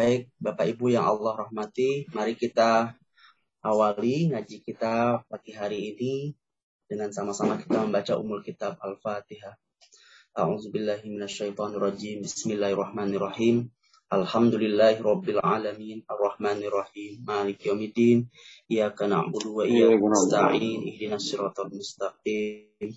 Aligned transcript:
Baik, 0.00 0.32
Bapak 0.40 0.66
Ibu 0.72 0.96
yang 0.96 1.04
Allah 1.04 1.44
rahmati, 1.44 2.08
mari 2.16 2.32
kita 2.32 2.96
awali 3.60 4.32
ngaji 4.32 4.56
kita 4.64 5.20
pagi 5.28 5.52
hari 5.52 5.92
ini 5.92 6.32
dengan 6.88 7.12
sama-sama 7.12 7.60
kita 7.60 7.84
membaca 7.84 8.16
umul 8.16 8.40
kitab 8.40 8.80
Al-Fatihah. 8.80 9.52
A'udzubillahi 10.32 11.12
minasyaitonirrajim. 11.12 12.24
Bismillahirrahmanirrahim. 12.24 13.68
Alhamdulillahi 14.10 15.04
rabbil 15.04 15.38
alamin 15.38 16.02
arrahmanir 16.08 16.72
rahim 16.72 17.22
maliki 17.22 17.70
yaumiddin 17.70 18.26
iyyaka 18.66 19.06
na'budu 19.06 19.54
wa 19.54 19.62
iyyaka 19.62 20.02
nasta'in 20.02 20.82
ihdinas 20.82 21.30
siratal 21.30 21.70
mustaqim 21.70 22.90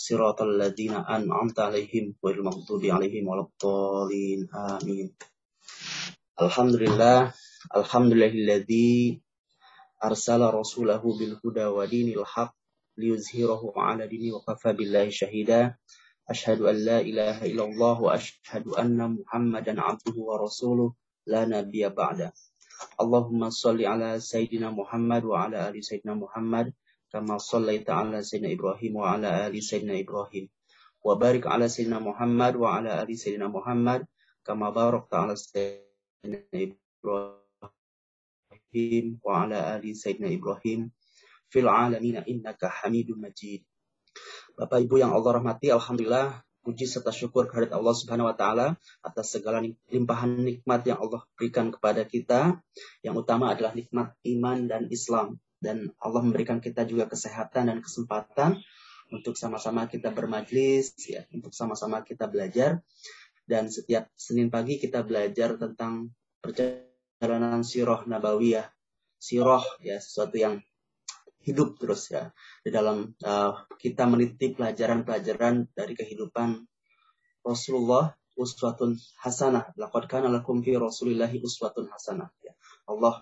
صراط 0.00 0.42
الذين 0.42 0.96
أنعمت 0.96 1.60
عليهم 1.60 2.16
غير 2.24 2.36
المغضوب 2.40 2.82
عليهم 2.84 3.28
ولا 3.28 3.44
الضالين. 3.52 4.48
آمين. 4.48 5.06
الحمد 6.40 6.74
لله 6.74 7.18
الحمد 7.76 8.12
لله 8.12 8.32
الذي 8.32 9.20
أرسل 10.00 10.40
رسوله 10.40 11.02
بالهدى 11.04 11.64
ودين 11.76 12.08
الحق 12.18 12.56
ليظهره 12.96 13.62
على 13.76 14.08
دين 14.08 14.32
وكفى 14.32 14.72
بالله 14.72 15.12
شهيدا. 15.12 15.76
أشهد 16.32 16.60
أن 16.64 16.76
لا 16.88 16.98
إله 17.04 17.36
إلا 17.44 17.64
الله 17.68 17.96
وأشهد 18.00 18.72
أن 18.80 19.20
محمدا 19.20 19.80
عبده 19.80 20.16
ورسوله. 20.16 20.96
لا 21.28 21.44
نبي 21.44 21.88
بعده. 21.92 22.32
اللهم 23.00 23.50
صل 23.50 23.76
على 23.84 24.16
سيدنا 24.20 24.72
محمد 24.72 25.24
وعلى 25.24 25.68
آل 25.68 25.84
سيدنا 25.84 26.16
محمد 26.16 26.72
Ibrahim 27.10 28.92
wa 28.94 29.18
ala 29.18 29.50
ali 29.50 29.58
sayyidina 29.58 29.98
Ibrahim. 29.98 30.46
Wa 31.02 31.18
barik 31.18 31.50
ala 31.50 31.66
sayyidina 31.66 31.98
Muhammad 31.98 32.54
wa 32.54 32.78
ala 32.78 33.02
ali 33.02 33.18
sayyidina 33.18 33.50
Muhammad 33.50 34.06
kama 34.46 34.70
barakta 34.70 35.26
ala 35.26 35.34
sayyidina 35.34 36.46
Ibrahim 36.54 37.34
wa 39.26 39.42
ala 39.42 39.74
ali 39.74 39.90
sayyidina 39.98 40.30
Ibrahim 40.30 40.94
fil 41.50 41.66
alamin 41.66 42.22
innaka 42.30 42.70
Hamidum 42.70 43.18
Majid. 43.18 43.66
Bapak 44.54 44.86
Ibu 44.86 45.02
yang 45.02 45.10
Allah 45.10 45.42
rahmati, 45.42 45.74
Alhamdulillah 45.74 46.46
puji 46.62 46.86
serta 46.86 47.10
syukur 47.10 47.50
kehadirat 47.50 47.74
Allah 47.74 47.94
Subhanahu 47.96 48.28
wa 48.30 48.36
taala 48.36 48.78
atas 49.02 49.34
segala 49.34 49.64
limpahan 49.90 50.44
nikmat 50.46 50.86
yang 50.86 51.02
Allah 51.02 51.26
berikan 51.34 51.74
kepada 51.74 52.06
kita. 52.06 52.62
Yang 53.02 53.26
utama 53.26 53.50
adalah 53.50 53.74
nikmat 53.74 54.14
iman 54.22 54.68
dan 54.70 54.86
Islam 54.92 55.40
dan 55.60 55.92
Allah 56.00 56.24
memberikan 56.24 56.58
kita 56.58 56.88
juga 56.88 57.06
kesehatan 57.06 57.68
dan 57.68 57.78
kesempatan 57.84 58.58
untuk 59.12 59.36
sama-sama 59.36 59.86
kita 59.86 60.08
bermajlis 60.10 60.96
ya, 61.04 61.28
untuk 61.30 61.52
sama-sama 61.52 62.00
kita 62.00 62.26
belajar. 62.26 62.80
Dan 63.44 63.68
setiap 63.68 64.08
Senin 64.14 64.48
pagi 64.48 64.78
kita 64.80 65.02
belajar 65.02 65.58
tentang 65.58 66.14
perjalanan 66.40 67.60
sirah 67.60 68.06
nabawiyah. 68.08 68.72
Sirah 69.20 69.60
ya 69.84 70.00
sesuatu 70.00 70.40
yang 70.40 70.64
hidup 71.44 71.76
terus 71.80 72.12
ya 72.12 72.32
di 72.60 72.68
dalam 72.68 73.16
uh, 73.24 73.52
kita 73.80 74.04
meniti 74.04 74.52
pelajaran-pelajaran 74.52 75.72
dari 75.72 75.96
kehidupan 75.96 76.56
Rasulullah 77.44 78.12
uswatun 78.36 78.96
hasanah. 79.20 79.76
Laqad 79.76 80.08
kana 80.08 80.28
lakum 80.32 80.64
fi 80.64 80.76
rasulillahi 80.76 81.40
uswatun 81.44 81.88
hasanah 81.92 82.28
ya. 82.40 82.52
Allah 82.88 83.20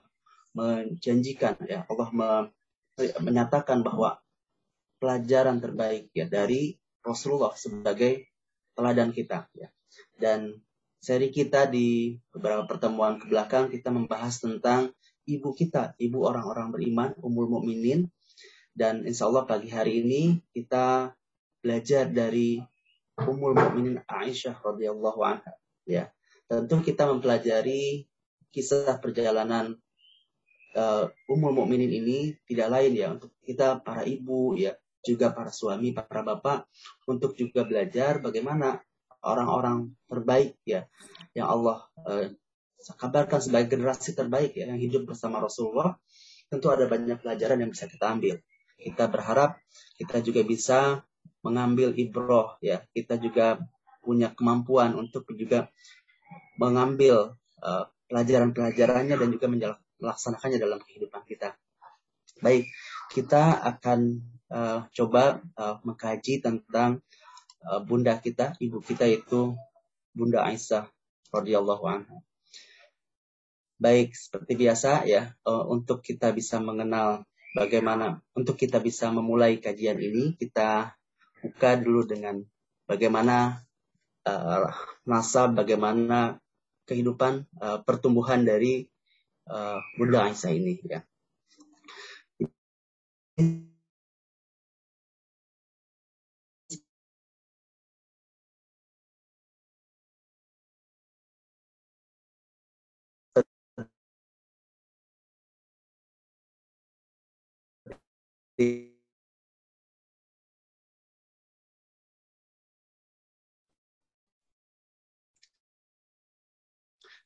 menjanjikan 0.56 1.58
ya 1.66 1.84
Allah 1.88 2.08
me, 2.14 2.28
menyatakan 3.22 3.84
bahwa 3.84 4.18
pelajaran 4.98 5.62
terbaik 5.62 6.10
ya 6.16 6.26
dari 6.26 6.74
Rasulullah 7.04 7.54
sebagai 7.54 8.26
teladan 8.74 9.14
kita 9.14 9.46
ya 9.54 9.70
dan 10.18 10.58
seri 10.98 11.30
kita 11.30 11.70
di 11.70 12.18
beberapa 12.34 12.66
pertemuan 12.66 13.22
ke 13.22 13.30
belakang 13.30 13.70
kita 13.70 13.94
membahas 13.94 14.42
tentang 14.42 14.90
ibu 15.28 15.52
kita, 15.54 15.94
ibu 16.00 16.24
orang-orang 16.24 16.72
beriman, 16.72 17.10
umul 17.20 17.46
mukminin. 17.46 18.08
Dan 18.72 19.04
insya 19.04 19.28
Allah 19.28 19.44
pagi 19.44 19.68
hari 19.68 20.02
ini 20.02 20.40
kita 20.54 21.12
belajar 21.60 22.08
dari 22.08 22.62
umul 23.20 23.52
mukminin 23.52 24.00
Aisyah 24.06 24.56
radhiyallahu 24.58 25.20
anha. 25.22 25.52
Ya, 25.84 26.14
tentu 26.48 26.80
kita 26.80 27.10
mempelajari 27.10 28.06
kisah 28.54 28.96
perjalanan 29.02 29.76
uh, 30.78 31.10
umul 31.26 31.50
mukminin 31.50 31.90
ini 31.90 32.38
tidak 32.46 32.70
lain 32.70 32.92
ya 32.94 33.06
untuk 33.18 33.34
kita 33.42 33.82
para 33.82 34.06
ibu 34.06 34.54
ya 34.54 34.78
juga 35.02 35.34
para 35.34 35.50
suami, 35.50 35.90
para 35.94 36.22
bapak 36.22 36.70
untuk 37.10 37.34
juga 37.34 37.66
belajar 37.66 38.22
bagaimana 38.22 38.78
orang-orang 39.26 39.94
terbaik 40.06 40.54
ya 40.62 40.86
yang 41.34 41.50
Allah 41.50 41.82
uh, 42.06 42.30
kabarkan 42.78 43.42
sebagai 43.42 43.74
generasi 43.74 44.14
terbaik 44.14 44.54
ya 44.54 44.70
yang 44.70 44.78
hidup 44.78 45.10
bersama 45.10 45.42
Rasulullah, 45.42 45.98
tentu 46.46 46.70
ada 46.70 46.86
banyak 46.86 47.18
pelajaran 47.18 47.58
yang 47.66 47.70
bisa 47.74 47.90
kita 47.90 48.06
ambil. 48.06 48.38
Kita 48.78 49.10
berharap 49.10 49.58
kita 49.98 50.22
juga 50.22 50.46
bisa 50.46 51.02
mengambil 51.42 51.90
ibroh 51.98 52.54
ya. 52.62 52.86
Kita 52.94 53.18
juga 53.18 53.58
punya 53.98 54.30
kemampuan 54.32 54.94
untuk 54.94 55.26
juga 55.34 55.66
mengambil 56.56 57.34
uh, 57.60 57.84
pelajaran-pelajarannya 58.08 59.18
dan 59.18 59.28
juga 59.28 59.46
melaksanakannya 59.98 60.58
dalam 60.58 60.80
kehidupan 60.82 61.22
kita. 61.26 61.54
Baik, 62.38 62.70
kita 63.10 63.58
akan 63.66 64.22
uh, 64.50 64.86
coba 64.94 65.42
uh, 65.58 65.82
mengkaji 65.82 66.38
tentang 66.38 67.02
uh, 67.66 67.82
bunda 67.82 68.18
kita, 68.22 68.54
ibu 68.62 68.78
kita 68.78 69.10
itu 69.10 69.58
Bunda 70.14 70.46
Aisyah 70.46 70.86
radhiyallahu 71.34 71.84
anha. 71.86 72.16
Baik, 73.78 74.14
seperti 74.14 74.58
biasa 74.58 75.06
ya, 75.06 75.34
uh, 75.46 75.66
untuk 75.70 76.02
kita 76.02 76.34
bisa 76.34 76.58
mengenal 76.58 77.22
bagaimana, 77.54 78.18
untuk 78.34 78.58
kita 78.58 78.82
bisa 78.82 79.10
memulai 79.14 79.62
kajian 79.62 79.98
ini, 79.98 80.34
kita 80.34 80.94
buka 81.38 81.78
dulu 81.78 82.02
dengan 82.02 82.42
bagaimana 82.90 83.62
uh, 84.26 84.66
nasab, 85.06 85.54
bagaimana 85.54 86.42
kehidupan 86.90 87.46
uh, 87.62 87.78
pertumbuhan 87.86 88.42
dari 88.42 88.90
uh, 89.50 89.78
Bunda 89.98 90.28
Aisyah 90.28 90.52
ini 90.52 90.78
ya. 90.84 91.00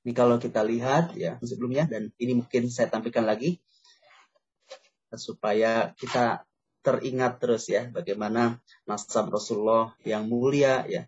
Ini 0.02 0.12
kalau 0.18 0.36
kita 0.42 0.66
lihat 0.66 1.14
ya 1.14 1.38
sebelumnya 1.38 1.86
dan 1.86 2.10
ini 2.18 2.42
mungkin 2.42 2.66
saya 2.66 2.90
tampilkan 2.90 3.22
lagi 3.22 3.62
supaya 5.14 5.94
kita 5.94 6.42
teringat 6.82 7.38
terus 7.38 7.70
ya 7.70 7.86
bagaimana 7.86 8.58
nasab 8.88 9.30
Rasulullah 9.30 9.94
yang 10.02 10.26
mulia 10.26 10.82
ya 10.90 11.06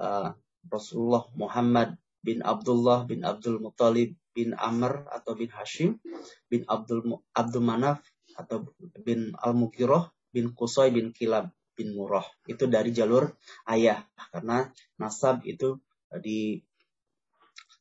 uh, 0.00 0.34
Rasulullah 0.66 1.30
Muhammad 1.38 1.94
bin 2.24 2.42
Abdullah 2.42 3.06
bin 3.06 3.22
Abdul 3.22 3.62
Muthalib 3.62 4.18
bin 4.34 4.56
Amr 4.58 5.06
atau 5.14 5.38
bin 5.38 5.54
Hashim 5.54 6.02
bin 6.50 6.66
Abdul 6.66 7.22
Abdul 7.30 7.62
Manaf 7.62 8.02
atau 8.34 8.74
bin 9.06 9.30
Al-Mukiroh 9.38 10.10
bin 10.34 10.50
Kusoi 10.50 10.90
bin 10.90 11.14
Kilab 11.14 11.54
bin 11.78 11.94
Murrah. 11.94 12.26
Itu 12.46 12.66
dari 12.66 12.90
jalur 12.90 13.34
ayah. 13.70 14.02
Karena 14.34 14.66
nasab 14.98 15.46
itu 15.46 15.78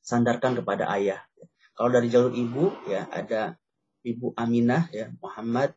disandarkan 0.03 0.59
kepada 0.59 0.91
ayah. 0.93 1.23
Kalau 1.73 1.89
dari 1.89 2.11
jalur 2.11 2.35
ibu 2.35 2.69
ya 2.85 3.07
ada 3.09 3.55
ibu 4.03 4.35
Aminah 4.35 4.91
ya 4.91 5.09
Muhammad 5.23 5.73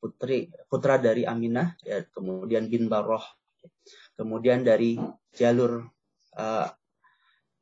putri 0.00 0.50
putra 0.66 0.98
dari 0.98 1.22
Aminah 1.28 1.76
ya 1.84 2.02
kemudian 2.10 2.66
bin 2.66 2.90
Baroh 2.90 3.22
kemudian 4.18 4.64
dari 4.66 4.98
jalur 5.36 5.86
uh, 6.34 6.68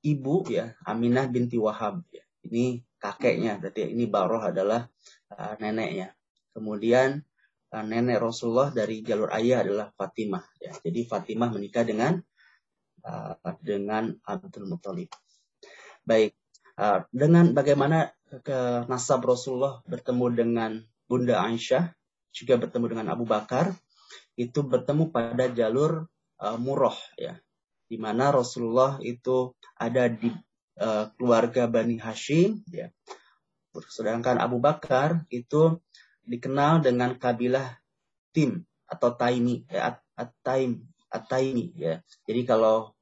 ibu 0.01 0.49
ya 0.49 0.73
Aminah 0.87 1.29
binti 1.29 1.61
Wahab 1.61 2.07
ya. 2.09 2.25
ini 2.49 2.81
kakeknya 2.97 3.61
berarti 3.61 3.93
ini 3.93 4.09
Baroh 4.09 4.41
adalah 4.41 4.89
uh, 5.35 5.55
neneknya 5.61 6.15
kemudian 6.57 7.21
uh, 7.75 7.85
nenek 7.85 8.23
Rasulullah 8.23 8.71
dari 8.71 9.03
jalur 9.03 9.35
ayah 9.35 9.67
adalah 9.67 9.91
Fatimah. 9.91 10.47
Ya. 10.63 10.71
Jadi 10.79 11.03
Fatimah 11.11 11.51
menikah 11.51 11.83
dengan 11.83 12.23
uh, 13.03 13.35
dengan 13.59 14.15
Abdul 14.23 14.71
Muthalib. 14.71 15.11
Baik, 16.05 16.37
uh, 16.77 17.09
dengan 17.09 17.57
bagaimana 17.57 18.13
ke 18.45 18.85
nasab 18.87 19.25
Rasulullah 19.25 19.81
bertemu 19.89 20.27
dengan 20.37 20.71
Bunda 21.09 21.41
Aisyah, 21.41 21.93
juga 22.35 22.55
bertemu 22.61 22.87
dengan 22.93 23.07
Abu 23.15 23.25
Bakar, 23.25 23.73
itu 24.35 24.61
bertemu 24.61 25.09
pada 25.15 25.49
jalur 25.49 26.11
uh, 26.43 26.59
Murrah 26.61 26.99
ya. 27.17 27.39
di 27.89 27.97
mana 28.01 28.33
Rasulullah 28.33 28.99
itu 29.05 29.53
ada 29.79 30.09
di 30.09 30.33
uh, 30.81 31.07
keluarga 31.15 31.69
Bani 31.69 32.01
Hashim 32.01 32.65
ya. 32.73 32.91
Sedangkan 33.91 34.39
Abu 34.43 34.59
Bakar 34.59 35.27
itu 35.31 35.79
dikenal 36.25 36.81
dengan 36.81 37.15
kabilah 37.15 37.79
Tim 38.35 38.67
atau 38.91 39.15
Taimi 39.15 39.67
ya 39.71 39.95
At-Taim 40.15 40.83
At-Taimi 41.11 41.75
ya. 41.79 42.03
Jadi 42.27 42.43
kalau 42.43 42.95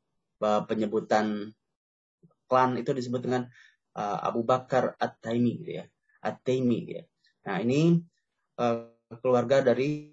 penyebutan 0.43 1.55
klan 2.53 2.77
itu 2.77 2.93
disebut 2.93 3.25
dengan 3.25 3.49
uh, 3.97 4.19
Abu 4.29 4.45
Bakar 4.45 4.93
At-Taimi 5.01 5.65
gitu 5.65 5.81
ya. 5.81 5.85
At-Taimi 6.21 6.79
ya. 6.85 7.03
Nah, 7.49 7.57
ini 7.65 7.97
uh, 8.61 8.93
keluarga 9.25 9.65
dari 9.65 10.13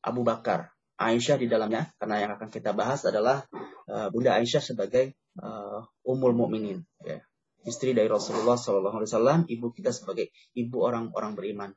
Abu 0.00 0.24
Bakar. 0.24 0.72
Aisyah 0.98 1.38
di 1.38 1.46
dalamnya 1.46 1.86
karena 1.94 2.16
yang 2.26 2.32
akan 2.34 2.50
kita 2.50 2.74
bahas 2.74 3.06
adalah 3.06 3.46
uh, 3.86 4.10
Bunda 4.10 4.34
Aisyah 4.34 4.58
sebagai 4.58 5.14
uh, 5.38 5.86
Ummul 6.02 6.34
Mukminin 6.34 6.82
ya. 7.06 7.22
Istri 7.62 7.92
dari 7.92 8.08
Rasulullah 8.10 8.56
SAW, 8.56 9.46
ibu 9.46 9.66
kita 9.70 9.92
sebagai 9.92 10.32
ibu 10.56 10.82
orang-orang 10.82 11.36
beriman. 11.36 11.70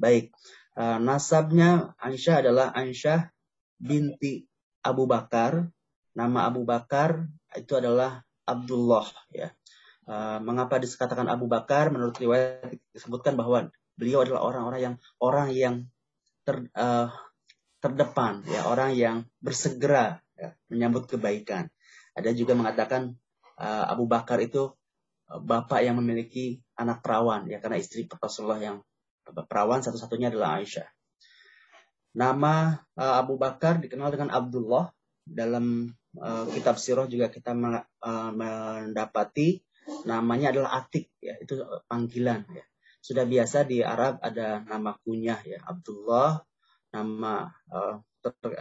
Baik, 0.00 0.34
uh, 0.74 0.98
nasabnya 0.98 1.94
Aisyah 2.00 2.42
adalah 2.42 2.66
Aisyah 2.74 3.30
binti 3.78 4.46
Abu 4.82 5.06
Bakar. 5.06 5.70
Nama 6.12 6.48
Abu 6.48 6.68
Bakar 6.68 7.24
itu 7.56 7.72
adalah 7.76 8.20
Abdullah 8.44 9.06
ya. 9.32 9.52
Uh, 10.02 10.42
mengapa 10.42 10.82
dikatakan 10.82 11.30
Abu 11.30 11.46
Bakar? 11.46 11.88
Menurut 11.94 12.18
riwayat 12.18 12.74
disebutkan 12.92 13.38
bahwa 13.38 13.70
beliau 13.94 14.26
adalah 14.26 14.42
orang-orang 14.42 14.80
yang 14.82 14.94
orang 15.22 15.48
yang 15.54 15.74
ter, 16.42 16.66
uh, 16.74 17.08
terdepan, 17.78 18.42
ya 18.50 18.66
orang 18.66 18.98
yang 18.98 19.16
bersegera 19.38 20.18
ya, 20.34 20.58
menyambut 20.66 21.06
kebaikan. 21.06 21.70
Ada 22.18 22.34
juga 22.34 22.58
mengatakan 22.58 23.14
uh, 23.56 23.84
Abu 23.88 24.10
Bakar 24.10 24.42
itu 24.42 24.74
uh, 25.30 25.40
bapak 25.40 25.86
yang 25.86 25.96
memiliki 26.02 26.60
anak 26.74 27.00
perawan, 27.00 27.46
ya 27.46 27.62
karena 27.62 27.78
istri 27.78 28.10
Rasulullah 28.10 28.58
yang 28.58 28.76
perawan 29.22 29.80
satu-satunya 29.86 30.34
adalah 30.34 30.58
Aisyah. 30.58 30.88
Nama 32.12 32.84
uh, 32.98 33.14
Abu 33.22 33.38
Bakar 33.38 33.80
dikenal 33.80 34.12
dengan 34.12 34.34
Abdullah 34.34 34.90
dalam 35.22 35.94
uh, 36.18 36.44
kitab 36.52 36.76
sirah 36.76 37.06
juga 37.08 37.32
kita 37.32 37.56
uh, 37.56 38.30
mendapati 38.32 39.62
namanya 40.06 40.52
adalah 40.54 40.82
Atik 40.82 41.12
ya. 41.18 41.38
Itu 41.40 41.62
panggilan 41.88 42.46
ya. 42.52 42.64
Sudah 43.02 43.26
biasa 43.26 43.66
di 43.66 43.82
Arab 43.82 44.22
ada 44.22 44.62
nama 44.62 44.94
kunyah 45.02 45.42
ya 45.42 45.58
Abdullah, 45.66 46.42
nama 46.94 47.50
uh, 47.70 47.98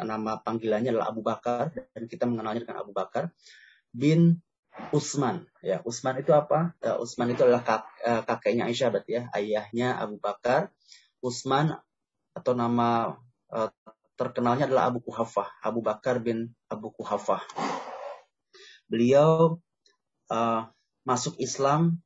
nama 0.01 0.41
panggilannya 0.41 0.97
adalah 0.97 1.13
Abu 1.13 1.21
Bakar 1.21 1.69
dan 1.69 2.09
kita 2.09 2.25
mengenalnya 2.25 2.65
dengan 2.65 2.81
Abu 2.81 2.93
Bakar 2.97 3.29
bin 3.93 4.41
Usman 4.89 5.45
ya. 5.61 5.85
Usman 5.85 6.17
itu 6.25 6.33
apa? 6.33 6.73
Uh, 6.81 6.97
Usman 7.03 7.37
itu 7.37 7.45
adalah 7.45 7.61
kak, 7.61 7.85
uh, 8.01 8.21
kakeknya 8.25 8.65
Aisyah 8.65 8.89
berarti 8.89 9.11
ya. 9.21 9.23
Ayahnya 9.29 10.01
Abu 10.01 10.17
Bakar 10.17 10.73
Usman 11.21 11.77
atau 12.33 12.53
nama 12.57 13.19
uh, 13.53 13.69
terkenalnya 14.21 14.69
adalah 14.69 14.93
Abu 14.93 15.01
Kuhafah 15.01 15.49
Abu 15.65 15.81
Bakar 15.81 16.21
bin 16.21 16.53
Abu 16.69 16.93
Kuhafah 16.93 17.41
beliau 18.85 19.57
uh, 20.27 20.61
masuk 21.07 21.39
Islam 21.41 21.97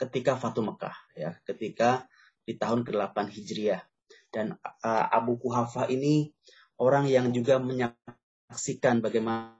ketika 0.00 0.38
Fatu 0.40 0.64
Mekah 0.64 0.96
ya 1.12 1.36
ketika 1.44 2.08
di 2.46 2.56
tahun 2.56 2.82
ke-8 2.82 3.16
Hijriah. 3.30 3.82
Dan 4.30 4.54
uh, 4.62 5.06
Abu 5.10 5.38
Kuhafa 5.42 5.90
ini 5.90 6.30
orang 6.78 7.10
yang 7.10 7.34
juga 7.34 7.58
menyaksikan 7.58 9.02
bagaimana 9.02 9.50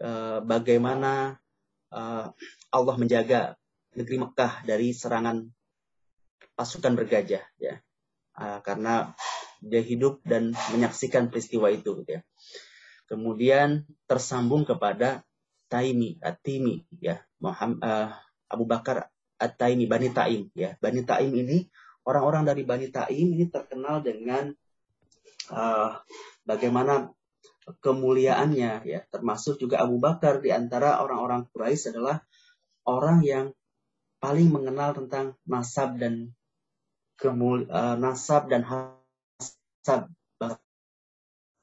uh, 0.00 0.38
bagaimana 0.44 1.40
uh, 1.88 2.26
Allah 2.68 2.96
menjaga 3.00 3.56
negeri 3.96 4.16
Mekah 4.20 4.62
dari 4.68 4.92
serangan 4.92 5.48
pasukan 6.52 6.92
bergajah 6.96 7.44
ya. 7.56 7.74
Uh, 8.36 8.60
karena 8.60 9.16
dia 9.60 9.84
hidup 9.84 10.24
dan 10.24 10.56
menyaksikan 10.72 11.28
peristiwa 11.28 11.68
itu 11.72 12.00
gitu 12.02 12.20
ya 12.20 12.22
kemudian 13.10 13.84
tersambung 14.06 14.62
kepada 14.62 15.26
Taimi, 15.70 16.18
Atimi, 16.18 16.82
ya, 16.98 17.22
Muhammad, 17.38 17.78
uh, 17.82 18.10
Abu 18.50 18.66
Bakar 18.66 19.06
At-Taimi, 19.38 19.86
Bani 19.86 20.10
Taim, 20.10 20.50
ya. 20.54 20.74
Bani 20.82 21.06
Taim 21.06 21.30
ini 21.30 21.70
orang-orang 22.06 22.42
dari 22.42 22.66
Bani 22.66 22.90
Taim 22.90 23.38
ini 23.38 23.46
terkenal 23.46 24.02
dengan 24.02 24.50
uh, 25.54 25.94
bagaimana 26.42 27.14
kemuliaannya, 27.78 28.82
ya. 28.82 29.00
Termasuk 29.14 29.62
juga 29.62 29.78
Abu 29.82 30.02
Bakar 30.02 30.42
di 30.42 30.50
antara 30.50 30.98
orang-orang 30.98 31.46
Quraisy 31.54 31.94
adalah 31.94 32.18
orang 32.82 33.22
yang 33.22 33.46
paling 34.18 34.50
mengenal 34.50 34.98
tentang 34.98 35.38
nasab 35.46 36.02
dan 36.02 36.34
kemul 37.14 37.70
uh, 37.70 37.94
nasab 37.94 38.50
dan 38.50 38.66
hasab 38.66 38.99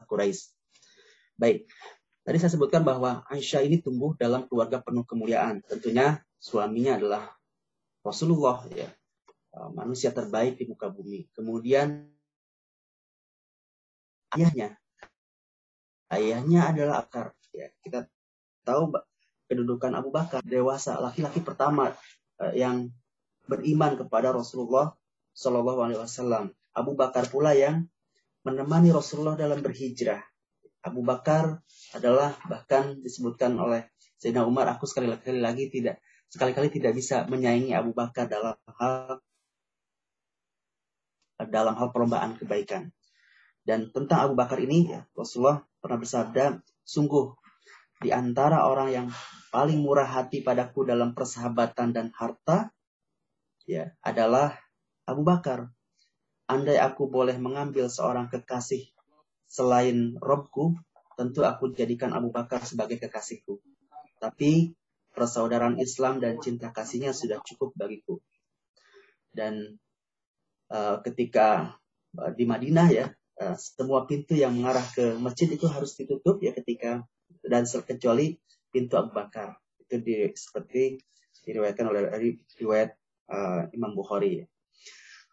Quraisy. 0.08 0.56
Baik, 1.38 1.70
Tadi 2.28 2.44
saya 2.44 2.52
sebutkan 2.52 2.84
bahwa 2.84 3.24
Aisyah 3.32 3.64
ini 3.64 3.80
tumbuh 3.80 4.12
dalam 4.20 4.52
keluarga 4.52 4.84
penuh 4.84 5.08
kemuliaan. 5.08 5.64
Tentunya 5.64 6.20
suaminya 6.36 7.00
adalah 7.00 7.24
Rasulullah, 8.04 8.68
ya, 8.68 8.92
uh, 9.56 9.72
manusia 9.72 10.12
terbaik 10.12 10.60
di 10.60 10.68
muka 10.68 10.92
bumi. 10.92 11.32
Kemudian 11.32 12.12
ayahnya, 14.36 14.76
ayahnya 16.12 16.68
adalah 16.68 17.08
akar. 17.08 17.32
Ya, 17.56 17.72
kita 17.80 18.12
tahu 18.68 18.92
kedudukan 19.48 19.96
Abu 19.96 20.12
Bakar 20.12 20.44
dewasa, 20.44 21.00
laki-laki 21.00 21.40
pertama 21.40 21.96
uh, 22.44 22.52
yang 22.52 22.92
beriman 23.48 23.96
kepada 23.96 24.36
Rasulullah 24.36 24.92
Shallallahu 25.32 25.80
Alaihi 25.80 26.04
Wasallam. 26.04 26.52
Abu 26.76 26.92
Bakar 27.00 27.32
pula 27.32 27.56
yang 27.56 27.88
menemani 28.48 28.96
Rasulullah 28.96 29.36
dalam 29.36 29.60
berhijrah 29.60 30.24
Abu 30.88 31.04
Bakar 31.04 31.60
adalah 31.92 32.40
bahkan 32.48 33.04
disebutkan 33.04 33.60
oleh 33.60 33.92
Sayyidina 34.18 34.48
Umar, 34.48 34.72
aku 34.72 34.88
sekali-kali 34.88 35.44
lagi 35.44 35.68
tidak 35.68 36.00
sekali-kali 36.32 36.72
tidak 36.72 36.96
bisa 36.96 37.28
menyaingi 37.28 37.76
Abu 37.76 37.92
Bakar 37.92 38.32
dalam 38.32 38.56
hal 38.80 39.20
dalam 41.46 41.76
hal 41.78 41.88
perlombaan 41.94 42.40
kebaikan. 42.40 42.90
Dan 43.62 43.92
tentang 43.92 44.32
Abu 44.32 44.34
Bakar 44.34 44.58
ini, 44.64 44.90
ya, 44.90 45.04
Rasulullah 45.12 45.60
pernah 45.78 46.00
bersabda, 46.00 46.64
sungguh 46.88 47.36
di 48.00 48.16
antara 48.16 48.64
orang 48.64 48.90
yang 48.90 49.08
paling 49.52 49.84
murah 49.84 50.08
hati 50.08 50.40
padaku 50.40 50.88
dalam 50.88 51.12
persahabatan 51.12 51.92
dan 51.92 52.08
harta, 52.16 52.72
ya, 53.68 53.92
adalah 54.02 54.56
Abu 55.04 55.28
Bakar. 55.28 55.68
Andai 56.48 56.80
aku 56.80 57.12
boleh 57.12 57.36
mengambil 57.36 57.92
seorang 57.92 58.32
kekasih 58.32 58.88
selain 59.48 60.16
Robku, 60.20 60.80
tentu 61.20 61.44
aku 61.44 61.76
jadikan 61.76 62.16
Abu 62.16 62.32
Bakar 62.32 62.64
sebagai 62.64 63.00
kekasihku. 63.04 63.60
Tapi 64.20 64.72
persaudaraan 65.12 65.76
Islam 65.82 66.24
dan 66.24 66.40
cinta 66.40 66.72
kasihnya 66.72 67.12
sudah 67.12 67.44
cukup 67.44 67.76
bagiku. 67.76 68.24
Dan 69.28 69.76
uh, 70.72 71.04
ketika 71.04 71.76
uh, 72.16 72.32
di 72.32 72.48
Madinah 72.48 72.88
ya, 72.96 73.12
uh, 73.44 73.56
semua 73.60 74.08
pintu 74.08 74.38
yang 74.38 74.56
mengarah 74.56 74.86
ke 74.94 75.20
masjid 75.20 75.52
itu 75.52 75.68
harus 75.68 76.00
ditutup 76.00 76.40
ya 76.40 76.56
ketika 76.56 77.04
dan 77.44 77.68
kecuali 77.68 78.40
pintu 78.72 78.96
Abu 78.96 79.12
Bakar. 79.12 79.60
Itu 79.84 80.00
di, 80.00 80.32
seperti 80.32 81.02
diriwayatkan 81.44 81.86
oleh 81.92 82.02
riwayat 82.56 82.96
uh, 83.32 83.68
Imam 83.76 83.96
Bukhari. 83.96 84.48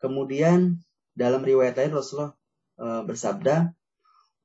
Kemudian 0.00 0.80
dalam 1.14 1.42
riwayat 1.46 1.78
lain 1.78 1.94
Rasulullah 1.94 2.34
uh, 2.82 3.02
bersabda, 3.06 3.70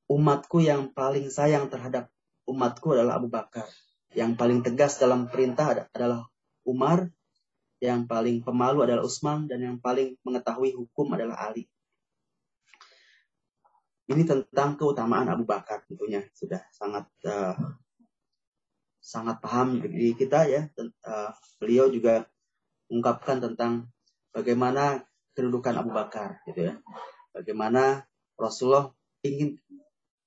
umatku 0.06 0.62
yang 0.62 0.94
paling 0.94 1.30
sayang 1.30 1.66
terhadap 1.70 2.10
umatku 2.46 2.94
adalah 2.94 3.18
Abu 3.18 3.30
Bakar. 3.30 3.66
Yang 4.10 4.38
paling 4.38 4.58
tegas 4.66 4.98
dalam 4.98 5.30
perintah 5.30 5.70
adalah 5.70 6.26
Umar, 6.66 7.10
yang 7.78 8.10
paling 8.10 8.42
pemalu 8.42 8.86
adalah 8.86 9.02
Utsman 9.06 9.46
dan 9.46 9.62
yang 9.62 9.76
paling 9.78 10.18
mengetahui 10.26 10.74
hukum 10.74 11.14
adalah 11.14 11.50
Ali. 11.50 11.66
Ini 14.10 14.26
tentang 14.26 14.74
keutamaan 14.74 15.30
Abu 15.30 15.46
Bakar 15.46 15.86
tentunya 15.86 16.26
sudah 16.34 16.58
sangat 16.74 17.06
uh, 17.30 17.54
sangat 18.98 19.38
paham 19.38 19.78
di 19.78 20.12
kita 20.18 20.50
ya. 20.50 20.66
Uh, 21.06 21.30
beliau 21.62 21.86
juga 21.86 22.26
mengungkapkan 22.90 23.38
tentang 23.38 23.86
bagaimana 24.34 25.06
kedudukan 25.40 25.72
Abu 25.80 25.96
Bakar 25.96 26.44
gitu 26.44 26.68
ya. 26.68 26.74
Bagaimana 27.32 28.04
Rasulullah 28.36 28.92
ingin 29.24 29.56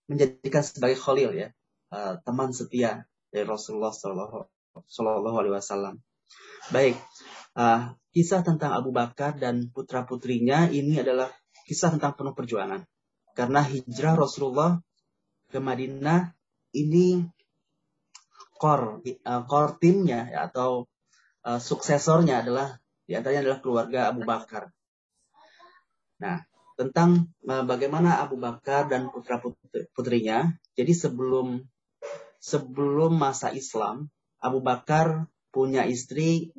menjadikan 0.09 0.65
sebagai 0.65 0.97
khalil 0.97 1.37
ya, 1.37 1.53
uh, 1.93 2.17
teman 2.25 2.49
setia 2.49 3.05
dari 3.29 3.45
Rasulullah 3.45 3.93
Shallallahu 3.93 5.37
Alaihi 5.37 5.53
Wasallam. 5.53 6.01
Baik, 6.73 6.97
uh, 7.53 7.93
kisah 8.09 8.41
tentang 8.41 8.73
Abu 8.73 8.89
Bakar 8.89 9.37
dan 9.37 9.69
putra 9.69 10.01
putrinya 10.09 10.65
ini 10.73 10.97
adalah 10.97 11.29
kisah 11.69 11.93
tentang 11.93 12.17
penuh 12.17 12.33
perjuangan. 12.33 12.81
Karena 13.37 13.61
hijrah 13.61 14.17
Rasulullah 14.17 14.81
ke 15.53 15.61
Madinah 15.61 16.33
ini 16.73 17.21
core 18.57 19.05
uh, 19.21 19.45
core 19.45 19.77
timnya 19.77 20.25
ya, 20.33 20.49
atau 20.49 20.89
suksesornya 21.43 22.39
adalah 22.39 22.79
di 23.03 23.19
antaranya 23.19 23.43
adalah 23.43 23.59
keluarga 23.59 23.99
Abu 24.15 24.23
Bakar. 24.23 24.71
Nah, 26.23 26.39
tentang 26.79 27.27
uh, 27.43 27.67
bagaimana 27.67 28.23
Abu 28.23 28.39
Bakar 28.39 28.87
dan 28.87 29.11
putra 29.11 29.43
putrinya. 29.91 30.55
Jadi 30.73 30.95
sebelum 30.95 31.59
sebelum 32.39 33.19
masa 33.19 33.51
Islam, 33.51 34.07
Abu 34.39 34.63
Bakar 34.63 35.27
punya 35.51 35.83
istri 35.83 36.55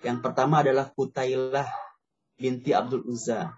yang 0.00 0.24
pertama 0.24 0.64
adalah 0.64 0.88
Kutailah 0.90 1.68
binti 2.40 2.72
Abdul 2.72 3.04
Uzza. 3.04 3.52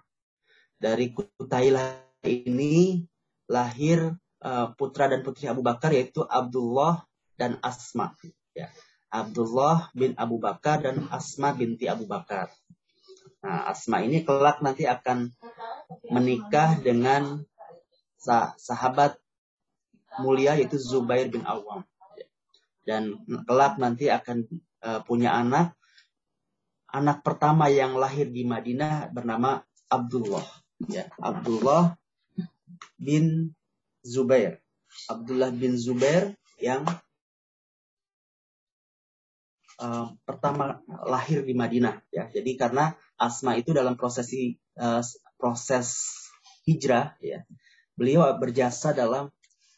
Dari 0.75 1.15
Kutailah 1.15 2.03
ini 2.27 3.01
lahir 3.49 4.13
uh, 4.43 4.67
putra 4.77 5.09
dan 5.09 5.23
putri 5.23 5.49
Abu 5.49 5.63
Bakar 5.65 5.95
yaitu 5.95 6.21
Abdullah 6.21 7.07
dan 7.39 7.57
Asma. 7.63 8.13
Ya. 8.53 8.69
Abdullah 9.09 9.89
bin 9.95 10.13
Abu 10.19 10.37
Bakar 10.37 10.83
dan 10.83 11.07
Asma 11.09 11.55
binti 11.55 11.87
Abu 11.87 12.03
Bakar. 12.05 12.51
Nah, 13.45 13.69
Asma 13.69 14.01
ini 14.01 14.25
kelak 14.25 14.65
nanti 14.65 14.89
akan 14.89 15.29
menikah 16.09 16.81
dengan 16.81 17.45
sah 18.17 18.57
sahabat 18.57 19.21
mulia 20.17 20.57
yaitu 20.57 20.81
Zubair 20.81 21.29
bin 21.29 21.45
Awam. 21.45 21.85
Dan 22.81 23.21
kelak 23.45 23.77
nanti 23.77 24.09
akan 24.09 24.49
uh, 24.81 25.05
punya 25.05 25.37
anak. 25.37 25.77
Anak 26.89 27.21
pertama 27.21 27.69
yang 27.69 27.93
lahir 27.93 28.33
di 28.33 28.41
Madinah 28.41 29.13
bernama 29.13 29.61
Abdullah. 29.93 30.45
Ya, 30.89 31.05
Abdullah 31.21 31.93
bin 32.97 33.53
Zubair. 34.01 34.57
Abdullah 35.05 35.53
bin 35.53 35.77
Zubair 35.77 36.33
yang 36.57 36.81
uh, 39.79 40.13
pertama 40.23 40.81
lahir 41.07 41.43
di 41.43 41.53
Madinah 41.55 42.01
ya. 42.11 42.27
Jadi 42.31 42.55
karena 42.59 42.95
Asma 43.15 43.55
itu 43.55 43.71
dalam 43.71 43.95
prosesi 43.95 44.55
uh, 44.79 45.01
proses 45.39 46.15
hijrah 46.67 47.15
ya. 47.23 47.43
Beliau 47.95 48.27
berjasa 48.35 48.91
dalam 48.91 49.31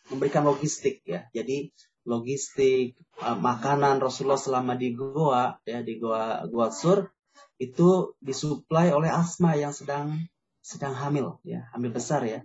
memberikan 0.10 0.46
logistik 0.46 1.06
ya. 1.06 1.30
Jadi 1.34 1.70
logistik 2.08 2.98
uh, 3.22 3.38
makanan 3.38 4.01
Rasulullah 4.01 4.39
selama 4.39 4.74
di 4.74 4.96
goa 4.96 5.60
ya 5.68 5.84
di 5.84 6.00
goa 6.00 6.48
goa 6.48 6.72
sur 6.72 7.12
itu 7.58 8.13
disuplai 8.22 8.94
oleh 8.94 9.10
Asma 9.10 9.58
yang 9.58 9.74
sedang 9.74 10.13
sedang 10.62 10.94
hamil 10.94 11.39
ya, 11.48 11.66
hamil 11.74 11.96
besar 11.96 12.22
ya. 12.27 12.44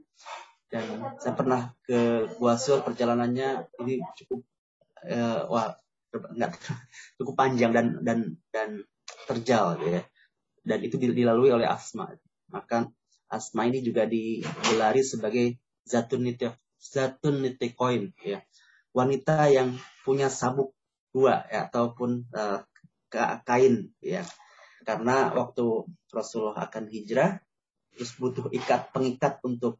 Dan 0.72 1.04
saya 1.20 1.36
pernah 1.36 1.76
ke 1.84 2.32
Gua 2.40 2.56
Sur 2.56 2.80
perjalanannya 2.80 3.68
ini 3.84 4.00
cukup 4.16 4.40
uh, 5.04 5.44
wah 5.52 5.76
enggak 6.12 6.58
cukup 7.16 7.34
panjang 7.38 7.72
dan 7.72 7.86
dan 8.04 8.18
dan 8.52 8.68
terjal 9.24 9.80
gitu 9.80 10.00
ya. 10.00 10.02
Dan 10.62 10.78
itu 10.86 10.94
dilalui 11.00 11.50
oleh 11.50 11.66
Asma. 11.66 12.12
Maka 12.52 12.90
Asma 13.26 13.66
ini 13.66 13.80
juga 13.80 14.04
digelari 14.04 15.02
sebagai 15.02 15.58
Zatun 15.82 16.28
Niti 16.28 16.46
Zatun 16.78 17.42
ya. 18.22 18.38
Wanita 18.92 19.48
yang 19.48 19.74
punya 20.04 20.28
sabuk 20.28 20.76
dua 21.12 21.48
ya 21.48 21.66
ataupun 21.70 22.28
uh, 22.34 22.60
kain 23.46 23.90
ya. 24.04 24.22
Karena 24.82 25.30
waktu 25.32 25.86
Rasulullah 26.10 26.66
akan 26.66 26.90
hijrah 26.90 27.38
terus 27.92 28.12
butuh 28.16 28.48
ikat 28.50 28.90
pengikat 28.90 29.38
untuk 29.44 29.78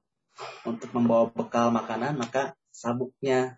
untuk 0.65 0.89
membawa 0.93 1.29
bekal 1.33 1.73
makanan 1.73 2.17
maka 2.21 2.57
sabuknya 2.73 3.57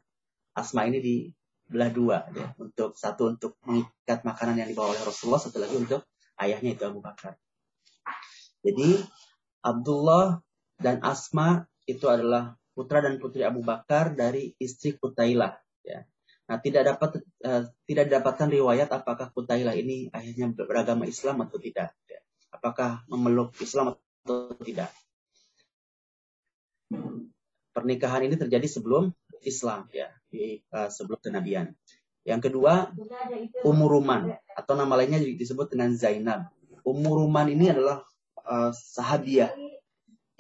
Asma 0.55 0.87
ini 0.87 0.99
di 1.03 1.17
belah 1.65 1.91
dua 1.91 2.29
ya 2.37 2.53
untuk 2.61 2.93
satu 2.95 3.33
untuk 3.33 3.57
mengikat 3.65 4.21
makanan 4.23 4.61
yang 4.61 4.69
dibawa 4.69 4.93
oleh 4.93 5.03
Rasulullah 5.03 5.41
satu 5.41 5.59
lagi 5.59 5.77
untuk 5.81 6.05
ayahnya 6.37 6.77
itu 6.77 6.85
Abu 6.85 7.01
Bakar. 7.01 7.41
Jadi 8.65 9.01
Abdullah 9.65 10.41
dan 10.77 11.01
Asma 11.01 11.65
itu 11.89 12.09
adalah 12.09 12.57
putra 12.77 13.01
dan 13.01 13.17
putri 13.17 13.45
Abu 13.45 13.65
Bakar 13.65 14.13
dari 14.13 14.53
istri 14.61 14.97
Kutailah 14.97 15.57
ya. 15.85 16.05
Nah 16.45 16.61
tidak 16.61 16.97
dapat 16.97 17.25
uh, 17.45 17.65
tidak 17.89 18.05
didapatkan 18.13 18.49
riwayat 18.53 18.89
apakah 18.93 19.33
Kutailah 19.33 19.73
ini 19.73 20.13
akhirnya 20.13 20.53
beragama 20.53 21.09
Islam 21.09 21.41
atau 21.49 21.57
tidak 21.57 21.97
ya. 22.05 22.21
apakah 22.53 23.05
memeluk 23.09 23.57
Islam 23.61 23.97
atau 23.97 24.53
tidak. 24.61 24.93
Pernikahan 27.75 28.23
ini 28.29 28.37
terjadi 28.39 28.69
sebelum 28.69 29.11
Islam 29.43 29.89
ya 29.91 30.13
di 30.35 30.59
uh, 30.75 30.91
sebelum 30.91 31.23
kenabian. 31.23 31.71
Yang 32.27 32.51
kedua, 32.51 32.91
Umuruman 33.63 34.35
atau 34.57 34.75
nama 34.75 34.99
lainnya 34.99 35.21
disebut 35.23 35.71
dengan 35.71 35.95
Zainab. 35.95 36.51
Umuruman 36.83 37.47
ini 37.53 37.71
adalah 37.71 38.03
uh, 38.43 38.73
sahabiah, 38.75 39.53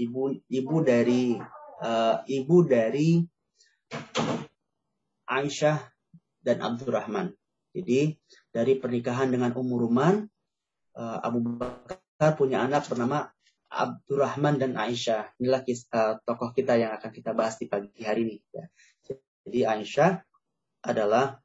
ibu 0.00 0.34
ibu 0.48 0.76
dari 0.82 1.38
uh, 1.84 2.16
ibu 2.26 2.56
dari 2.64 3.22
Aisyah 5.28 5.78
dan 6.40 6.58
Abdurrahman. 6.64 7.36
Jadi 7.76 8.16
dari 8.48 8.72
pernikahan 8.80 9.28
dengan 9.28 9.52
Umuruman, 9.52 10.24
uh, 10.96 11.18
Abu 11.20 11.44
Bakar 11.44 12.32
punya 12.36 12.64
anak 12.64 12.88
bernama 12.88 13.28
Abdurrahman 13.68 14.56
dan 14.56 14.72
Aisyah. 14.78 15.36
Inilah 15.42 15.62
kisah, 15.66 16.22
tokoh 16.22 16.54
kita 16.54 16.78
yang 16.78 16.94
akan 16.96 17.10
kita 17.10 17.34
bahas 17.36 17.58
di 17.58 17.66
pagi 17.66 18.00
hari 18.06 18.24
ini. 18.24 18.36
Ya. 18.54 18.64
Jadi 19.44 19.60
Aisyah 19.68 20.24
adalah 20.84 21.40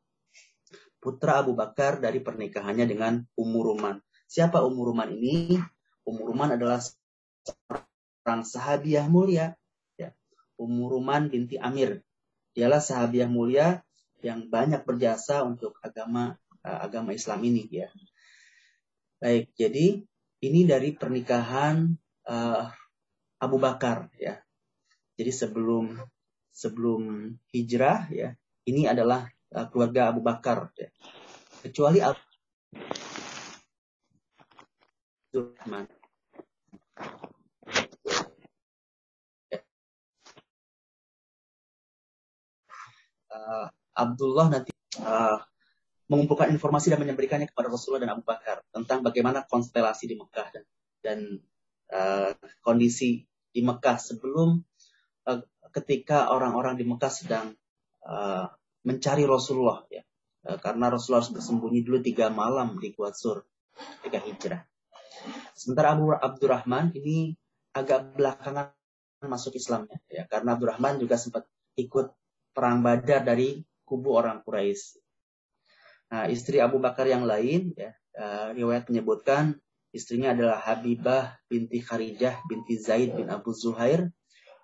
putra 1.00 1.39
Abu 1.39 1.56
Bakar 1.56 2.00
dari 2.03 2.20
pernikahannya 2.20 2.86
dengan 2.88 3.24
Umuruman. 3.36 4.00
Siapa 4.27 4.63
Umuruman 4.63 5.12
ini? 5.12 5.60
Umuruman 6.08 6.56
adalah 6.56 6.79
seorang 6.79 8.44
sahabiah 8.44 9.08
mulia. 9.08 9.56
Ya. 9.96 10.15
Umuruman 10.60 11.32
binti 11.32 11.56
Amir. 11.60 12.03
Dialah 12.56 12.84
sahabiah 12.84 13.27
mulia 13.32 13.84
yang 14.20 14.51
banyak 14.51 14.84
berjasa 14.84 15.48
untuk 15.48 15.79
agama 15.79 16.36
uh, 16.63 16.79
agama 16.84 17.15
Islam 17.15 17.39
ini 17.48 17.68
ya. 17.72 17.88
Baik, 19.20 19.51
jadi 19.56 20.03
ini 20.39 20.62
dari 20.63 20.96
pernikahan 20.96 21.96
uh, 22.27 22.63
Abu 23.39 23.58
Bakar 23.60 24.12
ya. 24.15 24.39
Jadi 25.20 25.32
sebelum 25.36 26.00
sebelum 26.59 27.31
hijrah 27.55 28.11
ya 28.11 28.35
ini 28.67 28.83
adalah 28.83 29.31
uh, 29.55 29.65
keluarga 29.71 30.11
Abu 30.11 30.19
Bakar 30.19 30.75
ya. 30.75 30.91
kecuali 31.63 32.03
Abu 32.03 32.19
uh, 43.31 43.67
Abdullah 43.95 44.47
nanti 44.51 44.75
uh, 44.99 45.39
mengumpulkan 46.11 46.51
informasi 46.51 46.91
dan 46.91 46.99
menyampaikannya 46.99 47.47
kepada 47.47 47.71
Rasulullah 47.71 48.03
dan 48.03 48.11
Abu 48.19 48.27
Bakar 48.27 48.59
tentang 48.75 48.99
bagaimana 48.99 49.47
konstelasi 49.47 50.11
di 50.11 50.15
Mekah 50.19 50.47
dan, 50.51 50.63
dan 50.99 51.19
uh, 51.93 52.35
kondisi 52.59 53.23
di 53.49 53.61
Mekah 53.63 53.95
sebelum 53.95 54.59
ketika 55.69 56.33
orang-orang 56.33 56.79
di 56.79 56.86
Mekah 56.86 57.13
sedang 57.13 57.53
uh, 58.05 58.45
mencari 58.86 59.24
Rasulullah 59.27 59.86
ya 59.91 60.01
uh, 60.50 60.57
karena 60.57 60.89
Rasulullah 60.89 61.25
harus 61.25 61.33
bersembunyi 61.36 61.86
dulu 61.86 62.00
tiga 62.01 62.33
malam 62.33 62.77
di 62.81 62.89
Gua 62.93 63.13
Sur 63.13 63.45
ketika 64.01 64.19
hijrah. 64.24 64.62
Sementara 65.53 65.95
Abu 65.95 66.12
Abdurrahman 66.15 66.95
ini 66.95 67.36
agak 67.75 68.15
belakangan 68.15 68.74
masuk 69.27 69.59
Islamnya 69.59 70.00
ya 70.07 70.24
karena 70.25 70.55
Abdurrahman 70.55 70.98
juga 71.03 71.19
sempat 71.19 71.45
ikut 71.75 72.15
perang 72.55 72.81
Badar 72.83 73.24
dari 73.24 73.62
kubu 73.83 74.15
orang 74.15 74.41
Quraisy. 74.43 75.00
Nah, 76.09 76.25
istri 76.25 76.57
Abu 76.57 76.81
Bakar 76.81 77.05
yang 77.05 77.27
lain 77.27 77.77
ya 77.77 77.93
uh, 78.17 78.50
riwayat 78.55 78.89
menyebutkan 78.89 79.59
istrinya 79.93 80.33
adalah 80.33 80.57
Habibah 80.62 81.38
binti 81.45 81.81
Kharijah 81.81 82.45
binti 82.50 82.77
Zaid 82.81 83.13
bin 83.17 83.29
Abu 83.29 83.53
Zuhair 83.53 84.09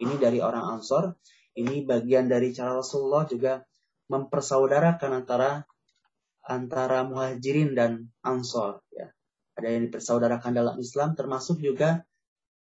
ini 0.01 0.15
dari 0.19 0.39
orang 0.43 0.79
Ansor. 0.79 1.15
Ini 1.55 1.87
bagian 1.87 2.27
dari 2.27 2.51
cara 2.51 2.75
Rasulullah 2.75 3.23
juga 3.23 3.63
mempersaudarakan 4.11 5.23
antara 5.23 5.63
antara 6.45 7.07
muhajirin 7.07 7.73
dan 7.73 8.05
ansor 8.21 8.83
ya. 8.93 9.09
Ada 9.55 9.67
yang 9.71 9.87
dipersaudarakan 9.89 10.51
dalam 10.51 10.75
Islam 10.77 11.15
termasuk 11.15 11.63
juga 11.63 12.03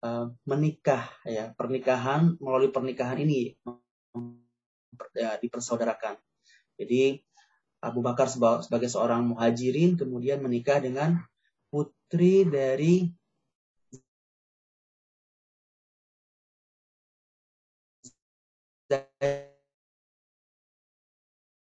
uh, 0.04 0.30
menikah 0.44 1.08
ya. 1.24 1.50
Pernikahan 1.56 2.36
melalui 2.38 2.68
pernikahan 2.70 3.16
ini 3.16 3.56
ya, 5.16 5.40
dipersaudarakan. 5.40 6.20
Jadi 6.76 7.16
Abu 7.82 8.04
Bakar 8.04 8.30
sebagai 8.30 8.86
seorang 8.86 9.26
muhajirin 9.34 9.98
kemudian 9.98 10.38
menikah 10.44 10.78
dengan 10.78 11.18
putri 11.72 12.46
dari 12.46 13.10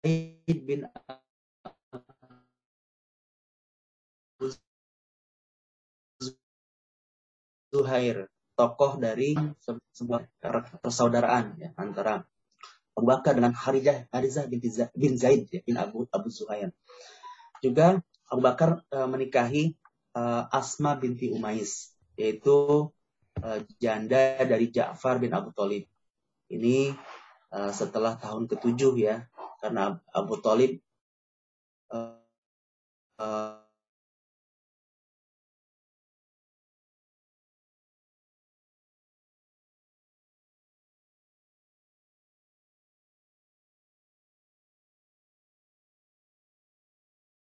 bin 0.02 0.86
Zuhair, 7.68 8.32
tokoh 8.56 8.96
dari 8.96 9.36
sebuah 9.92 10.24
persaudaraan 10.80 11.60
ya, 11.60 11.70
antara 11.76 12.24
Abu 12.96 13.06
Bakar 13.06 13.38
dengan 13.38 13.54
Harijah, 13.54 14.10
Harizah 14.10 14.48
bin, 14.50 14.58
bin 14.96 15.14
Zaid 15.14 15.46
ya, 15.52 15.60
bin 15.62 15.76
Abu 15.78 16.08
Abu 16.10 16.32
Zuhair. 16.32 16.72
Juga 17.62 18.00
Abu 18.26 18.40
Bakar 18.42 18.82
uh, 18.90 19.06
menikahi 19.06 19.76
uh, 20.16 20.48
Asma 20.50 20.96
binti 20.98 21.30
Umais, 21.30 21.92
yaitu 22.18 22.88
uh, 23.38 23.58
janda 23.78 24.42
dari 24.42 24.72
Ja'far 24.72 25.22
bin 25.22 25.30
Abu 25.36 25.54
Talib. 25.54 25.86
Ini 26.48 26.96
uh, 27.52 27.70
setelah 27.70 28.16
tahun 28.16 28.48
ketujuh 28.48 28.96
ya, 28.98 29.28
karena 29.58 29.98
Abu 30.14 30.38
Talib 30.38 30.78
uh, 31.90 32.14
uh, 33.18 33.58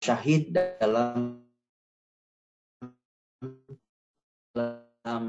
syahid 0.05 0.53
dalam 0.53 1.41
dalam 4.53 5.25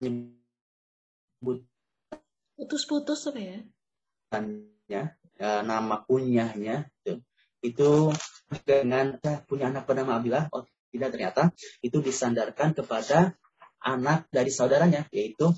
penyebut 0.00 1.69
putus-putus 2.60 3.24
apa 3.32 3.40
ya? 3.40 3.58
ya, 4.84 5.02
nama 5.64 6.04
kunyahnya 6.04 6.92
itu, 7.00 7.24
itu 7.64 7.90
dengan 8.68 9.16
punya 9.48 9.72
anak 9.72 9.88
bernama 9.88 10.20
Abdullah 10.20 10.52
oh 10.52 10.68
tidak 10.92 11.16
ternyata 11.16 11.42
itu 11.80 12.04
disandarkan 12.04 12.76
kepada 12.76 13.32
anak 13.80 14.28
dari 14.28 14.52
saudaranya 14.52 15.08
yaitu 15.08 15.48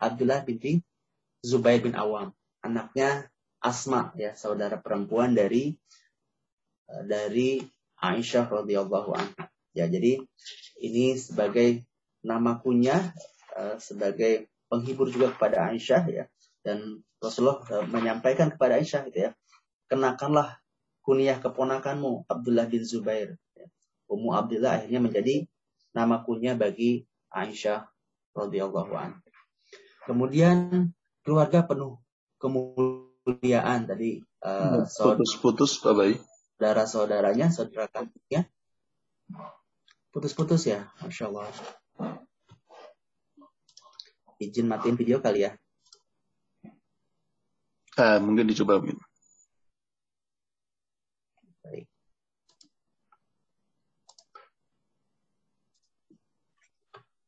Abdullah 0.00 0.40
binti 0.48 0.80
Zubair 1.44 1.84
bin 1.84 1.92
Awam 1.92 2.32
anaknya 2.64 3.28
Asma 3.60 4.16
ya 4.16 4.32
saudara 4.32 4.80
perempuan 4.80 5.36
dari 5.36 5.76
eh, 6.88 7.02
dari 7.04 7.60
Aisyah 7.96 8.48
radhiyallahu 8.52 9.10
anha. 9.16 9.48
Ya, 9.72 9.88
jadi 9.88 10.20
ini 10.80 11.16
sebagai 11.16 11.84
nama 12.20 12.60
kunyah 12.60 13.12
uh, 13.56 13.76
sebagai 13.80 14.48
penghibur 14.68 15.08
juga 15.08 15.32
kepada 15.32 15.72
Aisyah 15.72 16.02
ya 16.12 16.24
dan 16.66 17.06
Rasulullah 17.22 17.62
uh, 17.70 17.86
menyampaikan 17.86 18.50
kepada 18.50 18.82
Aisyah 18.82 19.06
gitu 19.06 19.30
ya 19.30 19.32
kenakanlah 19.86 20.58
kunyah 21.06 21.38
keponakanmu 21.38 22.26
Abdullah 22.26 22.66
bin 22.66 22.82
Zubair 22.82 23.38
ya. 23.54 23.66
Ummu 24.10 24.34
Abdullah 24.34 24.82
akhirnya 24.82 24.98
menjadi 24.98 25.46
nama 25.94 26.26
kunyah 26.26 26.58
bagi 26.58 27.06
Aisyah 27.30 27.86
radhiyallahu 28.34 28.92
anha. 28.94 29.22
Kemudian 30.06 30.90
keluarga 31.22 31.66
penuh 31.66 31.98
kemuliaan 32.38 33.86
tadi 33.86 34.22
uh, 34.42 34.86
putus-putus 34.86 35.78
Pak 35.82 35.94
Bayi. 35.94 36.18
Saudara-saudaranya, 36.56 37.52
saudara 37.52 37.84
kandungnya 37.84 38.48
putus-putus 40.08 40.64
ya, 40.64 40.88
masya 41.04 41.28
Allah. 41.28 41.52
Izin 44.40 44.64
matiin 44.64 44.96
video 44.96 45.20
kali 45.20 45.44
ya. 45.44 45.52
Ah, 47.96 48.20
mungkin 48.20 48.44
dicoba 48.44 48.76
mungkin. 48.76 49.00
Baik. 51.64 51.86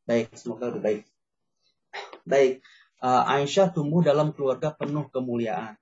Baik, 0.04 0.28
semoga 0.36 0.68
lebih 0.68 0.82
baik. 0.84 1.02
Baik, 2.28 2.52
uh, 3.00 3.24
Aisyah 3.32 3.72
tumbuh 3.72 4.04
dalam 4.04 4.36
keluarga 4.36 4.76
penuh 4.76 5.08
kemuliaan. 5.08 5.80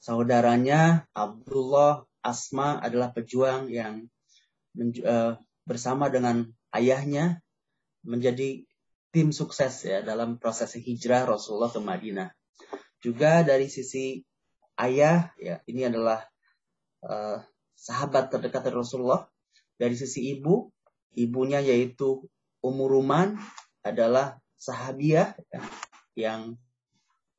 Saudaranya 0.00 1.04
Abdullah 1.12 2.08
Asma 2.24 2.80
adalah 2.80 3.12
pejuang 3.12 3.68
yang 3.68 4.08
uh, 5.04 5.36
bersama 5.68 6.08
dengan 6.08 6.48
ayahnya 6.72 7.44
menjadi 8.04 8.64
tim 9.12 9.32
sukses 9.32 9.84
ya 9.84 10.00
dalam 10.00 10.40
proses 10.40 10.76
hijrah 10.76 11.28
Rasulullah 11.28 11.68
ke 11.68 11.80
Madinah. 11.80 12.32
Juga 13.04 13.44
dari 13.44 13.68
sisi 13.68 14.24
ayah 14.80 15.28
ya 15.36 15.60
ini 15.68 15.84
adalah 15.84 16.24
uh, 17.04 17.44
sahabat 17.76 18.32
terdekat 18.32 18.64
dari 18.64 18.80
Rasulullah. 18.80 19.28
Dari 19.76 19.92
sisi 19.92 20.32
ibu, 20.32 20.72
ibunya 21.12 21.60
yaitu 21.60 22.24
Ummu 22.64 22.88
Ruman 22.88 23.36
adalah 23.84 24.40
sahabiah 24.56 25.36
ya, 25.52 25.60
yang 26.16 26.56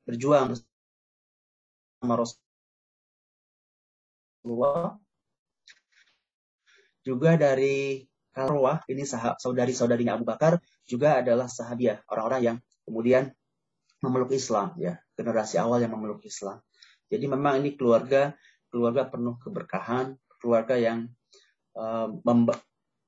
berjuang 0.06 0.54
bersama 0.54 2.14
Rasulullah 2.14 2.46
Rasulullah. 4.46 5.02
Juga 7.02 7.34
dari 7.34 8.06
Karwah, 8.30 8.86
ini 8.92 9.02
saudari-saudarinya 9.10 10.22
Abu 10.22 10.26
Bakar, 10.30 10.62
juga 10.86 11.18
adalah 11.18 11.50
sahabiah, 11.50 12.06
orang-orang 12.12 12.42
yang 12.44 12.58
kemudian 12.86 13.34
memeluk 14.06 14.32
Islam, 14.32 14.78
ya 14.78 15.02
generasi 15.18 15.58
awal 15.58 15.82
yang 15.82 15.94
memeluk 15.98 16.22
Islam. 16.24 16.62
Jadi 17.10 17.26
memang 17.26 17.62
ini 17.62 17.74
keluarga 17.74 18.38
keluarga 18.70 19.08
penuh 19.08 19.40
keberkahan, 19.40 20.20
keluarga 20.42 20.76
yang 20.76 21.08
uh, 21.80 22.12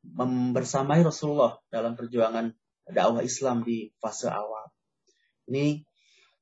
membersamai 0.08 1.04
Rasulullah 1.04 1.60
dalam 1.68 1.94
perjuangan 2.00 2.56
dakwah 2.88 3.22
Islam 3.22 3.68
di 3.68 3.92
fase 4.00 4.32
awal. 4.32 4.72
Ini 5.52 5.84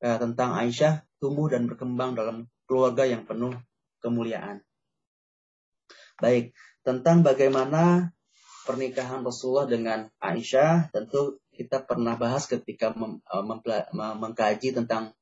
uh, 0.05 0.17
tentang 0.21 0.53
Aisyah 0.53 1.01
tumbuh 1.17 1.49
dan 1.49 1.65
berkembang 1.65 2.13
dalam 2.13 2.45
keluarga 2.69 3.05
yang 3.09 3.25
penuh 3.25 3.53
kemuliaan. 4.01 4.61
Baik, 6.21 6.53
tentang 6.85 7.25
bagaimana 7.25 8.13
pernikahan 8.65 9.25
Rasulullah 9.25 9.65
dengan 9.65 10.05
Aisyah, 10.21 10.93
tentu 10.93 11.41
kita 11.55 11.81
pernah 11.87 12.19
bahas 12.19 12.45
ketika 12.45 12.91
mem, 12.91 13.23
uh, 13.31 13.43
mengkaji 14.19 14.75
tentang 14.75 15.15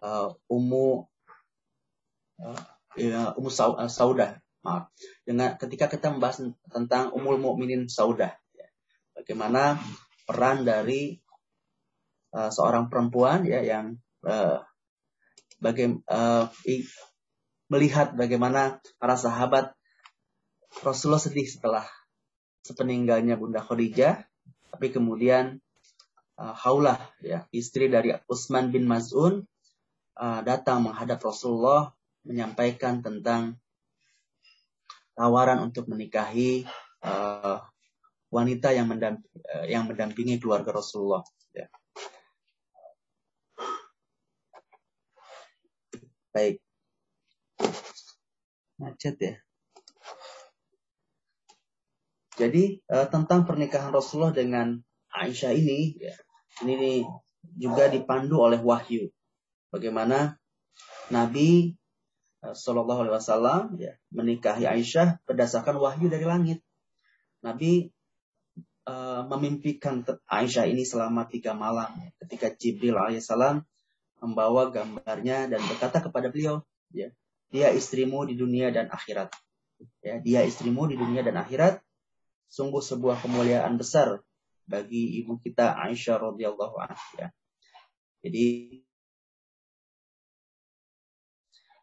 uh, 0.00 0.32
Ummu 0.48 1.04
uh, 2.40 2.62
ya, 2.96 3.36
Ummu 3.36 3.50
uh, 3.52 3.86
Saudah. 3.92 4.40
Maaf. 4.60 4.92
Dengan 5.24 5.56
ketika 5.56 5.88
kita 5.88 6.12
membahas 6.12 6.44
tentang 6.68 7.16
Ummul 7.16 7.40
Mukminin 7.40 7.88
Saudah, 7.88 8.36
ya. 8.52 8.68
bagaimana 9.16 9.80
peran 10.28 10.68
dari 10.68 11.16
uh, 12.36 12.52
seorang 12.52 12.92
perempuan 12.92 13.48
ya 13.48 13.64
yang 13.64 13.96
uh, 14.20 14.60
baga- 15.64 16.04
uh, 16.12 16.52
melihat 17.72 18.12
bagaimana 18.12 18.84
para 19.00 19.16
sahabat 19.16 19.72
Rasulullah 20.84 21.22
sedih 21.22 21.48
setelah 21.48 21.88
sepeninggalnya 22.62 23.40
Bunda 23.40 23.64
Khadijah, 23.64 24.29
tapi 24.70 24.94
kemudian 24.94 25.58
uh, 26.38 26.54
Haulah 26.54 26.98
ya 27.20 27.44
istri 27.50 27.90
dari 27.90 28.14
Utsman 28.30 28.70
bin 28.70 28.86
Maz'un 28.86 29.44
uh, 30.16 30.40
datang 30.46 30.86
menghadap 30.86 31.20
Rasulullah 31.20 31.92
menyampaikan 32.24 33.02
tentang 33.04 33.58
tawaran 35.18 35.60
untuk 35.60 35.84
menikahi 35.90 36.64
uh, 37.04 37.60
wanita 38.30 38.72
yang, 38.72 38.88
mendamp 38.88 39.20
uh, 39.52 39.66
yang 39.66 39.84
mendampingi 39.90 40.38
keluarga 40.38 40.70
Rasulullah. 40.70 41.26
Ya. 41.52 41.66
Baik. 46.30 46.62
Macet 48.80 49.16
ya. 49.20 49.34
Jadi 52.40 52.80
uh, 52.88 53.04
tentang 53.12 53.44
pernikahan 53.44 53.92
Rasulullah 53.92 54.32
dengan 54.32 54.80
Aisyah 55.12 55.52
ini, 55.52 56.00
ya, 56.00 56.16
ini 56.64 57.04
juga 57.60 57.92
dipandu 57.92 58.40
oleh 58.40 58.56
wahyu. 58.56 59.12
Bagaimana 59.68 60.40
Nabi 61.12 61.76
uh, 62.40 62.56
Shallallahu 62.56 63.04
Alaihi 63.04 63.16
Wasallam 63.20 63.62
ya, 63.76 63.92
menikahi 64.08 64.64
Aisyah 64.64 65.20
berdasarkan 65.28 65.76
wahyu 65.76 66.08
dari 66.08 66.24
langit. 66.24 66.64
Nabi 67.44 67.92
uh, 68.88 69.28
memimpikan 69.28 70.00
Aisyah 70.24 70.64
ini 70.64 70.88
selama 70.88 71.28
tiga 71.28 71.52
malam 71.52 71.92
ketika 72.24 72.48
Jibril 72.56 72.96
alaihissalam 72.96 73.60
membawa 74.24 74.72
gambarnya 74.72 75.48
dan 75.52 75.60
berkata 75.68 76.00
kepada 76.00 76.32
beliau, 76.32 76.64
ya, 76.88 77.12
dia 77.52 77.68
istrimu 77.68 78.24
di 78.24 78.32
dunia 78.32 78.72
dan 78.72 78.88
akhirat. 78.88 79.28
Ya, 80.00 80.20
dia 80.20 80.40
istrimu 80.44 80.88
di 80.88 80.96
dunia 80.96 81.24
dan 81.24 81.40
akhirat 81.40 81.80
sungguh 82.50 82.82
sebuah 82.82 83.22
kemuliaan 83.22 83.78
besar 83.78 84.20
bagi 84.66 85.22
ibu 85.22 85.38
kita 85.38 85.78
Aisyah 85.78 86.18
radhiyallahu 86.18 86.76
anha. 86.82 86.98
Ya. 87.16 87.28
Jadi 88.26 88.46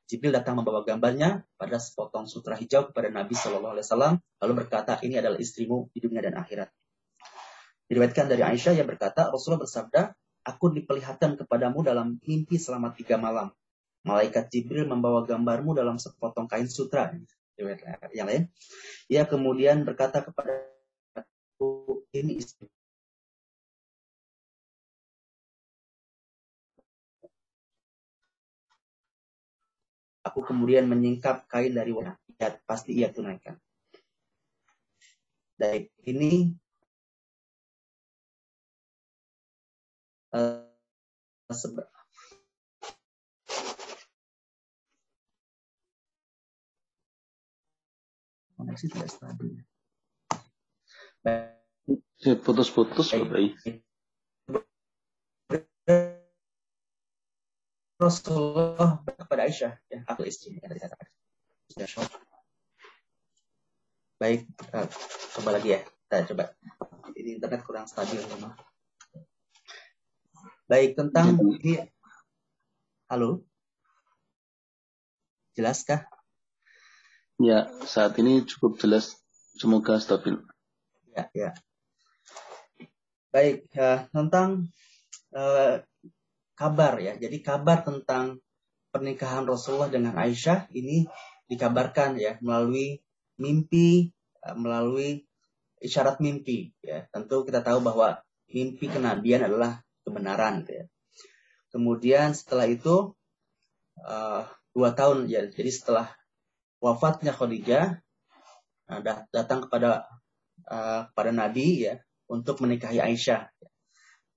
Jibril 0.08 0.32
datang 0.32 0.56
membawa 0.56 0.88
gambarnya 0.88 1.44
pada 1.60 1.84
sepotong 1.84 2.32
sutra 2.32 2.56
hijau 2.56 2.88
kepada 2.92 3.12
Nabi 3.12 3.36
Shallallahu 3.36 3.76
Alaihi 3.76 3.86
Wasallam, 3.92 4.14
lalu 4.40 4.54
berkata, 4.64 4.96
ini 5.04 5.20
adalah 5.20 5.36
istrimu 5.36 5.92
di 5.92 6.00
dunia 6.00 6.24
dan 6.24 6.40
akhirat. 6.40 6.72
Diriwayatkan 7.92 8.32
dari 8.32 8.40
Aisyah 8.40 8.80
yang 8.80 8.88
berkata, 8.88 9.28
Rasulullah 9.28 9.68
bersabda, 9.68 10.16
aku 10.48 10.72
diperlihatkan 10.80 11.36
kepadamu 11.44 11.84
dalam 11.84 12.24
mimpi 12.24 12.56
selama 12.56 12.96
tiga 12.96 13.20
malam. 13.20 13.52
Malaikat 14.08 14.48
Jibril 14.48 14.88
membawa 14.88 15.28
gambarmu 15.28 15.76
dalam 15.76 16.00
sepotong 16.00 16.48
kain 16.48 16.72
sutra. 16.72 17.12
Yang 18.14 18.28
lain, 18.30 18.44
ia 19.10 19.24
kemudian 19.26 19.82
berkata 19.82 20.22
kepada 20.22 20.70
ini 22.14 22.38
istri 22.38 22.70
Aku 30.28 30.44
kemudian 30.44 30.92
menyingkap 30.92 31.48
kain 31.48 31.72
dari 31.72 31.96
wanita. 31.96 32.20
Ya, 32.36 32.52
pasti 32.68 32.92
ia 33.00 33.08
tunaikan. 33.08 33.56
Baik, 35.56 35.90
ini 36.04 36.52
uh, 40.36 40.68
koneksi 48.58 48.86
tidak 48.90 49.10
stabil. 49.14 49.62
Putus-putus, 52.42 53.14
Baik. 53.14 53.54
Rasulullah 57.98 59.02
kepada 59.06 59.50
Aisyah, 59.50 59.74
ya, 59.90 60.00
aku 60.06 60.26
istri 60.30 60.58
yang 60.58 60.70
dikatakan. 60.70 61.10
Baik, 64.18 64.50
coba 65.38 65.50
lagi 65.54 65.78
ya. 65.78 65.82
Kita 65.86 66.34
coba. 66.34 66.54
Ini 67.14 67.38
internet 67.38 67.62
kurang 67.66 67.86
stabil 67.86 68.22
memang. 68.22 68.54
Baik, 70.66 70.98
tentang 70.98 71.38
ini. 71.38 71.78
Halo? 73.08 73.46
Jelaskah? 75.54 76.17
Ya, 77.38 77.70
saat 77.86 78.18
ini 78.18 78.42
cukup 78.50 78.82
jelas. 78.82 79.14
Semoga 79.62 80.02
stabil. 80.02 80.42
Ya, 81.14 81.30
ya. 81.38 81.54
Baik, 83.30 83.70
ya, 83.70 84.10
tentang 84.10 84.74
uh, 85.38 85.86
kabar 86.58 86.98
ya. 86.98 87.14
Jadi 87.14 87.38
kabar 87.46 87.86
tentang 87.86 88.42
pernikahan 88.90 89.46
Rasulullah 89.46 89.94
dengan 89.94 90.18
Aisyah 90.18 90.74
ini 90.74 91.06
dikabarkan 91.46 92.18
ya 92.18 92.42
melalui 92.42 93.06
mimpi, 93.38 94.10
eh, 94.42 94.58
melalui 94.58 95.22
isyarat 95.78 96.18
mimpi 96.18 96.74
ya. 96.82 97.06
Tentu 97.14 97.46
kita 97.46 97.62
tahu 97.62 97.86
bahwa 97.86 98.18
mimpi 98.50 98.90
kenabian 98.90 99.46
adalah 99.46 99.86
kebenaran 100.02 100.66
ya. 100.66 100.90
Kemudian 101.70 102.34
setelah 102.34 102.66
itu 102.66 103.14
uh, 104.02 104.42
dua 104.74 104.98
tahun 104.98 105.30
ya, 105.30 105.46
jadi 105.46 105.70
setelah 105.70 106.17
wafatnya 106.84 107.34
Khadijah 107.34 108.00
uh, 108.90 109.02
datang 109.34 109.66
kepada 109.66 110.08
uh, 110.68 111.10
kepada 111.14 111.32
Nabi 111.34 111.88
ya 111.90 112.02
untuk 112.30 112.60
menikahi 112.64 113.02
Aisyah. 113.02 113.50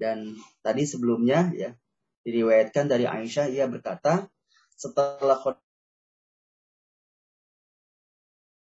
Dan 0.01 0.37
tadi 0.65 0.89
sebelumnya 0.89 1.53
ya 1.53 1.77
Diriwayatkan 2.21 2.85
dari 2.85 3.09
Aisyah, 3.09 3.49
ia 3.49 3.65
berkata, 3.65 4.29
setelah 4.77 5.41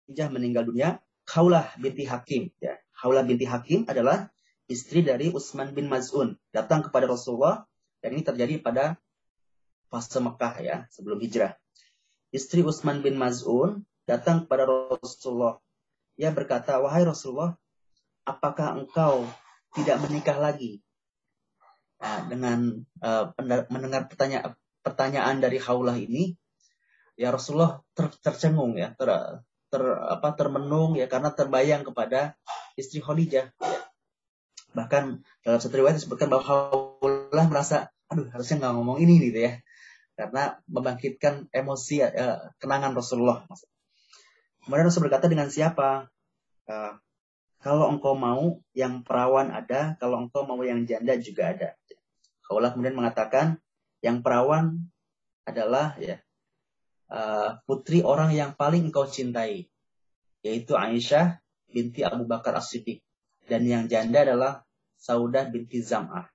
Khadijah 0.05 0.29
meninggal 0.29 0.69
dunia, 0.69 1.01
Khawlah 1.25 1.73
binti 1.81 2.05
Hakim. 2.05 2.53
Ya, 2.61 2.77
Khawlah 2.93 3.25
binti 3.25 3.49
Hakim 3.49 3.89
adalah 3.89 4.29
istri 4.69 5.01
dari 5.01 5.33
Utsman 5.33 5.73
bin 5.73 5.89
Maz'un. 5.89 6.37
Datang 6.53 6.85
kepada 6.85 7.09
Rasulullah, 7.09 7.65
dan 8.05 8.13
ini 8.13 8.21
terjadi 8.21 8.61
pada 8.61 9.01
fase 9.89 10.21
Mekah 10.21 10.53
ya, 10.61 10.85
sebelum 10.93 11.17
hijrah. 11.17 11.57
Istri 12.29 12.61
Utsman 12.61 13.01
bin 13.01 13.17
Maz'un 13.17 13.81
datang 14.05 14.45
kepada 14.45 14.69
Rasulullah. 14.97 15.57
Ia 16.19 16.29
berkata, 16.29 16.77
wahai 16.77 17.05
Rasulullah, 17.05 17.57
apakah 18.25 18.77
engkau 18.77 19.25
tidak 19.73 19.97
menikah 20.05 20.37
lagi? 20.37 20.81
Nah, 21.99 22.29
dengan 22.29 22.85
uh, 23.03 23.33
mendengar 23.67 24.07
pertanyaan 24.07 24.55
pertanyaan 24.79 25.43
dari 25.43 25.59
Haulah 25.59 25.97
ini, 25.99 26.37
ya 27.19 27.33
Rasulullah 27.33 27.83
ter, 27.91 28.07
tercengung 28.23 28.79
ya, 28.79 28.95
ter, 28.95 29.09
ter 29.67 29.83
apa 30.07 30.33
termenung 30.39 30.95
ya 30.95 31.11
karena 31.11 31.35
terbayang 31.35 31.83
kepada 31.83 32.39
istri 32.79 33.03
Khadijah. 33.03 33.51
Bahkan 34.71 35.03
dalam 35.43 35.59
satu 35.59 35.75
riwayat 35.75 35.99
disebutkan 35.99 36.31
bahwa 36.31 36.45
Haulah 36.45 37.47
merasa, 37.51 37.91
aduh 38.07 38.31
harusnya 38.31 38.63
nggak 38.63 38.73
ngomong 38.79 38.97
ini 39.03 39.19
gitu 39.19 39.39
ya, 39.43 39.59
karena 40.19 40.59
membangkitkan 40.67 41.47
emosi 41.55 42.03
uh, 42.03 42.51
kenangan 42.59 42.91
Rasulullah. 42.91 43.47
Kemudian 44.67 44.91
Rasul 44.91 45.07
berkata 45.07 45.31
dengan 45.31 45.47
siapa? 45.47 46.11
Uh, 46.67 46.99
kalau 47.63 47.87
engkau 47.87 48.19
mau 48.19 48.59
yang 48.75 49.07
perawan 49.07 49.55
ada, 49.55 49.95
kalau 49.95 50.27
engkau 50.27 50.43
mau 50.43 50.59
yang 50.59 50.83
janda 50.83 51.15
juga 51.15 51.55
ada. 51.55 51.69
Kaulah 52.43 52.75
kemudian 52.75 52.99
mengatakan 52.99 53.63
yang 54.03 54.19
perawan 54.19 54.91
adalah 55.47 55.95
ya 55.99 56.19
uh, 57.07 57.59
putri 57.63 58.03
orang 58.03 58.35
yang 58.35 58.59
paling 58.59 58.91
engkau 58.91 59.07
cintai, 59.07 59.71
yaitu 60.43 60.75
Aisyah 60.75 61.39
binti 61.71 62.03
Abu 62.03 62.27
Bakar 62.27 62.59
As-Siddiq. 62.59 62.99
Dan 63.47 63.65
yang 63.65 63.87
janda 63.87 64.27
adalah 64.27 64.67
Saudah 64.99 65.47
binti 65.47 65.79
Zam'ah. 65.79 66.27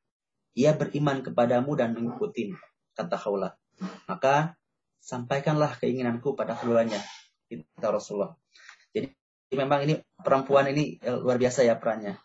Ia 0.57 0.73
beriman 0.75 1.21
kepadamu 1.21 1.77
dan 1.77 1.93
mengikuti, 1.93 2.51
kata 2.97 3.19
Khawlah. 3.19 3.55
Maka 4.07 4.57
sampaikanlah 5.05 5.77
keinginanku 5.77 6.33
pada 6.33 6.57
keduanya, 6.57 7.01
kata 7.53 7.89
Rasulullah. 7.93 8.33
Jadi 8.95 9.13
memang 9.53 9.85
ini 9.85 9.95
perempuan 10.17 10.71
ini 10.73 10.97
eh, 10.99 11.19
luar 11.21 11.37
biasa 11.37 11.67
ya 11.67 11.77
perannya. 11.77 12.17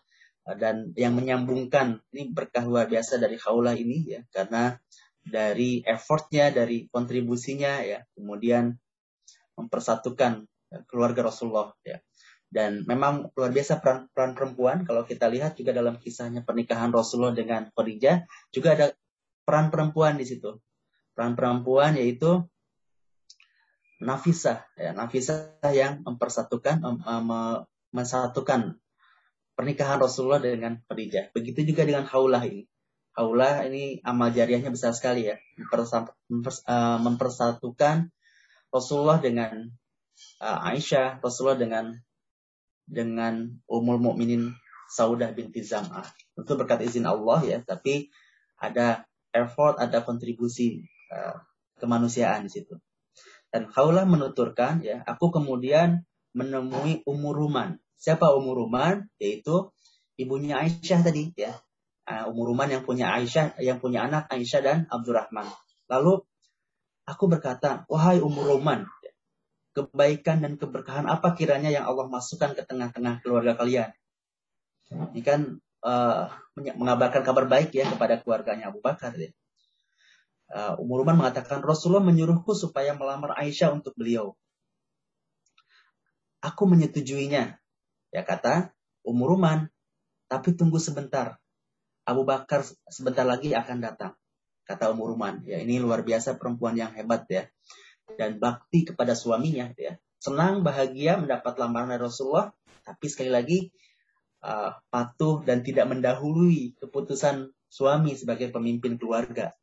Dan 0.50 0.96
yang 0.96 1.14
menyambungkan 1.14 2.00
ini 2.10 2.32
berkah 2.32 2.64
luar 2.64 2.88
biasa 2.88 3.20
dari 3.20 3.36
Khawlah 3.36 3.76
ini 3.76 4.02
ya 4.08 4.20
karena 4.32 4.74
dari 5.20 5.84
effortnya 5.84 6.48
dari 6.50 6.88
kontribusinya 6.88 7.84
ya 7.84 8.02
kemudian 8.16 8.72
mempersatukan 9.54 10.48
eh, 10.72 10.82
keluarga 10.88 11.28
Rasulullah 11.28 11.76
ya. 11.84 12.00
Dan 12.50 12.82
memang 12.82 13.30
luar 13.38 13.54
biasa 13.54 13.78
peran, 13.78 14.10
peran 14.10 14.34
perempuan. 14.34 14.82
Kalau 14.82 15.06
kita 15.06 15.30
lihat 15.30 15.54
juga 15.54 15.70
dalam 15.70 16.02
kisahnya 16.02 16.42
pernikahan 16.42 16.90
Rasulullah 16.90 17.30
dengan 17.30 17.70
Khadijah 17.70 18.26
juga 18.50 18.74
ada 18.74 18.86
peran 19.46 19.70
perempuan 19.70 20.18
di 20.18 20.26
situ 20.26 20.58
peran 21.14 21.34
perempuan 21.38 21.94
yaitu 21.98 22.44
Nafisah, 24.00 24.64
ya, 24.80 24.96
Nafisah 24.96 25.60
yang 25.76 26.00
mempersatukan, 26.00 26.80
mem, 26.80 26.96
mem, 27.04 27.28
mensatukan 27.92 28.80
pernikahan 29.52 30.00
Rasulullah 30.00 30.40
dengan 30.40 30.80
Khadijah. 30.88 31.36
Begitu 31.36 31.68
juga 31.68 31.84
dengan 31.84 32.08
Haulah 32.08 32.40
ini. 32.48 32.64
Haulah 33.12 33.68
ini 33.68 34.00
amal 34.00 34.32
jariahnya 34.32 34.72
besar 34.72 34.96
sekali 34.96 35.28
ya, 35.28 35.36
eh, 35.36 36.98
mempersatukan 37.04 38.08
Rasulullah 38.72 39.18
dengan 39.18 39.68
uh, 40.40 40.68
Aisyah, 40.70 41.18
Rasulullah 41.20 41.58
dengan 41.58 41.92
dengan 42.86 43.50
Ummul 43.66 43.98
Mukminin 43.98 44.54
Saudah 44.90 45.30
binti 45.34 45.62
Zam'ah. 45.62 46.06
Tentu 46.34 46.52
berkat 46.58 46.82
izin 46.86 47.06
Allah 47.06 47.42
ya, 47.46 47.58
tapi 47.62 48.10
ada 48.58 49.06
effort, 49.30 49.78
ada 49.78 50.02
kontribusi 50.02 50.82
uh, 51.10 51.36
kemanusiaan 51.76 52.46
di 52.46 52.50
situ. 52.50 52.78
Dan 53.50 53.66
Khawlah 53.66 54.06
menuturkan, 54.06 54.80
ya, 54.86 55.02
aku 55.02 55.34
kemudian 55.34 56.06
menemui 56.32 57.02
Umur 57.02 57.34
Ruman. 57.34 57.82
Siapa 57.98 58.30
Umur 58.30 58.62
Ruman? 58.62 59.10
Yaitu 59.18 59.74
ibunya 60.14 60.62
Aisyah 60.62 61.02
tadi, 61.02 61.34
ya. 61.34 61.58
Uh, 62.06 62.30
Umur 62.30 62.54
Ruman 62.54 62.70
yang 62.70 62.86
punya 62.86 63.10
Aisyah, 63.10 63.58
yang 63.58 63.82
punya 63.82 64.06
anak 64.06 64.30
Aisyah 64.30 64.60
dan 64.62 64.78
Abdurrahman. 64.86 65.50
Lalu 65.90 66.22
aku 67.10 67.24
berkata, 67.26 67.82
wahai 67.90 68.22
Umur 68.22 68.54
Ruman, 68.54 68.86
kebaikan 69.74 70.46
dan 70.46 70.54
keberkahan 70.54 71.10
apa 71.10 71.34
kiranya 71.34 71.74
yang 71.74 71.90
Allah 71.90 72.06
masukkan 72.06 72.54
ke 72.54 72.62
tengah-tengah 72.62 73.18
keluarga 73.26 73.58
kalian? 73.58 73.90
Ini 74.90 75.22
kan 75.26 75.58
uh, 75.86 76.30
mengabarkan 76.54 77.22
kabar 77.22 77.46
baik 77.50 77.74
ya 77.74 77.86
kepada 77.86 78.18
keluarganya 78.22 78.70
Abu 78.70 78.82
Bakar. 78.82 79.14
Ya 79.14 79.30
uh, 80.50 80.74
Umar 80.82 81.16
mengatakan 81.16 81.62
Rasulullah 81.62 82.04
menyuruhku 82.04 82.52
supaya 82.52 82.94
melamar 82.94 83.38
Aisyah 83.38 83.74
untuk 83.74 83.94
beliau. 83.96 84.34
Aku 86.42 86.66
menyetujuinya. 86.66 87.56
Ya 88.10 88.22
kata 88.26 88.74
Umuruman, 89.06 89.70
tapi 90.28 90.52
tunggu 90.52 90.76
sebentar. 90.76 91.40
Abu 92.04 92.26
Bakar 92.26 92.66
sebentar 92.90 93.24
lagi 93.24 93.54
akan 93.54 93.78
datang. 93.80 94.12
Kata 94.66 94.90
Umuruman. 94.92 95.46
Ya 95.46 95.62
ini 95.62 95.78
luar 95.78 96.02
biasa 96.02 96.36
perempuan 96.36 96.76
yang 96.76 96.92
hebat 96.92 97.24
ya. 97.30 97.48
dan 98.18 98.42
bakti 98.42 98.82
kepada 98.82 99.14
suaminya 99.14 99.70
ya. 99.78 99.94
Senang, 100.20 100.66
bahagia 100.66 101.16
mendapat 101.16 101.56
lamaran 101.56 101.94
dari 101.94 102.02
Rasulullah, 102.02 102.50
tapi 102.84 103.06
sekali 103.08 103.30
lagi 103.32 103.58
uh, 104.44 104.76
patuh 104.92 105.40
dan 105.46 105.64
tidak 105.64 105.88
mendahului 105.88 106.76
keputusan 106.76 107.54
suami 107.70 108.18
sebagai 108.18 108.52
pemimpin 108.52 109.00
keluarga. 109.00 109.54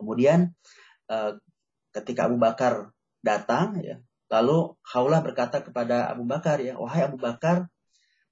Kemudian 0.00 0.52
uh, 1.08 1.38
ketika 1.92 2.26
Abu 2.26 2.40
Bakar 2.40 2.90
datang 3.22 3.78
ya, 3.80 4.00
lalu 4.32 4.74
Haulah 4.88 5.20
berkata 5.20 5.60
kepada 5.60 6.08
Abu 6.08 6.24
Bakar 6.24 6.58
ya, 6.58 6.80
wahai 6.80 7.04
Abu 7.04 7.20
Bakar, 7.20 7.68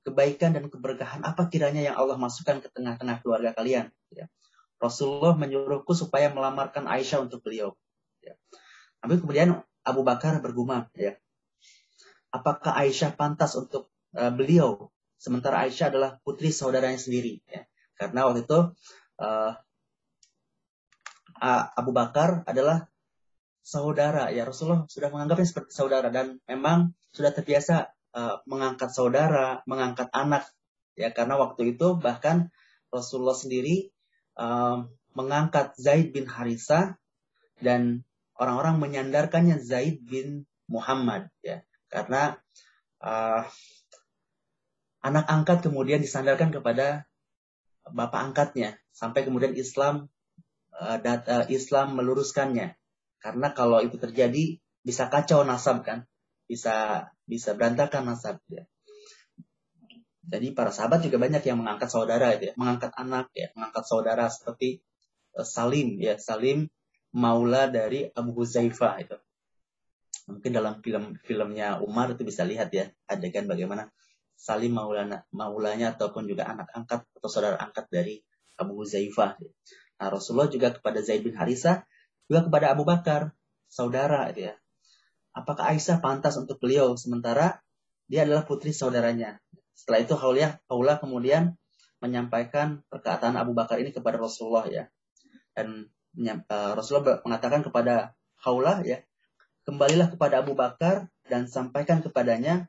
kebaikan 0.00 0.56
dan 0.56 0.72
keberkahan 0.72 1.20
apa 1.22 1.52
kiranya 1.52 1.84
yang 1.84 1.96
Allah 1.96 2.16
masukkan 2.16 2.64
ke 2.64 2.72
tengah-tengah 2.72 3.20
keluarga 3.20 3.52
kalian 3.52 3.92
ya. 4.08 4.26
Rasulullah 4.80 5.36
menyuruhku 5.36 5.92
supaya 5.92 6.32
melamarkan 6.32 6.88
Aisyah 6.88 7.28
untuk 7.28 7.44
beliau. 7.44 7.76
Ya. 8.24 8.32
Tapi 9.04 9.20
kemudian 9.20 9.60
Abu 9.84 10.00
Bakar 10.00 10.40
bergumam, 10.40 10.88
ya, 10.96 11.20
apakah 12.32 12.72
Aisyah 12.72 13.12
pantas 13.12 13.52
untuk 13.60 13.92
uh, 14.16 14.32
beliau, 14.32 14.88
sementara 15.20 15.68
Aisyah 15.68 15.92
adalah 15.92 16.10
putri 16.24 16.48
saudaranya 16.48 16.96
sendiri, 16.96 17.44
ya. 17.44 17.68
karena 18.00 18.24
waktu 18.24 18.48
itu 18.48 18.72
uh, 19.20 19.52
Abu 21.40 21.96
Bakar 21.96 22.44
adalah 22.44 22.84
saudara, 23.64 24.28
ya 24.28 24.44
Rasulullah 24.44 24.84
sudah 24.88 25.08
menganggapnya 25.08 25.48
seperti 25.48 25.72
saudara 25.72 26.12
dan 26.12 26.40
memang 26.44 26.92
sudah 27.12 27.32
terbiasa 27.32 27.92
uh, 28.12 28.44
mengangkat 28.44 28.92
saudara, 28.92 29.64
mengangkat 29.64 30.12
anak, 30.12 30.48
ya 30.96 31.12
karena 31.12 31.40
waktu 31.40 31.76
itu 31.76 31.96
bahkan 31.96 32.52
Rasulullah 32.92 33.36
sendiri 33.36 33.88
uh, 34.36 34.84
mengangkat 35.16 35.74
Zaid 35.80 36.12
bin 36.12 36.28
Harithah 36.28 37.00
dan 37.60 38.04
orang-orang 38.36 38.80
menyandarkannya 38.80 39.60
Zaid 39.60 40.04
bin 40.04 40.44
Muhammad. 40.68 41.28
Ya 41.40 41.64
karena 41.90 42.38
uh, 43.02 43.44
anak 45.00 45.26
angkat 45.26 45.58
kemudian 45.64 46.00
disandarkan 46.04 46.52
kepada 46.52 47.08
bapak 47.88 48.20
angkatnya. 48.32 48.76
Sampai 48.92 49.24
kemudian 49.24 49.56
Islam 49.56 50.12
uh, 50.80 50.98
dat, 50.98 51.28
uh, 51.28 51.46
Islam 51.52 52.00
meluruskannya. 52.00 52.74
Karena 53.20 53.52
kalau 53.52 53.84
itu 53.84 54.00
terjadi 54.00 54.56
bisa 54.80 55.12
kacau 55.12 55.44
nasab 55.44 55.84
kan. 55.84 56.08
Bisa 56.48 57.06
bisa 57.28 57.54
berantakan 57.54 58.10
nasab 58.10 58.42
ya 58.50 58.66
jadi 60.30 60.54
para 60.54 60.70
sahabat 60.70 61.02
juga 61.02 61.18
banyak 61.18 61.42
yang 61.42 61.58
mengangkat 61.58 61.90
saudara 61.90 62.38
ya. 62.38 62.54
Mengangkat 62.54 62.94
anak 62.94 63.34
ya. 63.34 63.50
Mengangkat 63.58 63.82
saudara 63.82 64.30
seperti 64.30 64.78
uh, 65.34 65.42
Salim 65.42 65.98
ya. 65.98 66.14
Salim 66.22 66.70
maula 67.10 67.66
dari 67.66 68.06
Abu 68.14 68.30
Huzaifah 68.38 68.94
itu. 69.02 69.18
Mungkin 70.30 70.54
dalam 70.54 70.78
film-filmnya 70.78 71.82
Umar 71.82 72.14
itu 72.14 72.22
bisa 72.22 72.46
lihat 72.46 72.70
ya 72.70 72.86
adegan 73.10 73.50
bagaimana 73.50 73.90
Salim 74.38 74.78
maulana, 74.78 75.26
maulanya 75.34 75.92
ataupun 75.98 76.24
juga 76.24 76.46
anak 76.46 76.70
angkat 76.72 77.04
atau 77.18 77.28
saudara 77.28 77.58
angkat 77.58 77.90
dari 77.90 78.22
Abu 78.54 78.78
Huzaifah. 78.78 79.36
Rasulullah 80.08 80.48
juga 80.48 80.72
kepada 80.72 81.04
Zaid 81.04 81.20
bin 81.20 81.36
Harisah, 81.36 81.84
juga 82.30 82.48
kepada 82.48 82.72
Abu 82.72 82.88
Bakar, 82.88 83.36
saudara 83.68 84.32
itu 84.32 84.48
ya. 84.48 84.54
Apakah 85.36 85.76
Aisyah 85.76 86.00
pantas 86.00 86.40
untuk 86.40 86.58
beliau 86.58 86.96
sementara 86.96 87.60
dia 88.10 88.26
adalah 88.26 88.42
putri 88.42 88.74
saudaranya. 88.74 89.38
Setelah 89.76 90.00
itu 90.02 90.14
Haulah, 90.18 90.58
Haulah 90.66 90.98
kemudian 90.98 91.54
menyampaikan 92.02 92.82
perkataan 92.90 93.38
Abu 93.38 93.54
Bakar 93.54 93.78
ini 93.78 93.94
kepada 93.94 94.18
Rasulullah 94.18 94.66
ya. 94.66 94.90
Dan 95.54 95.86
uh, 96.50 96.72
Rasulullah 96.74 97.22
mengatakan 97.22 97.62
kepada 97.62 98.18
Haulah 98.42 98.82
ya, 98.82 99.06
kembalilah 99.62 100.10
kepada 100.10 100.42
Abu 100.42 100.58
Bakar 100.58 101.06
dan 101.30 101.46
sampaikan 101.46 102.02
kepadanya, 102.02 102.66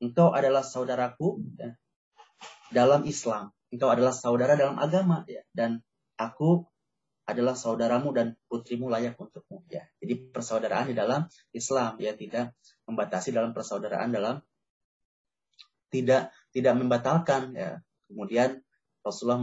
engkau 0.00 0.32
adalah 0.32 0.64
saudaraku 0.64 1.44
ya, 1.60 1.76
dalam 2.72 3.04
Islam, 3.04 3.52
engkau 3.68 3.92
adalah 3.92 4.16
saudara 4.16 4.56
dalam 4.56 4.80
agama 4.80 5.28
ya, 5.28 5.44
dan 5.52 5.84
aku 6.18 6.66
adalah 7.28 7.54
saudaramu 7.54 8.10
dan 8.10 8.34
putrimu 8.50 8.90
layak 8.90 9.14
untukmu 9.14 9.62
ya. 9.70 9.84
Jadi 10.02 10.32
persaudaraan 10.32 10.90
di 10.90 10.96
dalam 10.96 11.28
Islam 11.54 11.96
ya 12.00 12.16
tidak 12.16 12.56
membatasi 12.88 13.30
dalam 13.30 13.54
persaudaraan 13.54 14.10
dalam 14.10 14.42
tidak 15.88 16.34
tidak 16.52 16.74
membatalkan 16.74 17.54
ya. 17.54 17.80
Kemudian 18.08 18.60
Rasulullah 19.04 19.40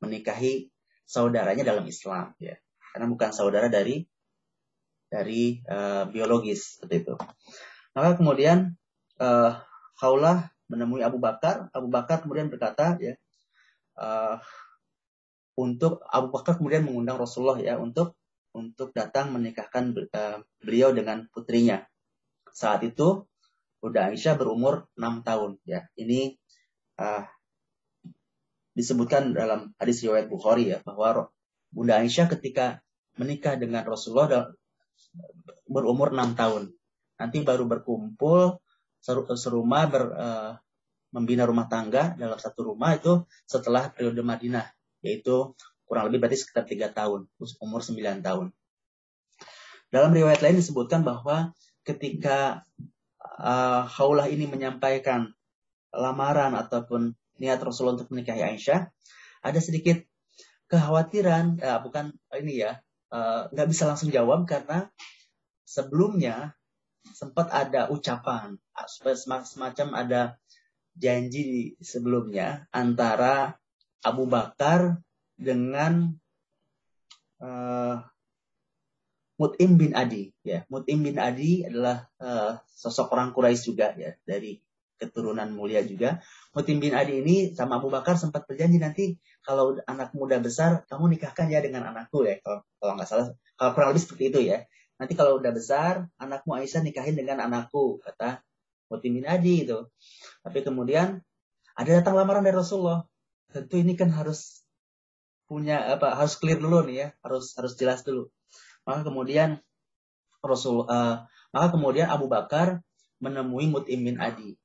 menikahi 0.00 0.74
saudaranya 1.04 1.64
dalam 1.64 1.84
Islam 1.84 2.32
ya 2.40 2.56
karena 2.92 3.06
bukan 3.08 3.30
saudara 3.30 3.68
dari 3.68 4.04
dari 5.08 5.60
uh, 5.68 6.08
biologis 6.08 6.80
seperti 6.80 7.04
itu 7.06 7.14
maka 7.94 8.18
kemudian 8.18 8.74
uh, 9.20 9.60
menemui 10.68 11.04
Abu 11.04 11.20
Bakar 11.20 11.68
Abu 11.72 11.92
Bakar 11.92 12.24
kemudian 12.24 12.48
berkata 12.48 12.96
ya 12.98 13.14
uh, 14.00 14.40
untuk 15.54 16.02
Abu 16.10 16.34
Bakar 16.34 16.58
kemudian 16.58 16.86
mengundang 16.86 17.18
Rasulullah 17.18 17.58
ya 17.62 17.78
untuk 17.78 18.18
untuk 18.54 18.94
datang 18.94 19.34
menikahkan 19.34 19.94
uh, 20.14 20.38
beliau 20.62 20.94
dengan 20.94 21.26
putrinya. 21.30 21.82
Saat 22.54 22.86
itu 22.86 23.26
Bunda 23.82 24.06
Aisyah 24.08 24.38
berumur 24.38 24.86
6 24.94 25.26
tahun 25.26 25.58
ya. 25.66 25.90
Ini 25.98 26.38
uh, 27.02 27.26
disebutkan 28.74 29.34
dalam 29.34 29.74
hadis 29.78 30.02
riwayat 30.02 30.30
Bukhari 30.30 30.74
ya 30.74 30.78
bahwa 30.86 31.30
Bunda 31.74 31.98
Aisyah 31.98 32.30
ketika 32.38 32.82
menikah 33.18 33.58
dengan 33.58 33.82
Rasulullah 33.86 34.50
berumur 35.66 36.14
enam 36.14 36.34
tahun. 36.34 36.74
Nanti 37.18 37.42
baru 37.46 37.66
berkumpul 37.66 38.58
serumah 39.02 39.84
ber, 39.86 40.04
uh, 40.14 40.52
membina 41.14 41.46
rumah 41.46 41.70
tangga 41.70 42.14
dalam 42.18 42.38
satu 42.38 42.74
rumah 42.74 42.98
itu 42.98 43.22
setelah 43.46 43.90
periode 43.94 44.18
Madinah 44.22 44.66
yaitu 45.04 45.52
kurang 45.84 46.08
lebih 46.08 46.24
berarti 46.24 46.40
sekitar 46.40 46.64
tiga 46.64 46.88
tahun 46.88 47.28
umur 47.60 47.84
sembilan 47.84 48.24
tahun. 48.24 48.48
Dalam 49.92 50.10
riwayat 50.10 50.40
lain 50.42 50.58
disebutkan 50.58 51.04
bahwa 51.04 51.54
ketika 51.84 52.64
uh, 53.38 53.84
Haulah 53.86 54.26
ini 54.26 54.48
menyampaikan 54.48 55.30
lamaran 55.94 56.56
ataupun 56.58 57.14
niat 57.38 57.60
Rasulullah 57.62 58.00
untuk 58.00 58.10
menikahi 58.10 58.42
Aisyah, 58.42 58.90
ada 59.44 59.60
sedikit 59.60 60.02
kekhawatiran, 60.66 61.60
uh, 61.60 61.78
bukan 61.84 62.10
ini 62.34 62.64
ya, 62.64 62.80
eh, 63.14 63.42
nggak 63.52 63.66
uh, 63.68 63.70
bisa 63.70 63.86
langsung 63.86 64.10
jawab 64.10 64.48
karena 64.48 64.90
sebelumnya 65.62 66.56
sempat 67.14 67.52
ada 67.52 67.92
ucapan, 67.92 68.58
semacam 69.46 69.88
ada 69.94 70.40
janji 70.98 71.78
sebelumnya 71.78 72.66
antara 72.74 73.54
Abu 74.04 74.28
Bakar 74.28 75.00
dengan 75.34 76.12
uh, 77.40 77.96
Mut'im 79.40 79.74
bin 79.80 79.96
Adi. 79.96 80.30
Ya, 80.46 80.62
Mut'im 80.70 81.02
bin 81.02 81.18
Adi 81.18 81.66
adalah 81.66 82.06
uh, 82.20 82.60
sosok 82.70 83.16
orang 83.16 83.32
Quraisy 83.32 83.74
juga 83.74 83.96
ya 83.96 84.14
dari 84.22 84.60
keturunan 85.04 85.50
mulia 85.50 85.82
juga. 85.82 86.22
Mutim 86.54 86.78
bin 86.78 86.94
Adi 86.94 87.20
ini 87.20 87.36
sama 87.52 87.82
Abu 87.82 87.90
Bakar 87.90 88.14
sempat 88.14 88.46
berjanji 88.46 88.78
nanti 88.78 89.18
kalau 89.42 89.76
anak 89.84 90.14
muda 90.14 90.38
besar 90.38 90.86
kamu 90.86 91.18
nikahkan 91.18 91.50
ya 91.50 91.60
dengan 91.60 91.90
anakku 91.90 92.24
ya 92.24 92.38
kalau 92.40 92.62
kalau 92.78 92.92
nggak 92.96 93.08
salah 93.10 93.26
kalau 93.58 93.70
kurang 93.74 93.88
lebih 93.92 94.02
seperti 94.06 94.24
itu 94.30 94.40
ya. 94.54 94.58
Nanti 94.94 95.18
kalau 95.18 95.42
udah 95.42 95.50
besar 95.50 96.06
anakmu 96.22 96.54
Aisyah 96.54 96.86
nikahin 96.86 97.18
dengan 97.18 97.42
anakku 97.42 97.98
kata 98.00 98.40
Mutim 98.88 99.18
bin 99.18 99.26
Adi 99.26 99.66
itu. 99.66 99.90
Tapi 100.46 100.62
kemudian 100.62 101.18
ada 101.74 101.90
datang 101.90 102.14
lamaran 102.14 102.46
dari 102.46 102.54
Rasulullah. 102.54 103.02
Tentu 103.54 103.78
ini 103.78 103.94
kan 103.94 104.10
harus 104.10 104.66
punya 105.46 105.94
apa 105.94 106.18
harus 106.18 106.34
clear 106.40 106.58
dulu 106.58 106.82
nih 106.88 106.96
ya 106.96 107.08
harus 107.20 107.52
harus 107.54 107.76
jelas 107.76 108.00
dulu 108.00 108.32
maka 108.88 109.04
kemudian 109.04 109.60
Rasul 110.40 110.88
uh, 110.88 111.28
maka 111.52 111.66
kemudian 111.68 112.08
Abu 112.08 112.32
Bakar 112.32 112.80
menemui 113.20 113.68
Mut'im 113.68 114.08
bin 114.08 114.16
Adi 114.18 114.56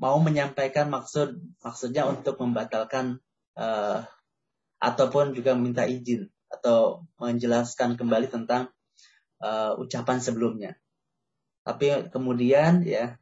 mau 0.00 0.16
menyampaikan 0.16 0.88
maksud 0.88 1.36
maksudnya 1.60 2.08
untuk 2.08 2.40
membatalkan 2.40 3.20
uh, 3.60 4.08
ataupun 4.80 5.36
juga 5.36 5.52
meminta 5.52 5.84
izin 5.84 6.32
atau 6.48 7.04
menjelaskan 7.20 8.00
kembali 8.00 8.32
tentang 8.32 8.72
uh, 9.44 9.76
ucapan 9.76 10.18
sebelumnya. 10.24 10.72
Tapi 11.60 12.08
kemudian 12.08 12.80
ya 12.88 13.19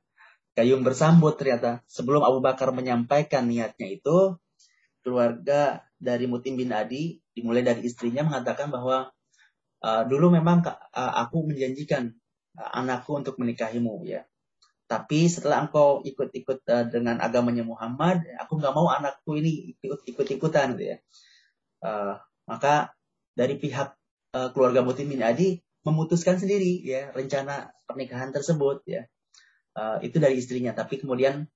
Gayung 0.59 0.83
bersambut 0.83 1.39
ternyata 1.39 1.87
sebelum 1.87 2.27
Abu 2.27 2.43
Bakar 2.43 2.75
menyampaikan 2.75 3.47
niatnya 3.47 3.95
itu 3.95 4.35
keluarga 5.07 5.87
dari 6.03 6.27
Mutim 6.27 6.59
bin 6.59 6.75
Adi 6.75 7.23
dimulai 7.31 7.63
dari 7.63 7.87
istrinya 7.87 8.27
mengatakan 8.27 8.75
bahwa 8.75 9.15
uh, 9.87 10.03
dulu 10.11 10.35
memang 10.35 10.67
uh, 10.67 11.13
aku 11.23 11.47
menjanjikan 11.47 12.11
uh, 12.59 12.71
anakku 12.75 13.15
untuk 13.15 13.39
menikahimu 13.39 14.03
ya 14.03 14.27
tapi 14.89 15.29
setelah 15.29 15.69
engkau 15.69 16.01
ikut-ikut 16.01 16.65
dengan 16.89 17.21
agamanya 17.21 17.61
Muhammad, 17.61 18.25
aku 18.41 18.57
nggak 18.57 18.73
mau 18.73 18.89
anakku 18.89 19.37
ini 19.37 19.77
ikut-ikutan 19.85 20.81
gitu 20.81 20.97
ya. 20.97 20.99
Uh, 21.85 22.17
maka 22.49 22.97
dari 23.37 23.61
pihak 23.61 23.93
uh, 24.33 24.49
keluarga 24.57 24.81
Mutim 24.81 25.13
bin 25.13 25.21
Adi 25.21 25.61
memutuskan 25.85 26.41
sendiri 26.41 26.81
ya 26.81 27.13
rencana 27.13 27.69
pernikahan 27.85 28.33
tersebut 28.33 28.81
ya. 28.89 29.05
Uh, 29.77 29.99
itu 30.03 30.19
dari 30.19 30.39
istrinya, 30.41 30.75
tapi 30.75 30.99
kemudian 30.99 31.47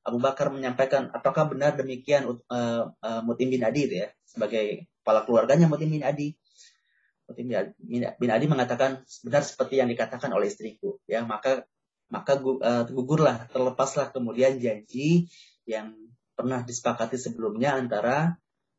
Abu 0.00 0.16
Bakar 0.16 0.48
menyampaikan 0.48 1.12
apakah 1.12 1.48
benar 1.52 1.76
demikian 1.76 2.24
uh, 2.28 2.92
uh, 2.92 3.20
Mutim 3.24 3.52
bin 3.52 3.60
Adi 3.60 3.88
ya 3.88 4.08
sebagai 4.24 4.88
kepala 5.00 5.28
keluarganya 5.28 5.68
Mutim 5.68 5.92
bin 5.92 6.04
Adi. 6.04 6.32
Mutim 7.28 7.52
bin 8.16 8.30
Adi 8.32 8.46
mengatakan 8.48 9.04
benar 9.22 9.42
seperti 9.44 9.78
yang 9.78 9.88
dikatakan 9.92 10.32
oleh 10.32 10.50
istriku 10.50 10.98
ya 11.04 11.22
maka 11.22 11.68
maka 12.10 12.40
uh, 12.42 12.84
gugurlah 12.90 13.46
terlepaslah 13.54 14.10
kemudian 14.10 14.58
janji 14.58 15.30
yang 15.62 15.94
pernah 16.34 16.64
disepakati 16.64 17.14
sebelumnya 17.20 17.76
antara 17.76 18.34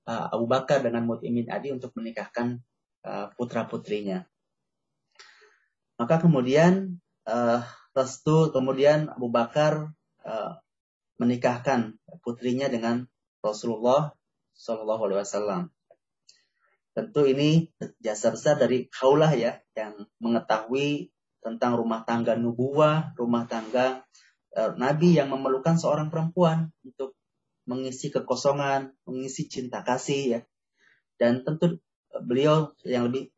uh, 0.10 0.28
Abu 0.34 0.50
Bakar 0.50 0.84
dengan 0.84 1.08
Mutim 1.08 1.38
bin 1.38 1.48
Adi 1.48 1.72
untuk 1.72 1.94
menikahkan 1.96 2.60
uh, 3.06 3.30
putra 3.38 3.70
putrinya. 3.70 4.26
Maka 5.96 6.18
kemudian 6.18 6.98
uh, 7.30 7.62
restu 7.92 8.52
kemudian 8.56 9.12
Abu 9.12 9.28
Bakar 9.28 9.92
uh, 10.24 10.52
menikahkan 11.20 12.00
putrinya 12.26 12.72
dengan 12.72 13.06
Rasulullah 13.44 14.16
Shallallahu 14.58 15.10
Alaihi 15.10 15.22
Wasallam. 15.22 15.62
Tentu 16.92 17.24
ini 17.24 17.72
jasa 18.04 18.36
besar 18.36 18.60
dari 18.60 18.92
Khaulah 18.92 19.32
ya 19.32 19.64
yang 19.78 20.06
mengetahui 20.20 21.14
tentang 21.40 21.80
rumah 21.80 22.04
tangga 22.04 22.36
nubuah, 22.36 23.16
rumah 23.16 23.48
tangga 23.48 24.04
uh, 24.58 24.72
Nabi 24.76 25.16
yang 25.18 25.32
memerlukan 25.32 25.80
seorang 25.80 26.12
perempuan 26.12 26.70
untuk 26.84 27.16
mengisi 27.66 28.12
kekosongan, 28.12 28.92
mengisi 29.08 29.48
cinta 29.48 29.82
kasih 29.82 30.22
ya. 30.38 30.40
Dan 31.16 31.46
tentu 31.46 31.80
beliau 32.12 32.74
yang 32.84 33.08
lebih 33.08 33.32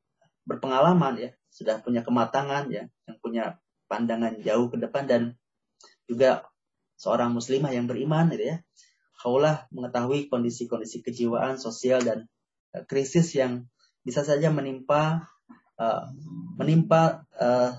berpengalaman 0.43 1.19
ya 1.19 1.29
sudah 1.53 1.79
punya 1.85 2.01
kematangan 2.01 2.73
ya, 2.73 2.89
yang 3.05 3.17
punya 3.21 3.62
pandangan 3.87 4.39
jauh 4.41 4.67
ke 4.71 4.77
depan 4.79 5.05
dan 5.05 5.21
juga 6.07 6.47
seorang 6.99 7.33
muslimah 7.35 7.71
yang 7.73 7.85
beriman 7.89 8.31
gitu 8.31 8.55
ya. 8.55 8.57
Khaulah 9.19 9.71
mengetahui 9.71 10.27
kondisi-kondisi 10.27 10.99
kejiwaan, 11.03 11.55
sosial 11.55 12.03
dan 12.03 12.27
uh, 12.75 12.83
krisis 12.83 13.31
yang 13.35 13.67
bisa 14.03 14.27
saja 14.27 14.51
menimpa 14.51 15.31
uh, 15.79 16.11
menimpa 16.59 17.23
uh, 17.39 17.71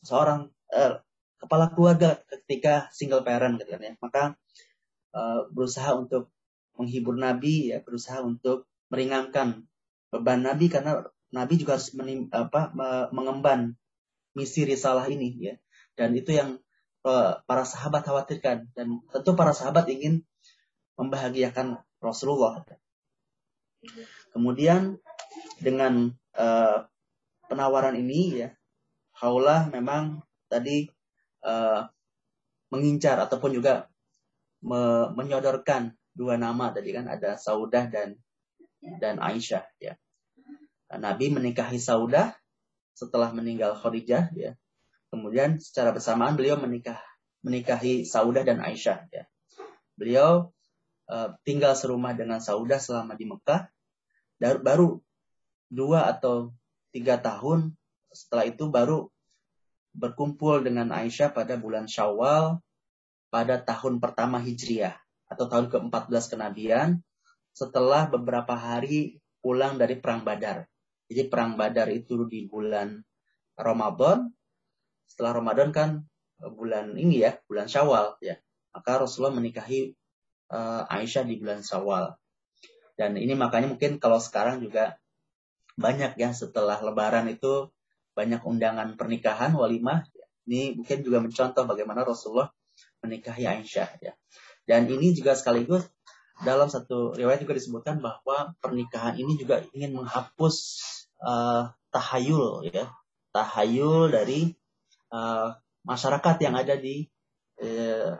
seorang 0.00 0.48
uh, 0.72 1.00
kepala 1.36 1.74
keluarga 1.74 2.22
ketika 2.30 2.88
single 2.94 3.20
parent 3.26 3.60
gitu 3.60 3.76
kan 3.76 3.82
ya. 3.84 3.92
Maka 4.00 4.22
uh, 5.12 5.48
berusaha 5.52 5.92
untuk 5.92 6.32
menghibur 6.76 7.14
Nabi 7.20 7.74
ya, 7.74 7.84
berusaha 7.84 8.24
untuk 8.24 8.64
meringankan 8.88 9.68
beban 10.12 10.44
Nabi 10.44 10.68
karena 10.68 11.04
Nabi 11.32 11.56
juga 11.56 11.80
harus 11.80 11.96
menim, 11.96 12.28
apa, 12.28 12.72
mengemban 13.08 13.80
misi 14.32 14.64
risalah 14.64 15.08
ini 15.08 15.36
ya. 15.38 15.54
Dan 15.96 16.16
itu 16.16 16.32
yang 16.32 16.58
uh, 17.04 17.40
para 17.44 17.64
sahabat 17.66 18.02
khawatirkan 18.06 18.72
dan 18.72 19.02
tentu 19.12 19.32
para 19.36 19.52
sahabat 19.52 19.88
ingin 19.92 20.24
membahagiakan 20.96 21.80
Rasulullah. 22.00 22.64
Kemudian 24.32 24.96
dengan 25.58 26.14
uh, 26.38 26.86
penawaran 27.50 27.98
ini 27.98 28.46
ya, 28.46 28.48
Haulah 29.18 29.70
memang 29.70 30.24
tadi 30.48 30.88
uh, 31.44 31.86
mengincar 32.72 33.20
ataupun 33.20 33.52
juga 33.52 33.86
me 34.62 35.10
menyodorkan 35.12 35.92
dua 36.14 36.38
nama 36.38 36.70
tadi 36.70 36.94
kan 36.94 37.10
ada 37.10 37.36
Saudah 37.36 37.90
dan 37.90 38.16
dan 39.02 39.18
Aisyah 39.18 39.64
ya. 39.78 39.94
Nabi 40.92 41.32
menikahi 41.32 41.80
Saudah 41.80 42.36
setelah 42.92 43.32
meninggal 43.32 43.76
Khadijah 43.76 44.32
ya. 44.36 44.52
Kemudian 45.12 45.60
secara 45.60 45.92
bersamaan 45.92 46.36
beliau 46.36 46.56
menikah 46.56 47.00
menikahi 47.44 48.06
Saudah 48.06 48.46
dan 48.46 48.62
Aisyah 48.62 49.08
ya. 49.12 49.24
Beliau 49.98 50.54
uh, 51.10 51.36
tinggal 51.44 51.76
serumah 51.76 52.16
dengan 52.16 52.40
Saudah 52.40 52.80
selama 52.80 53.18
di 53.18 53.28
Mekah. 53.28 53.68
Baru 54.42 55.04
dua 55.68 56.10
atau 56.10 56.50
tiga 56.90 57.20
tahun 57.20 57.76
setelah 58.12 58.44
itu 58.48 58.68
baru 58.68 59.08
berkumpul 59.92 60.64
dengan 60.64 60.92
Aisyah 60.92 61.32
pada 61.32 61.56
bulan 61.60 61.84
Syawal 61.84 62.60
pada 63.32 63.56
tahun 63.64 63.96
pertama 63.96 64.36
Hijriah 64.44 64.92
atau 65.32 65.48
tahun 65.48 65.72
ke-14 65.72 66.36
kenabian 66.36 67.00
setelah 67.56 68.04
beberapa 68.04 68.52
hari 68.52 69.24
pulang 69.40 69.80
dari 69.80 69.96
perang 69.96 70.20
Badar. 70.20 70.68
Jadi 71.12 71.28
perang 71.28 71.60
Badar 71.60 71.92
itu 71.92 72.24
di 72.24 72.48
bulan 72.48 72.96
Ramadan. 73.54 74.32
Setelah 75.06 75.32
Ramadan 75.38 75.68
kan 75.70 75.88
eh, 76.40 76.48
bulan 76.48 76.96
ini 76.96 77.20
ya, 77.20 77.36
bulan 77.44 77.68
Syawal 77.68 78.16
ya. 78.24 78.40
Maka 78.72 79.04
Rasulullah 79.04 79.36
menikahi 79.36 79.92
uh, 80.48 80.88
Aisyah 80.88 81.28
di 81.28 81.36
bulan 81.36 81.60
Syawal. 81.60 82.16
Dan 82.96 83.20
ini 83.20 83.36
makanya 83.36 83.68
mungkin 83.68 84.00
kalau 84.00 84.16
sekarang 84.16 84.64
juga 84.64 84.96
banyak 85.76 86.16
ya 86.16 86.32
setelah 86.32 86.80
lebaran 86.80 87.28
itu 87.28 87.68
banyak 88.16 88.40
undangan 88.44 88.96
pernikahan 88.96 89.52
walimah. 89.52 90.08
Ini 90.48 90.80
mungkin 90.80 91.04
juga 91.04 91.20
mencontoh 91.20 91.68
bagaimana 91.68 92.00
Rasulullah 92.00 92.48
menikahi 93.04 93.44
Aisyah 93.44 93.90
ya. 94.00 94.12
Dan 94.64 94.88
ini 94.88 95.12
juga 95.12 95.36
sekaligus 95.36 95.84
dalam 96.42 96.72
satu 96.72 97.12
riwayat 97.12 97.44
juga 97.44 97.54
disebutkan 97.54 98.00
bahwa 98.00 98.56
pernikahan 98.58 99.14
ini 99.20 99.36
juga 99.36 99.62
ingin 99.76 99.94
menghapus 99.94 100.56
uh, 101.22 101.70
tahayul 101.94 102.66
ya. 102.68 102.90
Tahayul 103.32 104.12
dari 104.12 104.52
uh, 105.14 105.56
masyarakat 105.86 106.36
yang 106.44 106.54
ada 106.58 106.76
di 106.76 107.08
uh, 107.62 108.18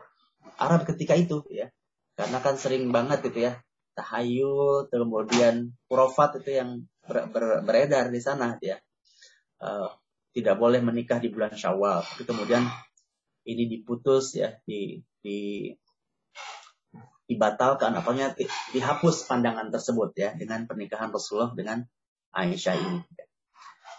Arab 0.57 0.89
ketika 0.89 1.19
itu 1.19 1.43
ya. 1.53 1.69
Karena 2.17 2.39
kan 2.41 2.57
sering 2.57 2.89
banget 2.95 3.21
gitu 3.27 3.51
ya. 3.51 3.61
Tahayul 3.93 4.89
kemudian 4.89 5.77
profat 5.85 6.41
itu 6.41 6.57
yang 6.57 6.89
ber, 7.05 7.29
ber, 7.29 7.61
beredar 7.67 8.09
di 8.09 8.21
sana 8.23 8.57
ya. 8.63 8.81
Uh, 9.61 9.93
tidak 10.33 10.57
boleh 10.57 10.81
menikah 10.81 11.21
di 11.21 11.29
bulan 11.29 11.53
Syawal. 11.53 12.01
Tapi 12.01 12.25
kemudian 12.25 12.65
ini 13.45 13.69
diputus 13.69 14.33
ya. 14.33 14.57
Di 14.65 14.97
di 15.21 15.69
dibatalkan 17.29 17.97
apanya 17.97 18.33
dihapus 18.73 19.29
pandangan 19.29 19.69
tersebut 19.69 20.17
ya. 20.17 20.33
Dengan 20.33 20.65
pernikahan 20.65 21.13
Rasulullah 21.13 21.53
dengan 21.53 21.85
Aisyah 22.33 22.75
ini. 22.81 23.01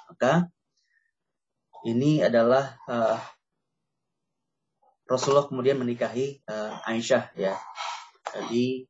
Maka 0.10 0.50
ini 1.86 2.26
adalah 2.26 2.78
uh, 2.90 3.20
Rasulullah 5.06 5.46
kemudian 5.46 5.78
menikahi 5.78 6.42
uh, 6.50 6.80
Aisyah 6.90 7.36
ya 7.38 7.54
di 8.50 8.90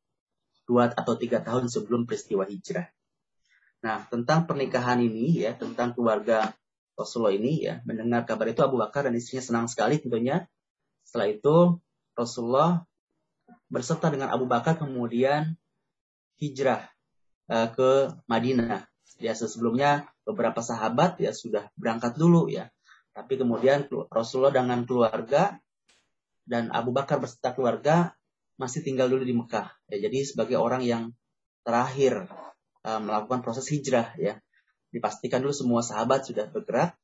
dua 0.63 0.87
atau 0.87 1.19
tiga 1.19 1.43
tahun 1.43 1.67
sebelum 1.67 2.07
peristiwa 2.07 2.47
hijrah. 2.47 2.87
Nah 3.83 4.07
tentang 4.07 4.47
pernikahan 4.47 5.03
ini 5.03 5.43
ya 5.43 5.51
tentang 5.57 5.91
keluarga 5.91 6.55
Rasulullah 6.95 7.35
ini 7.35 7.67
ya 7.67 7.83
mendengar 7.83 8.23
kabar 8.23 8.47
itu 8.47 8.63
Abu 8.63 8.79
Bakar 8.79 9.09
dan 9.09 9.17
istrinya 9.19 9.43
senang 9.43 9.67
sekali 9.67 9.99
tentunya. 9.99 10.47
Setelah 11.03 11.27
itu 11.27 11.83
Rasulullah 12.15 12.87
berserta 13.67 14.07
dengan 14.07 14.31
Abu 14.31 14.47
Bakar 14.47 14.79
kemudian 14.79 15.59
hijrah 16.39 16.87
uh, 17.51 17.67
ke 17.73 18.13
Madinah 18.29 18.92
ya 19.21 19.33
sebelumnya 19.37 20.09
beberapa 20.27 20.63
sahabat 20.63 21.19
ya 21.21 21.35
sudah 21.35 21.69
berangkat 21.77 22.17
dulu 22.17 22.49
ya. 22.49 22.71
Tapi 23.13 23.37
kemudian 23.37 23.85
Rasulullah 24.09 24.51
dengan 24.51 24.83
keluarga 24.89 25.61
dan 26.43 26.73
Abu 26.73 26.89
Bakar 26.91 27.21
beserta 27.21 27.53
keluarga 27.53 28.17
masih 28.57 28.81
tinggal 28.81 29.07
dulu 29.07 29.21
di 29.21 29.35
Mekah. 29.37 29.69
Ya, 29.89 30.09
jadi 30.09 30.25
sebagai 30.25 30.57
orang 30.57 30.81
yang 30.81 31.13
terakhir 31.61 32.25
uh, 32.83 32.99
melakukan 32.99 33.45
proses 33.45 33.69
hijrah 33.69 34.17
ya. 34.17 34.41
Dipastikan 34.93 35.41
dulu 35.41 35.53
semua 35.53 35.81
sahabat 35.85 36.25
sudah 36.25 36.49
bergerak. 36.49 36.97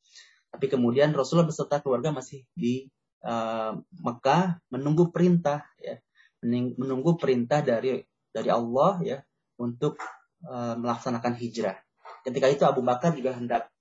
Tapi 0.50 0.66
kemudian 0.66 1.14
Rasulullah 1.14 1.50
beserta 1.50 1.78
keluarga 1.78 2.10
masih 2.10 2.42
di 2.58 2.90
uh, 3.22 3.78
Mekah 4.02 4.58
menunggu 4.74 5.14
perintah 5.14 5.62
ya. 5.78 6.02
Menunggu 6.42 7.20
perintah 7.20 7.62
dari 7.62 8.02
dari 8.34 8.50
Allah 8.50 8.98
ya 9.04 9.18
untuk 9.60 10.00
uh, 10.48 10.74
melaksanakan 10.80 11.36
hijrah 11.38 11.78
ketika 12.24 12.48
itu 12.52 12.64
Abu 12.68 12.82
Bakar 12.84 13.16
juga 13.16 13.36
hendak 13.36 13.72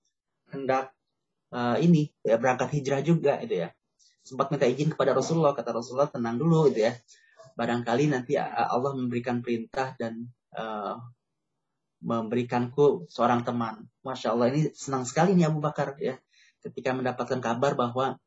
hendak 0.48 0.92
uh, 1.52 1.76
ini 1.80 2.12
ya 2.24 2.36
berangkat 2.40 2.72
hijrah 2.72 3.00
juga 3.04 3.40
itu 3.40 3.66
ya. 3.66 3.68
Sempat 4.24 4.52
minta 4.52 4.68
izin 4.68 4.92
kepada 4.92 5.16
Rasulullah 5.16 5.56
kata 5.56 5.72
Rasulullah 5.72 6.08
tenang 6.08 6.36
dulu 6.36 6.68
itu 6.68 6.84
ya. 6.84 6.92
Barangkali 7.56 8.12
nanti 8.12 8.36
uh, 8.36 8.46
Allah 8.46 8.94
memberikan 8.94 9.40
perintah 9.40 9.96
dan 9.96 10.28
uh, 10.54 11.00
memberikanku 12.04 13.10
seorang 13.10 13.42
teman. 13.42 13.88
Masya 14.06 14.36
Allah 14.36 14.46
ini 14.54 14.70
senang 14.76 15.02
sekali 15.08 15.34
nih 15.34 15.50
Abu 15.50 15.58
Bakar 15.58 15.98
ya. 15.98 16.20
Ketika 16.62 16.94
mendapatkan 16.94 17.38
kabar 17.38 17.74
bahwa 17.78 18.18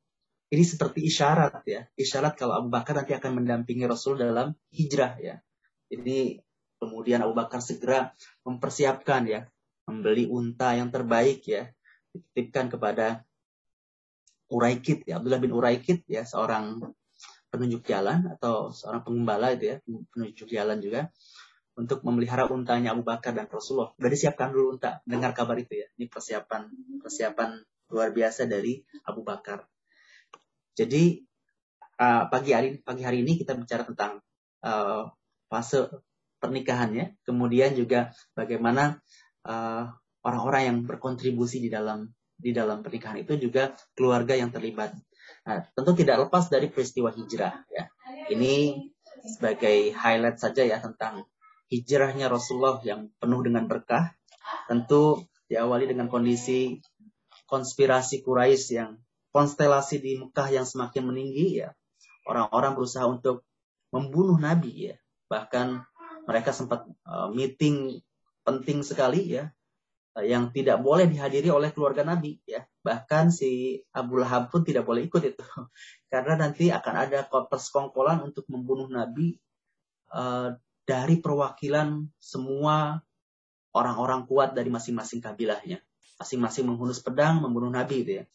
ini 0.52 0.64
seperti 0.68 1.08
isyarat 1.08 1.64
ya. 1.64 1.88
Isyarat 1.96 2.36
kalau 2.36 2.60
Abu 2.60 2.68
Bakar 2.68 3.00
nanti 3.00 3.16
akan 3.16 3.44
mendampingi 3.44 3.88
Rasul 3.88 4.20
dalam 4.20 4.52
hijrah 4.76 5.16
ya. 5.22 5.40
Ini 5.88 6.44
kemudian 6.82 7.24
Abu 7.24 7.38
Bakar 7.38 7.64
segera 7.64 8.12
mempersiapkan 8.44 9.24
ya 9.30 9.48
membeli 9.90 10.30
unta 10.30 10.78
yang 10.78 10.90
terbaik 10.94 11.46
ya 11.48 11.70
dititipkan 12.12 12.70
kepada 12.70 13.24
Uraikid 14.52 15.08
ya 15.08 15.18
Abdullah 15.18 15.40
bin 15.40 15.56
Uraikid 15.56 16.04
ya 16.12 16.28
seorang 16.28 16.84
penunjuk 17.52 17.84
jalan 17.88 18.32
atau 18.32 18.72
seorang 18.72 19.04
pengembala 19.04 19.56
itu 19.56 19.76
ya 19.76 19.76
penunjuk 19.86 20.48
jalan 20.52 20.80
juga 20.80 21.12
untuk 21.76 22.04
memelihara 22.04 22.52
untanya 22.52 22.92
Abu 22.92 23.04
Bakar 23.08 23.32
dan 23.32 23.48
Rasulullah. 23.48 23.96
Sudah 23.96 24.12
disiapkan 24.12 24.52
dulu 24.52 24.76
unta. 24.76 25.00
Dengar 25.08 25.32
kabar 25.32 25.56
itu 25.56 25.80
ya. 25.80 25.88
Ini 25.96 26.12
persiapan 26.12 26.68
persiapan 27.00 27.50
luar 27.92 28.12
biasa 28.12 28.48
dari 28.48 28.84
Abu 29.08 29.24
Bakar. 29.24 29.64
Jadi 30.76 31.24
pagi 32.02 32.52
hari 32.52 32.80
pagi 32.82 33.04
hari 33.08 33.24
ini 33.24 33.40
kita 33.40 33.56
bicara 33.56 33.88
tentang 33.88 34.20
fase 35.48 35.80
pernikahannya, 36.42 37.22
kemudian 37.22 37.78
juga 37.78 38.10
bagaimana 38.34 38.98
uh, 39.46 39.90
orang-orang 40.22 40.62
yang 40.68 40.78
berkontribusi 40.86 41.62
di 41.62 41.70
dalam 41.70 42.10
di 42.42 42.52
dalam 42.54 42.82
pernikahan 42.82 43.22
itu 43.22 43.38
juga 43.38 43.78
keluarga 43.94 44.34
yang 44.34 44.50
terlibat. 44.50 44.98
Nah, 45.46 45.62
tentu 45.78 45.94
tidak 45.94 46.28
lepas 46.28 46.50
dari 46.50 46.74
peristiwa 46.74 47.14
hijrah 47.14 47.62
ya. 47.70 47.86
Ini 48.34 48.82
sebagai 49.22 49.94
highlight 49.94 50.42
saja 50.42 50.66
ya 50.66 50.82
tentang 50.82 51.30
hijrahnya 51.70 52.28
Rasulullah 52.28 52.82
yang 52.82 53.14
penuh 53.22 53.42
dengan 53.46 53.70
berkah. 53.70 54.18
Tentu 54.66 55.30
diawali 55.46 55.86
dengan 55.86 56.10
kondisi 56.10 56.82
konspirasi 57.46 58.26
Quraisy 58.26 58.70
yang 58.74 58.98
konstelasi 59.32 60.02
di 60.02 60.18
Mekah 60.18 60.50
yang 60.50 60.66
semakin 60.66 61.14
meninggi 61.14 61.62
ya. 61.62 61.70
Orang-orang 62.26 62.74
berusaha 62.74 63.06
untuk 63.06 63.46
membunuh 63.94 64.42
Nabi 64.42 64.94
ya. 64.94 64.96
Bahkan 65.30 65.86
mereka 66.26 66.52
sempat 66.52 66.90
uh, 67.06 67.30
meeting 67.30 68.02
penting 68.42 68.82
sekali 68.82 69.38
ya 69.38 69.50
uh, 70.18 70.26
yang 70.26 70.50
tidak 70.52 70.82
boleh 70.82 71.08
dihadiri 71.08 71.50
oleh 71.54 71.70
keluarga 71.72 72.04
Nabi 72.04 72.42
ya. 72.44 72.66
Bahkan 72.82 73.30
si 73.30 73.82
Abu 73.94 74.20
Lahab 74.20 74.50
pun 74.50 74.66
tidak 74.66 74.84
boleh 74.86 75.08
ikut 75.08 75.22
itu. 75.22 75.46
Karena 76.12 76.36
nanti 76.38 76.74
akan 76.74 76.96
ada 76.96 77.26
persekongkolan 77.28 78.26
untuk 78.26 78.46
membunuh 78.50 78.90
Nabi 78.90 79.38
uh, 80.12 80.56
dari 80.84 81.22
perwakilan 81.22 82.10
semua 82.20 83.00
orang-orang 83.72 84.28
kuat 84.28 84.52
dari 84.52 84.68
masing-masing 84.68 85.24
kabilahnya. 85.24 85.80
Masing-masing 86.20 86.68
menghunus 86.68 87.02
pedang 87.02 87.42
membunuh 87.42 87.72
Nabi 87.72 88.04
itu 88.04 88.12
ya. 88.22 88.26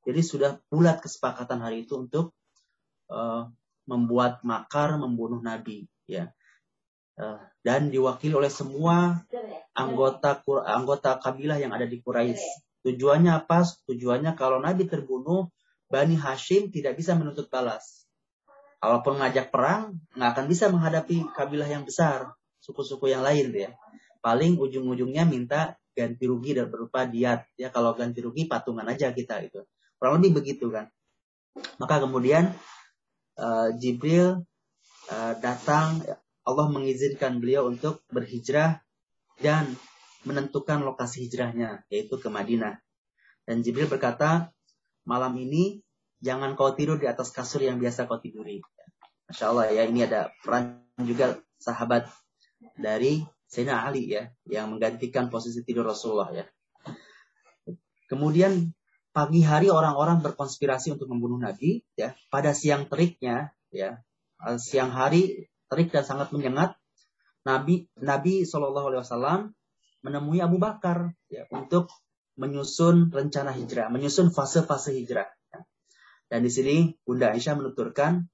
Jadi 0.00 0.20
sudah 0.24 0.50
bulat 0.72 1.04
kesepakatan 1.04 1.60
hari 1.60 1.84
itu 1.84 1.94
untuk 2.00 2.32
uh, 3.12 3.46
membuat 3.84 4.40
makar 4.42 4.96
membunuh 4.96 5.38
Nabi 5.38 5.84
ya. 6.08 6.26
Eh, 6.26 6.39
dan 7.60 7.92
diwakili 7.92 8.32
oleh 8.32 8.48
semua 8.48 9.20
anggota 9.76 10.40
anggota 10.64 11.20
kabilah 11.20 11.60
yang 11.60 11.72
ada 11.76 11.84
di 11.84 12.00
Quraisy. 12.00 12.40
Tujuannya 12.80 13.44
apa? 13.44 13.60
Tujuannya 13.84 14.32
kalau 14.40 14.56
Nabi 14.56 14.88
terbunuh, 14.88 15.52
Bani 15.92 16.16
Hashim 16.16 16.72
tidak 16.72 16.96
bisa 16.96 17.12
menuntut 17.12 17.52
balas. 17.52 18.08
Kalaupun 18.80 19.20
ngajak 19.20 19.52
perang, 19.52 20.00
nggak 20.16 20.30
akan 20.32 20.46
bisa 20.48 20.72
menghadapi 20.72 21.28
kabilah 21.36 21.68
yang 21.68 21.84
besar, 21.84 22.32
suku-suku 22.64 23.12
yang 23.12 23.20
lain 23.20 23.52
ya. 23.52 23.76
Paling 24.24 24.56
ujung-ujungnya 24.56 25.28
minta 25.28 25.76
ganti 25.92 26.24
rugi 26.24 26.56
dan 26.56 26.72
berupa 26.72 27.04
diat. 27.04 27.44
Ya 27.60 27.68
kalau 27.68 27.92
ganti 27.92 28.24
rugi 28.24 28.48
patungan 28.48 28.88
aja 28.88 29.12
kita 29.12 29.44
itu. 29.44 29.60
Kurang 30.00 30.24
lebih 30.24 30.40
begitu 30.40 30.72
kan. 30.72 30.88
Maka 31.76 32.00
kemudian 32.00 32.56
uh, 33.36 33.68
Jibril 33.76 34.40
uh, 35.12 35.34
datang 35.44 36.00
Allah 36.50 36.68
mengizinkan 36.68 37.38
beliau 37.38 37.70
untuk 37.70 38.02
berhijrah 38.10 38.82
dan 39.40 39.72
menentukan 40.26 40.84
lokasi 40.84 41.24
hijrahnya, 41.26 41.86
yaitu 41.88 42.20
ke 42.20 42.28
Madinah. 42.28 42.76
Dan 43.48 43.64
Jibril 43.64 43.88
berkata, 43.88 44.52
malam 45.08 45.32
ini 45.40 45.80
jangan 46.20 46.52
kau 46.54 46.76
tidur 46.76 47.00
di 47.00 47.08
atas 47.08 47.32
kasur 47.32 47.64
yang 47.64 47.80
biasa 47.80 48.04
kau 48.04 48.20
tiduri. 48.20 48.60
Masya 49.32 49.44
Allah 49.48 49.66
ya, 49.72 49.82
ini 49.88 50.04
ada 50.04 50.28
peran 50.44 50.84
juga 51.00 51.40
sahabat 51.56 52.10
dari 52.76 53.24
Sayyidina 53.48 53.88
Ali 53.88 54.12
ya, 54.12 54.28
yang 54.46 54.70
menggantikan 54.76 55.32
posisi 55.32 55.64
tidur 55.64 55.88
Rasulullah 55.88 56.30
ya. 56.30 56.44
Kemudian 58.06 58.74
pagi 59.10 59.42
hari 59.42 59.72
orang-orang 59.72 60.22
berkonspirasi 60.22 60.94
untuk 60.94 61.10
membunuh 61.10 61.40
Nabi 61.40 61.82
ya. 61.98 62.14
Pada 62.30 62.54
siang 62.54 62.86
teriknya 62.86 63.50
ya, 63.74 64.02
siang 64.60 64.94
hari 64.94 65.49
terik 65.70 65.94
dan 65.94 66.02
sangat 66.02 66.34
menyengat, 66.34 66.74
Nabi 67.46 67.88
Nabi 67.96 68.44
Shallallahu 68.44 68.92
Alaihi 68.92 69.02
Wasallam 69.06 69.40
menemui 70.02 70.42
Abu 70.42 70.58
Bakar 70.60 71.14
ya, 71.30 71.46
untuk 71.54 71.88
menyusun 72.36 73.08
rencana 73.12 73.54
hijrah, 73.54 73.88
menyusun 73.88 74.34
fase-fase 74.34 74.96
hijrah. 74.96 75.28
Dan 76.30 76.46
di 76.46 76.50
sini 76.52 76.94
Bunda 77.02 77.34
Aisyah 77.34 77.58
menuturkan, 77.58 78.26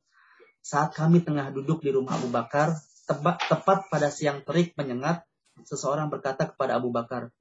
saat 0.61 0.93
kami 0.93 1.25
tengah 1.25 1.49
duduk 1.55 1.81
di 1.81 1.91
rumah 1.95 2.19
Abu 2.19 2.29
Bakar, 2.29 2.77
tepat, 3.09 3.41
tepat 3.49 3.89
pada 3.89 4.13
siang 4.13 4.45
terik 4.45 4.77
menyengat, 4.77 5.25
seseorang 5.65 6.13
berkata 6.13 6.45
kepada 6.45 6.77
Abu 6.77 6.93
Bakar, 6.93 7.33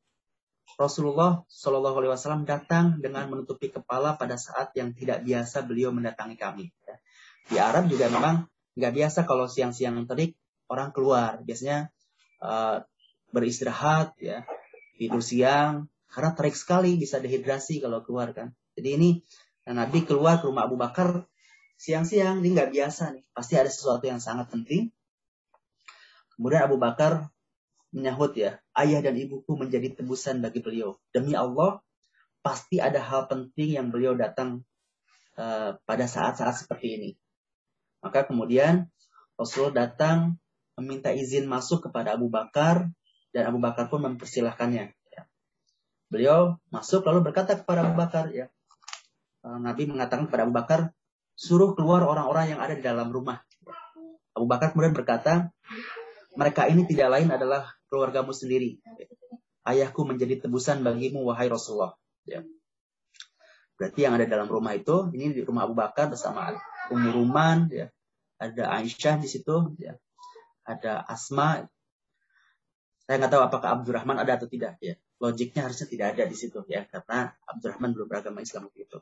Rasulullah 0.80 1.46
Shallallahu 1.52 2.02
Alaihi 2.02 2.12
Wasallam 2.16 2.44
datang 2.48 2.98
dengan 2.98 3.30
menutupi 3.30 3.70
kepala 3.70 4.18
pada 4.18 4.40
saat 4.40 4.74
yang 4.74 4.96
tidak 4.98 5.22
biasa 5.22 5.62
beliau 5.62 5.94
mendatangi 5.94 6.36
kami. 6.40 6.66
Di 7.46 7.62
Arab 7.62 7.86
juga 7.86 8.10
memang 8.10 8.50
nggak 8.76 8.94
biasa 8.94 9.20
kalau 9.24 9.48
siang-siang 9.48 10.04
terik 10.06 10.36
orang 10.68 10.92
keluar. 10.92 11.42
Biasanya 11.42 11.90
uh, 12.44 12.84
beristirahat 13.32 14.16
ya 14.20 14.44
tidur 14.96 15.20
siang 15.20 15.92
karena 16.08 16.32
terik 16.32 16.56
sekali 16.56 16.96
bisa 16.96 17.20
dehidrasi 17.20 17.84
kalau 17.84 18.04
keluar 18.04 18.32
kan. 18.36 18.52
Jadi 18.76 18.90
ini 18.96 19.10
nah, 19.68 19.84
Nabi 19.88 20.04
keluar 20.04 20.40
ke 20.40 20.48
rumah 20.48 20.68
Abu 20.68 20.80
Bakar 20.80 21.24
siang-siang 21.76 22.44
ini 22.44 22.56
nggak 22.56 22.72
biasa 22.72 23.16
nih. 23.16 23.26
Pasti 23.32 23.54
ada 23.56 23.72
sesuatu 23.72 24.04
yang 24.08 24.20
sangat 24.20 24.52
penting. 24.52 24.92
Kemudian 26.36 26.68
Abu 26.68 26.76
Bakar 26.76 27.32
menyahut 27.96 28.36
ya 28.36 28.60
ayah 28.76 29.00
dan 29.00 29.16
ibuku 29.16 29.56
menjadi 29.56 29.96
tebusan 29.96 30.44
bagi 30.44 30.60
beliau. 30.60 31.00
Demi 31.16 31.32
Allah 31.32 31.80
pasti 32.44 32.84
ada 32.84 33.00
hal 33.00 33.32
penting 33.32 33.80
yang 33.80 33.88
beliau 33.88 34.14
datang 34.20 34.68
uh, 35.40 35.80
pada 35.88 36.06
saat-saat 36.06 36.68
seperti 36.68 36.88
ini 37.00 37.10
maka 38.06 38.30
kemudian 38.30 38.86
Rasulullah 39.34 39.90
datang 39.90 40.38
meminta 40.78 41.10
izin 41.10 41.50
masuk 41.50 41.90
kepada 41.90 42.14
Abu 42.14 42.30
Bakar 42.30 42.94
dan 43.34 43.50
Abu 43.50 43.58
Bakar 43.58 43.90
pun 43.90 44.06
mempersilahkannya. 44.06 44.94
Ya. 44.94 45.22
Beliau 46.14 46.62
masuk 46.70 47.02
lalu 47.02 47.26
berkata 47.26 47.58
kepada 47.58 47.82
Abu 47.90 47.98
Bakar, 47.98 48.30
ya 48.30 48.46
eh, 49.42 49.58
Nabi 49.58 49.90
mengatakan 49.90 50.30
kepada 50.30 50.46
Abu 50.46 50.54
Bakar, 50.54 50.94
suruh 51.34 51.74
keluar 51.74 52.06
orang-orang 52.06 52.54
yang 52.54 52.62
ada 52.62 52.78
di 52.78 52.86
dalam 52.86 53.10
rumah. 53.10 53.42
Abu 54.38 54.46
Bakar 54.46 54.76
kemudian 54.76 54.94
berkata, 54.94 55.50
mereka 56.38 56.70
ini 56.70 56.86
tidak 56.86 57.10
lain 57.10 57.34
adalah 57.34 57.74
keluargamu 57.90 58.36
sendiri. 58.36 58.78
Ayahku 59.66 60.06
menjadi 60.06 60.46
tebusan 60.46 60.86
bagimu, 60.86 61.26
wahai 61.26 61.50
Rasulullah. 61.50 61.96
Ya. 62.28 62.46
Berarti 63.80 64.08
yang 64.08 64.16
ada 64.20 64.28
dalam 64.28 64.48
rumah 64.48 64.76
itu, 64.76 65.10
ini 65.16 65.32
di 65.36 65.42
rumah 65.42 65.68
Abu 65.68 65.76
Bakar 65.76 66.12
bersama 66.12 66.52
Ummu 66.92 67.10
Ruman, 67.12 67.72
ya, 67.72 67.88
ada 68.36 68.64
Aisyah 68.80 69.16
di 69.22 69.28
situ, 69.32 69.76
ya. 69.80 69.96
ada 70.68 71.04
Asma. 71.08 71.64
Saya 73.06 73.16
nggak 73.22 73.32
tahu 73.32 73.44
apakah 73.46 73.70
Abdurrahman 73.80 74.18
ada 74.18 74.36
atau 74.36 74.50
tidak. 74.50 74.76
Ya. 74.82 74.98
Logiknya 75.22 75.70
harusnya 75.70 75.88
tidak 75.88 76.08
ada 76.18 76.24
di 76.28 76.36
situ 76.36 76.60
ya, 76.68 76.84
karena 76.90 77.32
Abdurrahman 77.48 77.96
belum 77.96 78.08
beragama 78.12 78.44
Islam 78.44 78.68
itu. 78.76 79.00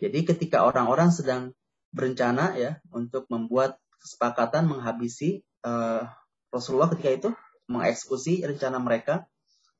Jadi 0.00 0.28
ketika 0.28 0.64
orang-orang 0.64 1.12
sedang 1.12 1.52
berencana 1.92 2.56
ya 2.56 2.80
untuk 2.92 3.24
membuat 3.32 3.80
kesepakatan 4.00 4.68
menghabisi 4.68 5.40
uh, 5.64 6.04
Rasulullah 6.52 6.92
ketika 6.92 7.10
itu 7.12 7.30
mengeksekusi 7.66 8.44
rencana 8.44 8.76
mereka 8.76 9.24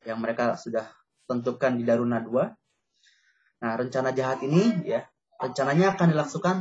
yang 0.08 0.18
mereka 0.18 0.56
sudah 0.56 0.88
tentukan 1.28 1.76
di 1.76 1.84
Daruna 1.84 2.22
2. 2.22 2.32
Nah, 3.62 3.72
rencana 3.76 4.12
jahat 4.12 4.40
ini 4.44 4.84
ya 4.84 5.04
rencananya 5.40 5.96
akan 5.96 6.06
dilakukan 6.12 6.56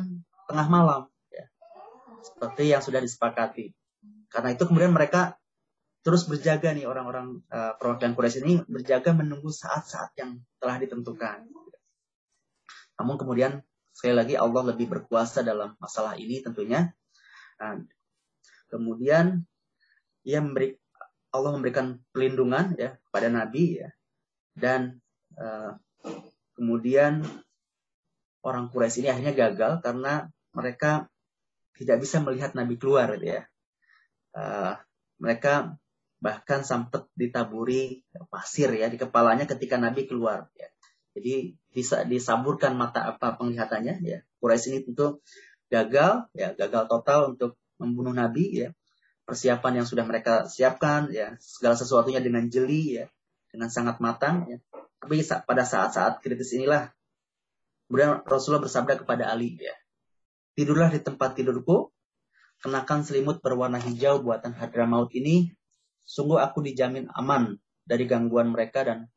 tengah 0.48 0.68
malam 0.68 1.02
seperti 2.26 2.74
yang 2.74 2.82
sudah 2.82 3.02
disepakati. 3.02 3.70
Karena 4.30 4.50
itu 4.58 4.64
kemudian 4.66 4.92
mereka 4.92 5.38
terus 6.06 6.30
berjaga 6.30 6.74
nih 6.74 6.86
orang-orang 6.86 7.42
uh, 7.50 7.74
perwakilan 7.78 8.14
Quraisy 8.14 8.46
ini 8.46 8.54
berjaga 8.70 9.14
menunggu 9.14 9.50
saat-saat 9.50 10.14
yang 10.18 10.38
telah 10.62 10.78
ditentukan. 10.78 11.50
Namun 13.02 13.16
kemudian 13.18 13.62
sekali 13.90 14.14
lagi 14.14 14.36
Allah 14.38 14.76
lebih 14.76 14.86
berkuasa 14.86 15.42
dalam 15.42 15.74
masalah 15.82 16.14
ini 16.18 16.46
tentunya. 16.46 16.94
Nah, 17.58 17.82
kemudian 18.70 19.46
ia 20.26 20.42
memberi 20.42 20.78
Allah 21.34 21.52
memberikan 21.52 22.00
pelindungan 22.16 22.78
ya 22.80 22.96
pada 23.12 23.28
Nabi 23.28 23.84
ya 23.84 23.90
dan 24.56 25.04
uh, 25.36 25.76
kemudian 26.56 27.26
orang 28.46 28.72
Quraisy 28.72 29.04
ini 29.04 29.10
akhirnya 29.12 29.34
gagal 29.36 29.72
karena 29.84 30.30
mereka 30.56 31.12
tidak 31.76 31.98
bisa 32.04 32.24
melihat 32.24 32.56
Nabi 32.56 32.80
keluar 32.80 33.16
gitu 33.16 33.40
ya. 33.40 33.42
Uh, 34.36 34.76
mereka 35.20 35.80
bahkan 36.20 36.64
sempat 36.66 37.08
ditaburi 37.14 38.02
pasir 38.34 38.72
ya 38.74 38.90
di 38.90 38.98
kepalanya 38.98 39.46
ketika 39.46 39.78
Nabi 39.78 40.08
keluar. 40.08 40.50
Ya. 40.56 40.72
Jadi 41.16 41.56
bisa 41.72 42.04
disaburkan 42.04 42.76
mata 42.76 43.08
apa 43.16 43.40
penglihatannya 43.40 44.04
ya. 44.04 44.20
Quraisy 44.40 44.68
ini 44.72 44.80
tentu 44.84 45.24
gagal 45.72 46.28
ya, 46.36 46.52
gagal 46.56 46.92
total 46.92 47.36
untuk 47.36 47.60
membunuh 47.80 48.12
Nabi 48.12 48.68
ya. 48.68 48.70
Persiapan 49.26 49.82
yang 49.82 49.88
sudah 49.90 50.06
mereka 50.06 50.46
siapkan 50.46 51.10
ya, 51.10 51.34
segala 51.42 51.74
sesuatunya 51.74 52.22
dengan 52.22 52.46
jeli 52.46 53.02
ya, 53.02 53.06
dengan 53.50 53.74
sangat 53.74 53.98
matang 53.98 54.46
ya. 54.46 54.58
Tapi 55.02 55.22
pada 55.22 55.64
saat-saat 55.66 56.22
kritis 56.22 56.54
inilah 56.54 56.94
kemudian 57.90 58.22
Rasulullah 58.26 58.62
bersabda 58.62 59.02
kepada 59.02 59.30
Ali 59.30 59.58
ya. 59.58 59.74
Tidurlah 60.56 60.88
di 60.88 61.04
tempat 61.04 61.36
tidurku, 61.36 61.92
kenakan 62.64 63.04
selimut 63.04 63.44
berwarna 63.44 63.78
hijau 63.78 64.24
buatan 64.24 64.56
Hadramaut 64.56 65.12
ini, 65.12 65.52
sungguh 66.08 66.40
aku 66.40 66.64
dijamin 66.64 67.12
aman 67.12 67.60
dari 67.84 68.08
gangguan 68.08 68.56
mereka 68.56 68.88
dan 68.88 69.12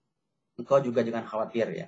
engkau 0.59 0.83
juga 0.83 1.07
jangan 1.07 1.25
khawatir 1.25 1.71
ya. 1.71 1.87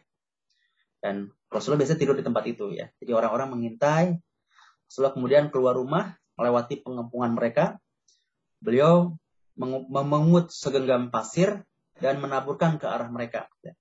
Dan 1.02 1.34
Rasulullah 1.50 1.82
biasa 1.82 1.98
tidur 1.98 2.14
di 2.14 2.22
tempat 2.22 2.44
itu 2.46 2.70
ya. 2.70 2.86
Jadi 3.02 3.10
orang-orang 3.10 3.58
mengintai. 3.58 4.14
Rasulullah 4.86 5.14
kemudian 5.16 5.50
keluar 5.50 5.74
rumah 5.74 6.14
melewati 6.38 6.78
pengepungan 6.84 7.34
mereka. 7.34 7.80
Beliau 8.62 9.16
memungut 9.90 10.52
segenggam 10.52 11.10
pasir 11.10 11.64
dan 11.98 12.20
menaburkan 12.22 12.78
ke 12.78 12.86
arah 12.86 13.08
mereka. 13.10 13.48
Ya. 13.64 13.74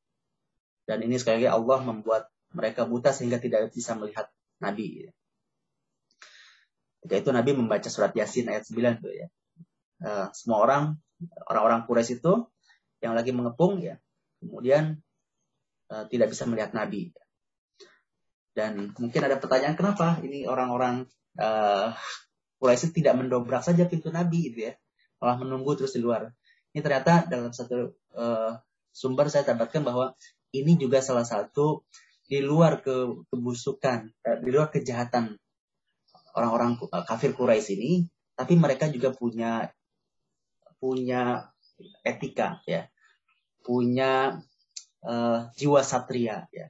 Dan 0.89 1.05
ini 1.05 1.21
sekali 1.21 1.45
lagi 1.45 1.49
Allah 1.53 1.79
membuat 1.85 2.31
mereka 2.55 2.89
buta 2.89 3.13
sehingga 3.13 3.37
tidak 3.37 3.69
bisa 3.69 3.93
melihat 3.93 4.31
Nabi. 4.57 5.11
Ketika 7.09 7.25
itu 7.25 7.33
Nabi 7.33 7.57
membaca 7.57 7.89
surat 7.89 8.13
Yasin 8.13 8.53
ayat 8.53 8.69
9 8.69 9.01
tuh 9.01 9.09
ya. 9.09 9.33
Uh, 9.97 10.29
semua 10.29 10.61
orang 10.61 11.01
orang-orang 11.49 11.89
Quraisy 11.89 12.21
itu 12.21 12.45
yang 13.01 13.17
lagi 13.17 13.33
mengepung 13.33 13.81
ya 13.81 13.97
kemudian 14.37 15.01
uh, 15.89 16.05
tidak 16.05 16.29
bisa 16.29 16.45
melihat 16.45 16.77
Nabi. 16.77 17.09
Dan 18.53 18.93
mungkin 18.93 19.25
ada 19.25 19.41
pertanyaan 19.41 19.73
kenapa 19.73 20.21
ini 20.21 20.45
orang-orang 20.45 21.09
uh, 21.41 21.97
Quraisy 22.61 22.93
tidak 22.93 23.17
mendobrak 23.17 23.65
saja 23.65 23.89
pintu 23.89 24.13
Nabi 24.13 24.53
gitu 24.53 24.69
ya, 24.69 24.77
malah 25.17 25.41
menunggu 25.41 25.81
terus 25.81 25.97
di 25.97 26.05
luar. 26.05 26.29
Ini 26.77 26.85
ternyata 26.85 27.25
dalam 27.25 27.49
satu 27.49 27.89
uh, 28.13 28.53
sumber 28.93 29.33
saya 29.33 29.49
dapatkan 29.49 29.81
bahwa 29.81 30.13
ini 30.53 30.77
juga 30.77 31.01
salah 31.01 31.25
satu 31.25 31.89
di 32.29 32.37
luar 32.37 32.85
ke, 32.85 33.25
kebusukan, 33.33 34.13
di 34.45 34.49
luar 34.53 34.69
kejahatan 34.69 35.41
orang-orang 36.35 36.77
uh, 36.89 37.05
kafir 37.05 37.33
Quraisy 37.33 37.71
ini, 37.77 37.91
tapi 38.35 38.55
mereka 38.55 38.87
juga 38.89 39.11
punya 39.13 39.69
punya 40.79 41.51
etika 42.07 42.63
ya, 42.63 42.87
punya 43.63 44.39
uh, 45.03 45.39
jiwa 45.55 45.81
satria 45.83 46.47
ya. 46.51 46.67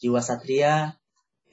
Jiwa 0.00 0.24
satria 0.24 0.96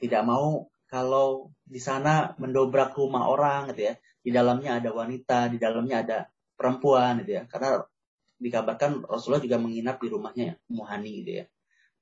tidak 0.00 0.22
mau 0.24 0.72
kalau 0.88 1.52
di 1.68 1.76
sana 1.76 2.32
mendobrak 2.40 2.96
rumah 2.96 3.28
orang 3.28 3.72
gitu 3.72 3.92
ya. 3.92 3.94
Di 4.24 4.30
dalamnya 4.34 4.80
ada 4.80 4.90
wanita, 4.92 5.52
di 5.52 5.60
dalamnya 5.60 6.04
ada 6.04 6.18
perempuan 6.56 7.20
gitu 7.24 7.36
ya. 7.38 7.42
Karena 7.44 7.84
dikabarkan 8.40 9.04
Rasulullah 9.04 9.44
juga 9.44 9.60
menginap 9.60 10.00
di 10.00 10.08
rumahnya 10.08 10.56
Muhani 10.72 11.12
gitu 11.24 11.32
ya. 11.42 11.46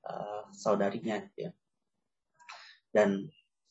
Uh, 0.07 0.47
saudarinya 0.55 1.19
gitu 1.27 1.51
ya. 1.51 1.53
Dan 2.95 3.27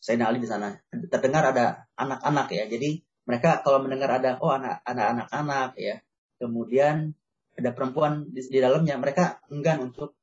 Sayyidina 0.06 0.30
Ali 0.30 0.46
di 0.46 0.50
sana 0.50 0.70
terdengar 1.10 1.50
ada 1.50 1.90
anak-anak 1.98 2.54
ya. 2.54 2.70
Jadi 2.70 3.02
mereka 3.26 3.66
kalau 3.66 3.82
mendengar 3.82 4.22
ada 4.22 4.38
oh 4.38 4.54
anak 4.54 4.86
anak-anak 4.86 5.74
ya. 5.82 5.98
Kemudian 6.38 7.10
ada 7.58 7.74
perempuan 7.74 8.30
di, 8.30 8.46
di 8.46 8.62
dalamnya 8.62 9.02
mereka 9.02 9.42
enggan 9.50 9.90
untuk 9.90 10.22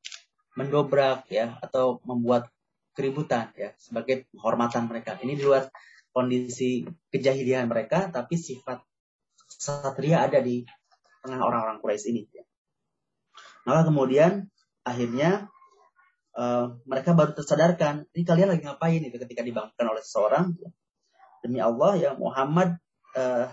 mendobrak 0.54 1.26
ya 1.32 1.58
atau 1.58 1.98
membuat 2.06 2.46
keributan 2.94 3.50
ya 3.58 3.74
sebagai 3.74 4.30
penghormatan 4.30 4.86
mereka. 4.86 5.18
Ini 5.18 5.34
di 5.34 5.42
luar 5.42 5.66
kondisi 6.12 6.84
kejahilian 7.10 7.66
mereka, 7.66 8.06
tapi 8.12 8.36
sifat 8.38 8.84
satria 9.48 10.28
ada 10.28 10.38
di 10.38 10.62
tengah 11.24 11.40
orang-orang 11.40 11.80
Quraisy 11.80 12.06
ini. 12.12 12.22
Maka 13.64 13.88
kemudian 13.88 14.46
akhirnya 14.84 15.51
uh, 16.36 16.76
mereka 16.88 17.12
baru 17.12 17.36
tersadarkan, 17.36 18.08
ini 18.12 18.24
kalian 18.24 18.48
lagi 18.56 18.62
ngapain 18.64 19.02
itu 19.02 19.16
ketika 19.16 19.42
dibangunkan 19.44 19.86
oleh 19.86 20.02
seseorang. 20.02 20.56
Demi 21.42 21.58
Allah 21.58 21.98
ya 21.98 22.10
Muhammad 22.14 22.78
uh, 23.18 23.50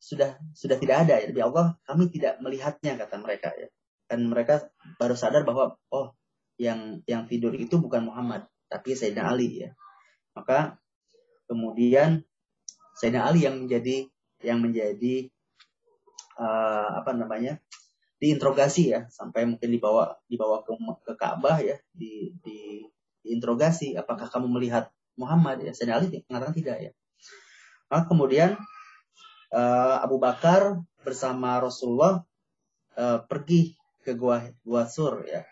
sudah 0.00 0.38
sudah 0.54 0.76
tidak 0.78 1.06
ada 1.06 1.20
ya. 1.20 1.26
Demi 1.28 1.42
Allah 1.42 1.76
kami 1.84 2.08
tidak 2.08 2.38
melihatnya 2.38 2.96
kata 2.96 3.16
mereka 3.18 3.50
ya. 3.58 3.68
Dan 4.10 4.26
mereka 4.30 4.70
baru 4.98 5.14
sadar 5.14 5.42
bahwa 5.46 5.78
oh 5.90 6.14
yang 6.58 7.02
yang 7.06 7.26
tidur 7.30 7.54
itu 7.54 7.78
bukan 7.78 8.06
Muhammad 8.06 8.46
tapi 8.70 8.94
Sayyidina 8.94 9.34
Ali 9.34 9.66
ya. 9.66 9.70
Maka 10.34 10.78
kemudian 11.50 12.22
Sayyidina 12.98 13.26
Ali 13.26 13.46
yang 13.46 13.66
menjadi 13.66 14.06
yang 14.40 14.58
menjadi 14.62 15.28
uh, 16.38 17.02
apa 17.02 17.12
namanya 17.12 17.60
diinterogasi 18.20 18.92
ya 18.92 19.00
sampai 19.08 19.48
mungkin 19.48 19.72
dibawa 19.72 20.20
dibawa 20.28 20.60
ke 20.60 20.76
ke 21.08 21.12
Ka'bah 21.16 21.56
ya 21.64 21.80
di, 21.96 22.36
di 22.44 22.84
diinterogasi 23.24 23.96
apakah 23.96 24.28
kamu 24.28 24.48
melihat 24.60 24.92
Muhammad 25.16 25.64
ya 25.64 25.72
Sayyidina 25.72 25.96
Ali 26.00 26.24
mengatakan 26.28 26.54
tidak 26.56 26.76
ya. 26.80 26.92
Maka 27.88 28.04
kemudian 28.12 28.50
uh, 29.52 29.96
Abu 30.04 30.20
Bakar 30.20 30.84
bersama 31.00 31.60
Rasulullah 31.60 32.24
uh, 32.96 33.18
pergi 33.24 33.76
ke 34.04 34.12
gua 34.16 34.52
gua 34.64 34.84
sur 34.84 35.24
ya. 35.24 35.44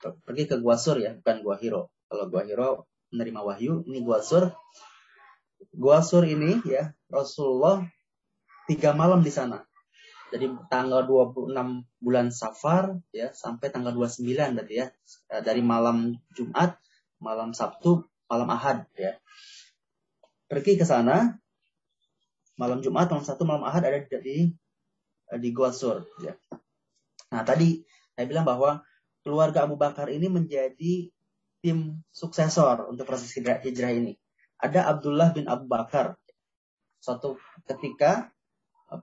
Pergi 0.00 0.48
ke 0.48 0.56
gua 0.60 0.80
sur 0.80 0.96
ya 0.96 1.16
bukan 1.16 1.44
gua 1.44 1.56
hiro. 1.60 1.92
Kalau 2.08 2.28
gua 2.28 2.42
hiro 2.44 2.88
menerima 3.12 3.40
wahyu 3.40 3.84
ini 3.88 4.00
gua 4.00 4.20
sur. 4.20 4.52
Gua 5.72 6.00
sur 6.04 6.24
ini 6.24 6.60
ya 6.68 6.92
Rasulullah 7.08 7.84
tiga 8.68 8.92
malam 8.92 9.24
di 9.24 9.32
sana 9.32 9.64
jadi 10.32 10.48
tanggal 10.72 11.04
26 11.04 11.52
bulan 12.00 12.26
Safar 12.32 12.96
ya 13.12 13.30
sampai 13.36 13.68
tanggal 13.68 13.92
29 13.92 14.56
berarti 14.56 14.74
ya 14.74 14.86
eh, 15.28 15.42
dari 15.44 15.60
malam 15.60 16.16
Jumat 16.32 16.80
malam 17.20 17.52
Sabtu 17.52 18.08
malam 18.26 18.48
Ahad 18.48 18.88
ya 18.96 19.20
pergi 20.48 20.80
ke 20.80 20.88
sana 20.88 21.36
malam 22.56 22.80
Jumat 22.80 23.12
malam 23.12 23.22
Sabtu 23.22 23.44
malam 23.44 23.68
Ahad 23.68 23.84
ada 23.84 24.00
di 24.18 24.50
di 25.32 25.48
Gua 25.52 25.72
Sur 25.72 26.04
ya 26.24 26.32
Nah, 27.32 27.42
tadi 27.48 27.80
saya 28.12 28.28
bilang 28.28 28.44
bahwa 28.44 28.84
keluarga 29.24 29.64
Abu 29.64 29.80
Bakar 29.80 30.12
ini 30.12 30.28
menjadi 30.28 31.08
tim 31.64 32.04
suksesor 32.12 32.92
untuk 32.92 33.08
proses 33.08 33.32
hijrah, 33.32 33.64
ini. 33.64 34.20
Ada 34.60 34.92
Abdullah 34.92 35.32
bin 35.32 35.48
Abu 35.48 35.64
Bakar. 35.64 36.20
Suatu 37.00 37.40
ketika 37.64 38.12
eh, 38.20 38.30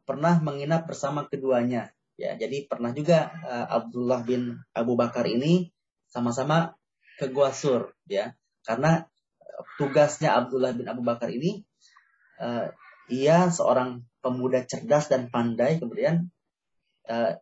pernah 0.06 0.38
menginap 0.42 0.86
bersama 0.86 1.26
keduanya. 1.26 1.90
Ya, 2.20 2.36
jadi 2.36 2.68
pernah 2.68 2.92
juga 2.92 3.32
uh, 3.48 3.68
Abdullah 3.80 4.22
bin 4.28 4.60
Abu 4.76 5.00
Bakar 5.00 5.24
ini 5.24 5.72
sama-sama 6.12 6.76
ke 7.16 7.32
Gua 7.32 7.56
Sur, 7.56 7.96
ya. 8.12 8.36
Karena 8.68 9.08
eh, 9.40 9.62
tugasnya 9.80 10.36
Abdullah 10.36 10.76
bin 10.76 10.92
Abu 10.92 11.00
Bakar 11.00 11.32
ini 11.32 11.64
uh, 12.44 12.68
ia 13.08 13.48
seorang 13.48 14.04
pemuda 14.20 14.68
cerdas 14.68 15.08
dan 15.08 15.32
pandai 15.32 15.80
kemudian 15.80 16.28
uh, 17.08 17.40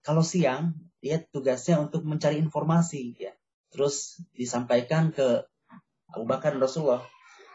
kalau 0.00 0.24
siang 0.24 0.72
dia 1.04 1.20
tugasnya 1.20 1.84
untuk 1.84 2.08
mencari 2.08 2.40
informasi 2.40 3.12
ya. 3.20 3.36
Terus 3.68 4.24
disampaikan 4.32 5.12
ke 5.12 5.44
Abu 6.08 6.24
Bakar 6.24 6.56
Rasulullah 6.56 7.04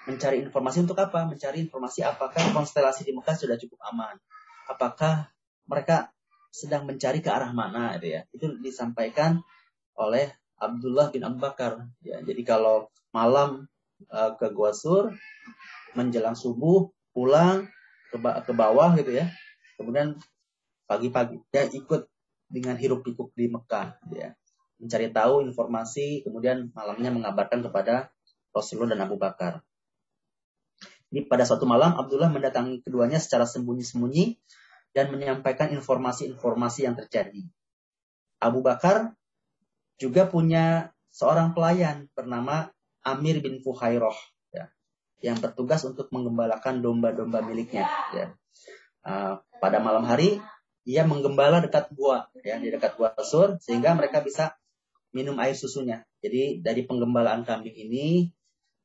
mencari 0.10 0.41
informasi 0.41 0.84
untuk 0.84 0.97
apa? 0.97 1.30
Mencari 1.30 1.62
informasi 1.62 2.01
apakah 2.01 2.51
konstelasi 2.51 3.05
di 3.05 3.14
Mekah 3.14 3.38
sudah 3.38 3.55
cukup 3.55 3.78
aman? 3.93 4.18
Apakah 4.66 5.30
mereka 5.70 6.10
sedang 6.49 6.89
mencari 6.89 7.22
ke 7.22 7.30
arah 7.30 7.53
mana 7.53 7.95
itu 8.01 8.18
ya? 8.18 8.26
Itu 8.34 8.57
disampaikan 8.57 9.45
oleh 9.93 10.34
Abdullah 10.57 11.14
bin 11.14 11.22
Abu 11.22 11.38
Bakar 11.38 11.86
ya. 12.01 12.20
Jadi 12.26 12.41
kalau 12.41 12.89
malam 13.14 13.70
uh, 14.10 14.34
ke 14.34 14.49
Gua 14.49 14.74
Sur 14.74 15.14
menjelang 15.93 16.34
subuh 16.36 16.89
pulang 17.14 17.70
ke, 18.10 18.18
ke 18.20 18.53
bawah 18.57 18.97
gitu 18.97 19.14
ya. 19.14 19.30
Kemudian 19.78 20.18
pagi-pagi 20.89 21.38
dia 21.53 21.70
ikut 21.70 22.10
dengan 22.49 22.74
hiruk 22.82 23.05
pikuk 23.05 23.30
di 23.38 23.45
Mekah 23.45 24.01
ya 24.10 24.34
mencari 24.80 25.12
tahu 25.12 25.43
informasi 25.43 26.24
kemudian 26.24 26.72
malamnya 26.72 27.12
mengabarkan 27.12 27.60
kepada 27.68 28.10
Rasulullah 28.55 28.95
dan 28.95 29.05
Abu 29.05 29.20
Bakar. 29.20 29.62
Ini 31.10 31.26
pada 31.26 31.41
suatu 31.41 31.66
malam 31.66 31.97
Abdullah 31.97 32.30
mendatangi 32.30 32.86
keduanya 32.86 33.18
secara 33.18 33.49
sembunyi-sembunyi 33.49 34.38
dan 34.93 35.10
menyampaikan 35.10 35.74
informasi-informasi 35.74 36.86
yang 36.86 36.93
terjadi. 36.97 37.45
Abu 38.39 38.62
Bakar 38.62 39.18
juga 39.99 40.30
punya 40.30 40.95
seorang 41.10 41.57
pelayan 41.57 42.07
bernama 42.14 42.72
Amir 43.03 43.41
bin 43.41 43.60
Fuhairoh 43.60 44.16
ya, 44.53 44.70
yang 45.20 45.41
bertugas 45.41 45.82
untuk 45.84 46.14
menggembalakan 46.14 46.80
domba-domba 46.86 47.41
miliknya. 47.41 47.89
Ya. 48.14 48.38
Uh, 49.03 49.41
pada 49.60 49.82
malam 49.82 50.05
hari 50.05 50.39
ia 50.88 51.03
menggembala 51.07 51.64
dekat 51.64 51.91
gua 51.95 52.28
ya 52.43 52.60
di 52.60 52.70
dekat 52.72 52.99
gua 52.99 53.16
sur 53.24 53.60
sehingga 53.64 53.95
mereka 53.95 54.24
bisa 54.24 54.55
minum 55.12 55.38
air 55.41 55.57
susunya. 55.57 56.05
Jadi 56.22 56.62
dari 56.62 56.86
penggembalaan 56.86 57.43
kambing 57.47 57.76
ini 57.76 58.30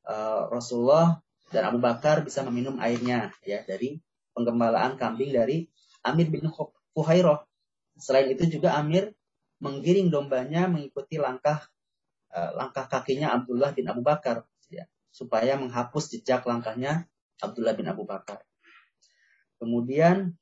uh, 0.07 0.47
Rasulullah 0.49 1.24
dan 1.55 1.71
Abu 1.71 1.79
Bakar 1.79 2.27
bisa 2.27 2.43
meminum 2.43 2.75
airnya 2.83 3.31
ya 3.47 3.63
dari 3.63 4.03
penggembalaan 4.35 4.99
kambing 4.99 5.31
dari 5.31 5.71
Amir 6.03 6.27
bin 6.27 6.51
Fuhairah. 6.91 7.47
Selain 7.95 8.27
itu 8.27 8.59
juga 8.59 8.75
Amir 8.75 9.15
menggiring 9.63 10.11
dombanya 10.11 10.67
mengikuti 10.67 11.15
langkah 11.15 11.63
uh, 12.35 12.51
langkah 12.59 12.91
kakinya 12.91 13.31
Abdullah 13.31 13.71
bin 13.71 13.87
Abu 13.87 14.03
Bakar 14.03 14.43
ya, 14.67 14.83
supaya 15.15 15.55
menghapus 15.55 16.19
jejak 16.19 16.43
langkahnya 16.43 17.07
Abdullah 17.39 17.71
bin 17.71 17.87
Abu 17.87 18.03
Bakar. 18.03 18.43
Kemudian 19.55 20.35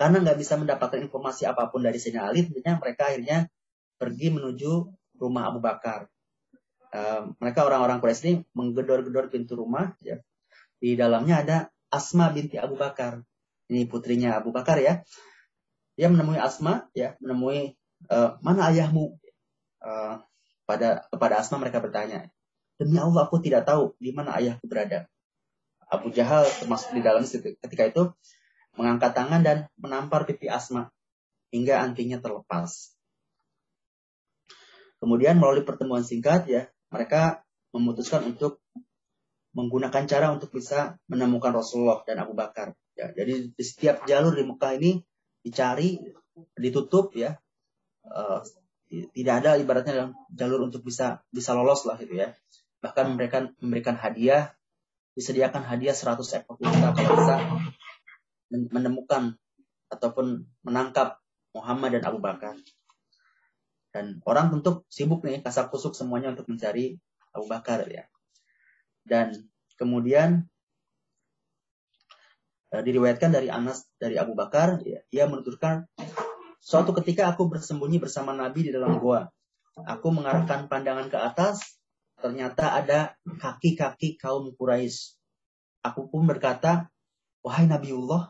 karena 0.00 0.16
nggak 0.24 0.40
bisa 0.40 0.56
mendapatkan 0.56 1.00
informasi 1.00 1.44
apa 1.44 1.68
pun 1.68 1.84
dari 1.84 2.00
Sayyidina 2.00 2.32
Ali, 2.32 2.48
tentunya 2.48 2.80
mereka 2.80 3.12
akhirnya 3.12 3.48
pergi 4.00 4.28
menuju 4.32 4.72
rumah 5.20 5.48
Abu 5.52 5.60
Bakar. 5.60 6.08
Mereka 7.42 7.66
orang-orang 7.66 7.98
Quraisy 8.00 8.22
ini 8.24 8.34
menggedor-gedor 8.54 9.28
pintu 9.28 9.58
rumah. 9.58 9.96
Ya. 10.00 10.22
Di 10.80 10.94
dalamnya 10.94 11.42
ada 11.42 11.56
Asma 11.88 12.30
binti 12.30 12.60
Abu 12.60 12.76
Bakar. 12.76 13.22
Ini 13.66 13.88
putrinya 13.90 14.38
Abu 14.38 14.54
Bakar 14.54 14.78
ya. 14.78 15.02
Dia 15.96 16.12
menemui 16.12 16.36
Asma, 16.36 16.86
ya, 16.92 17.16
menemui 17.24 17.74
uh, 18.12 18.36
mana 18.44 18.68
ayahmu. 18.68 19.16
Uh, 19.80 20.20
pada 20.68 21.06
kepada 21.08 21.40
Asma 21.40 21.56
mereka 21.62 21.78
bertanya, 21.80 22.28
demi 22.76 22.98
Allah 23.00 23.24
aku 23.24 23.40
tidak 23.40 23.64
tahu 23.64 23.96
di 23.96 24.12
mana 24.12 24.36
ayahku 24.36 24.66
berada. 24.68 25.08
Abu 25.86 26.10
Jahal 26.10 26.44
termasuk 26.44 26.92
di 26.92 27.00
dalam 27.00 27.22
ketika 27.24 27.84
itu 27.86 28.02
mengangkat 28.74 29.14
tangan 29.14 29.40
dan 29.40 29.70
menampar 29.78 30.26
pipi 30.26 30.50
Asma 30.50 30.90
hingga 31.54 31.80
antinya 31.80 32.18
terlepas. 32.20 32.92
Kemudian 34.98 35.38
melalui 35.38 35.62
pertemuan 35.62 36.02
singkat 36.02 36.50
ya, 36.50 36.68
mereka 36.90 37.42
memutuskan 37.74 38.24
untuk 38.24 38.62
menggunakan 39.56 40.04
cara 40.04 40.26
untuk 40.36 40.52
bisa 40.52 41.00
menemukan 41.08 41.56
Rasulullah 41.56 42.04
dan 42.04 42.20
Abu 42.20 42.36
Bakar. 42.36 42.76
Ya, 42.92 43.12
jadi 43.12 43.52
di 43.52 43.64
setiap 43.64 44.04
jalur 44.04 44.36
di 44.36 44.44
Mekah 44.44 44.72
ini 44.76 45.00
dicari, 45.40 45.96
ditutup 46.56 47.16
ya, 47.16 47.36
uh, 48.08 48.40
tidak 48.88 49.34
ada 49.42 49.50
ibaratnya 49.56 50.12
jalur 50.32 50.68
untuk 50.68 50.84
bisa 50.84 51.24
bisa 51.32 51.56
lolos 51.56 51.88
lah 51.88 51.96
gitu 51.96 52.20
ya. 52.20 52.36
Bahkan 52.84 53.16
mereka 53.16 53.48
memberikan 53.60 53.96
hadiah, 53.96 54.52
disediakan 55.16 55.64
hadiah 55.64 55.96
100 55.96 56.20
ekor 56.44 56.60
unta 56.60 56.92
kalau 56.92 57.16
bisa 57.16 57.36
menemukan 58.52 59.34
ataupun 59.88 60.44
menangkap 60.62 61.18
Muhammad 61.56 61.98
dan 61.98 62.04
Abu 62.12 62.20
Bakar. 62.20 62.54
Dan 63.96 64.20
orang 64.28 64.52
tentu 64.52 64.84
sibuk 64.92 65.24
nih, 65.24 65.40
kasak 65.40 65.72
kusuk 65.72 65.96
semuanya 65.96 66.28
untuk 66.36 66.52
mencari 66.52 67.00
Abu 67.32 67.48
Bakar 67.48 67.88
ya. 67.88 68.04
Dan 69.00 69.48
kemudian 69.80 70.44
uh, 72.76 72.82
diriwayatkan 72.84 73.32
dari 73.32 73.48
Anas 73.48 73.88
dari 73.96 74.20
Abu 74.20 74.36
Bakar, 74.36 74.84
ya, 74.84 75.00
ia 75.08 75.24
menuturkan 75.24 75.88
suatu 76.60 76.92
ketika 77.00 77.32
aku 77.32 77.48
bersembunyi 77.48 77.96
bersama 77.96 78.36
Nabi 78.36 78.68
di 78.68 78.70
dalam 78.76 79.00
gua. 79.00 79.32
Aku 79.80 80.12
mengarahkan 80.12 80.68
pandangan 80.68 81.08
ke 81.08 81.16
atas, 81.16 81.80
ternyata 82.20 82.76
ada 82.76 83.16
kaki-kaki 83.40 84.20
kaum 84.20 84.52
Quraisy. 84.52 85.16
Aku 85.80 86.12
pun 86.12 86.28
berkata, 86.28 86.92
wahai 87.40 87.64
Nabiullah, 87.64 88.28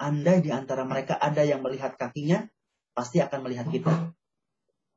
andai 0.00 0.40
di 0.40 0.48
antara 0.48 0.88
mereka 0.88 1.20
ada 1.20 1.44
yang 1.44 1.60
melihat 1.60 1.92
kakinya, 2.00 2.48
pasti 2.96 3.20
akan 3.20 3.44
melihat 3.44 3.68
kita. 3.68 3.92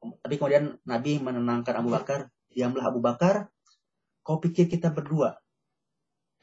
Tapi 0.02 0.36
kemudian 0.38 0.78
Nabi 0.86 1.18
menenangkan 1.18 1.82
Abu 1.82 1.90
Bakar, 1.94 2.30
diamlah 2.54 2.86
Abu 2.90 3.02
Bakar, 3.02 3.50
kau 4.22 4.38
pikir 4.38 4.70
kita 4.70 4.94
berdua. 4.94 5.38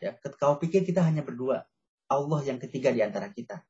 Ya, 0.03 0.17
kau 0.41 0.59
pikir 0.59 0.83
kita 0.83 1.01
hanya 1.07 1.23
berdua. 1.23 1.65
Allah 2.11 2.41
yang 2.45 2.59
ketiga 2.61 2.93
di 2.93 3.01
antara 3.01 3.31
kita. 3.31 3.65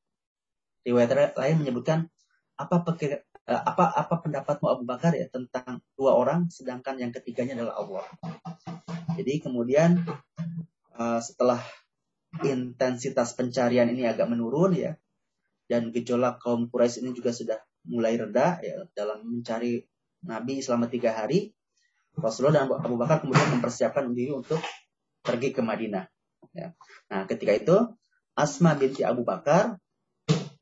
Riwayat 0.84 1.36
lain 1.36 1.56
menyebutkan 1.64 2.10
apa 2.54 2.84
pikir, 2.86 3.24
eh, 3.24 3.62
apa 3.62 3.90
apa 3.92 4.14
pendapatmu 4.20 4.66
Abu 4.68 4.84
Bakar 4.84 5.16
ya 5.16 5.26
tentang 5.30 5.80
dua 5.96 6.16
orang 6.16 6.48
sedangkan 6.52 7.00
yang 7.00 7.12
ketiganya 7.14 7.58
adalah 7.60 7.74
Allah. 7.80 8.06
Jadi 9.14 9.38
kemudian 9.40 10.02
uh, 10.98 11.20
setelah 11.22 11.62
intensitas 12.42 13.38
pencarian 13.38 13.86
ini 13.86 14.10
agak 14.10 14.26
menurun 14.26 14.74
ya 14.74 14.92
dan 15.70 15.94
gejolak 15.94 16.42
kaum 16.42 16.66
Quraisy 16.66 17.06
ini 17.06 17.14
juga 17.14 17.30
sudah 17.30 17.58
mulai 17.88 18.16
reda 18.16 18.58
ya 18.64 18.84
dalam 18.96 19.24
mencari 19.24 19.84
Nabi 20.24 20.64
selama 20.64 20.88
tiga 20.88 21.12
hari. 21.12 21.52
Rasulullah 22.14 22.64
dan 22.64 22.70
Abu 22.70 22.94
Bakar 22.94 23.26
kemudian 23.26 23.58
mempersiapkan 23.58 24.06
diri 24.14 24.30
untuk 24.30 24.62
pergi 25.20 25.50
ke 25.50 25.60
Madinah. 25.60 26.06
Ya. 26.54 26.76
Nah, 27.10 27.26
ketika 27.26 27.52
itu 27.56 27.76
Asma 28.38 28.78
binti 28.78 29.02
Abu 29.02 29.26
Bakar 29.26 29.78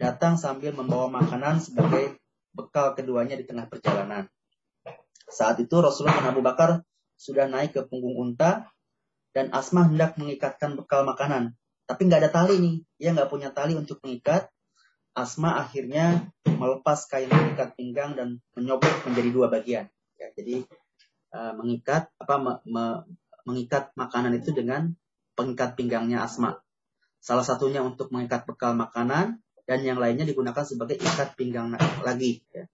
datang 0.01 0.41
sambil 0.41 0.73
membawa 0.73 1.13
makanan 1.13 1.61
sebagai 1.61 2.17
bekal 2.57 2.97
keduanya 2.97 3.37
di 3.37 3.45
tengah 3.45 3.69
perjalanan. 3.69 4.29
Saat 5.29 5.61
itu 5.61 5.73
Rasulullah 5.81 6.21
dan 6.21 6.33
Abu 6.37 6.45
Bakar 6.45 6.85
sudah 7.17 7.49
naik 7.49 7.77
ke 7.77 7.83
punggung 7.87 8.19
unta 8.19 8.69
dan 9.33 9.49
Asma 9.53 9.89
hendak 9.89 10.21
mengikatkan 10.21 10.77
bekal 10.77 11.09
makanan. 11.09 11.57
Tapi 11.89 12.09
nggak 12.09 12.21
ada 12.29 12.31
tali 12.33 12.61
nih. 12.61 12.77
Ia 13.01 13.11
nggak 13.17 13.31
punya 13.33 13.49
tali 13.53 13.73
untuk 13.73 14.01
mengikat. 14.05 14.49
Asma 15.13 15.61
akhirnya 15.61 16.33
melepas 16.49 17.05
kain 17.05 17.29
pengikat 17.29 17.77
pinggang 17.77 18.17
dan 18.17 18.41
menyobek 18.57 19.05
menjadi 19.05 19.29
dua 19.29 19.47
bagian. 19.53 19.87
Ya, 20.17 20.33
jadi 20.33 20.65
uh, 21.37 21.53
mengikat 21.59 22.09
apa 22.17 22.35
me, 22.41 22.53
me, 22.65 22.85
mengikat 23.45 23.93
makanan 23.93 24.41
itu 24.41 24.57
dengan 24.57 24.97
pengikat 25.37 25.77
pinggangnya 25.77 26.25
Asma. 26.25 26.61
Salah 27.21 27.45
satunya 27.45 27.85
untuk 27.85 28.09
mengikat 28.09 28.49
bekal 28.49 28.73
makanan 28.73 29.39
dan 29.69 29.81
yang 29.85 30.01
lainnya 30.01 30.27
digunakan 30.27 30.65
sebagai 30.65 30.99
ikat 30.99 31.39
pinggang 31.39 31.71
lagi. 32.03 32.43
Ya. 32.51 32.67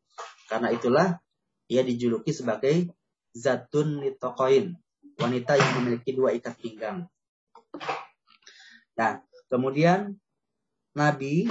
Karena 0.48 0.72
itulah 0.72 1.20
ia 1.68 1.84
dijuluki 1.84 2.32
sebagai 2.32 2.88
Zatun 3.36 4.00
Nitokoin, 4.00 4.72
wanita 5.20 5.58
yang 5.60 5.70
memiliki 5.82 6.16
dua 6.16 6.32
ikat 6.32 6.56
pinggang. 6.56 7.06
Nah, 8.96 9.20
kemudian 9.52 10.16
Nabi 10.96 11.46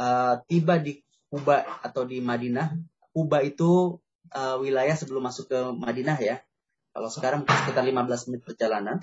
uh, 0.00 0.40
tiba 0.48 0.80
di 0.80 1.04
Kuba 1.30 1.62
atau 1.84 2.02
di 2.08 2.18
Madinah. 2.18 2.74
Kuba 3.14 3.44
itu 3.44 4.00
uh, 4.34 4.56
wilayah 4.58 4.96
sebelum 4.96 5.22
masuk 5.22 5.46
ke 5.46 5.58
Madinah 5.76 6.18
ya. 6.18 6.42
Kalau 6.90 7.06
sekarang 7.06 7.46
sekitar 7.46 7.86
15 7.86 8.26
menit 8.32 8.42
perjalanan 8.42 8.98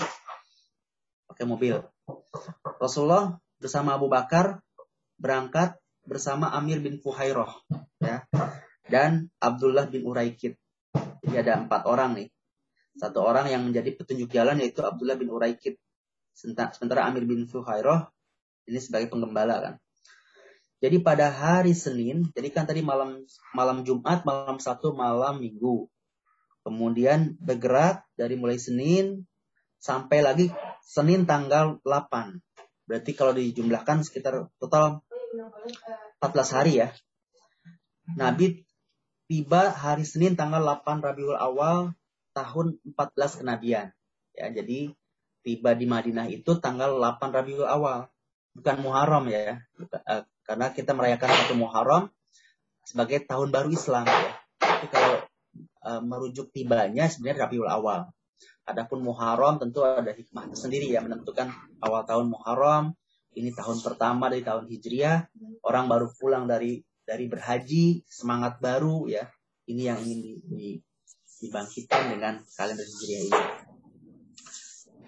pakai 1.31 1.47
mobil. 1.47 1.79
Rasulullah 2.83 3.39
bersama 3.63 3.95
Abu 3.95 4.11
Bakar 4.11 4.59
berangkat 5.15 5.79
bersama 6.03 6.51
Amir 6.51 6.83
bin 6.83 6.99
Fuhairah 6.99 7.51
ya 8.03 8.27
dan 8.91 9.31
Abdullah 9.39 9.87
bin 9.87 10.03
Uraikid. 10.03 10.59
Jadi 11.23 11.35
ada 11.35 11.63
empat 11.63 11.87
orang 11.87 12.19
nih. 12.19 12.27
Satu 12.97 13.23
orang 13.23 13.47
yang 13.47 13.63
menjadi 13.63 13.93
petunjuk 13.95 14.31
jalan 14.35 14.59
yaitu 14.59 14.83
Abdullah 14.83 15.15
bin 15.15 15.31
Uraikid. 15.31 15.79
Sementara 16.35 17.07
Amir 17.07 17.23
bin 17.23 17.47
Fuhairah 17.47 18.11
ini 18.67 18.79
sebagai 18.83 19.07
penggembala 19.07 19.63
kan. 19.63 19.73
Jadi 20.77 21.01
pada 21.01 21.33
hari 21.33 21.73
Senin, 21.73 22.29
jadi 22.37 22.53
kan 22.53 22.69
tadi 22.69 22.85
malam 22.85 23.25
malam 23.57 23.81
Jumat, 23.81 24.21
malam 24.21 24.61
satu, 24.61 24.93
malam 24.93 25.41
Minggu. 25.41 25.89
Kemudian 26.61 27.33
bergerak 27.41 28.05
dari 28.13 28.37
mulai 28.37 28.61
Senin 28.61 29.25
sampai 29.81 30.21
lagi 30.21 30.45
Senin 30.85 31.25
tanggal 31.25 31.81
8. 31.81 32.37
Berarti 32.85 33.11
kalau 33.17 33.33
dijumlahkan 33.33 34.05
sekitar 34.05 34.53
total 34.61 35.01
14 36.21 36.55
hari 36.55 36.73
ya. 36.85 36.93
Nabi 38.13 38.63
tiba 39.27 39.73
hari 39.73 40.07
Senin 40.07 40.37
tanggal 40.37 40.61
8 40.61 41.03
Rabiul 41.03 41.35
Awal 41.35 41.97
tahun 42.37 42.77
14 42.85 43.41
kenabian. 43.43 43.91
Ya, 44.37 44.47
jadi 44.53 44.93
tiba 45.41 45.73
di 45.73 45.89
Madinah 45.89 46.29
itu 46.29 46.61
tanggal 46.61 46.95
8 47.01 47.33
Rabiul 47.33 47.65
Awal, 47.65 48.07
bukan 48.57 48.75
Muharram 48.81 49.25
ya. 49.29 49.61
Eh, 49.77 50.23
karena 50.47 50.73
kita 50.73 50.97
merayakan 50.97 51.29
satu 51.29 51.53
Muharram 51.53 52.09
sebagai 52.87 53.21
tahun 53.27 53.53
baru 53.53 53.69
Islam 53.69 54.07
ya. 54.07 54.31
Tapi 54.57 54.87
kalau 54.87 55.19
e, 55.59 55.89
merujuk 56.03 56.55
tibanya 56.55 57.11
sebenarnya 57.11 57.45
Rabiul 57.45 57.67
Awal. 57.67 58.07
Adapun 58.67 59.03
Muharram 59.03 59.59
tentu 59.59 59.83
ada 59.83 60.11
hikmah 60.11 60.51
sendiri 60.55 60.91
ya 60.91 61.03
menentukan 61.03 61.51
awal 61.79 62.03
tahun 62.03 62.31
Muharram 62.31 62.95
ini 63.35 63.55
tahun 63.55 63.79
pertama 63.79 64.27
dari 64.27 64.43
tahun 64.43 64.67
Hijriah 64.67 65.31
orang 65.63 65.87
baru 65.87 66.11
pulang 66.19 66.51
dari 66.51 66.83
dari 67.07 67.31
berhaji 67.31 68.03
semangat 68.03 68.59
baru 68.59 69.07
ya 69.07 69.31
ini 69.71 69.87
yang 69.87 69.99
ingin 70.03 70.19
di, 70.19 70.31
di, 70.43 70.67
dibangkitkan 71.47 72.11
dengan 72.11 72.43
kalender 72.55 72.83
Hijriah 72.83 73.21
ini. 73.23 73.41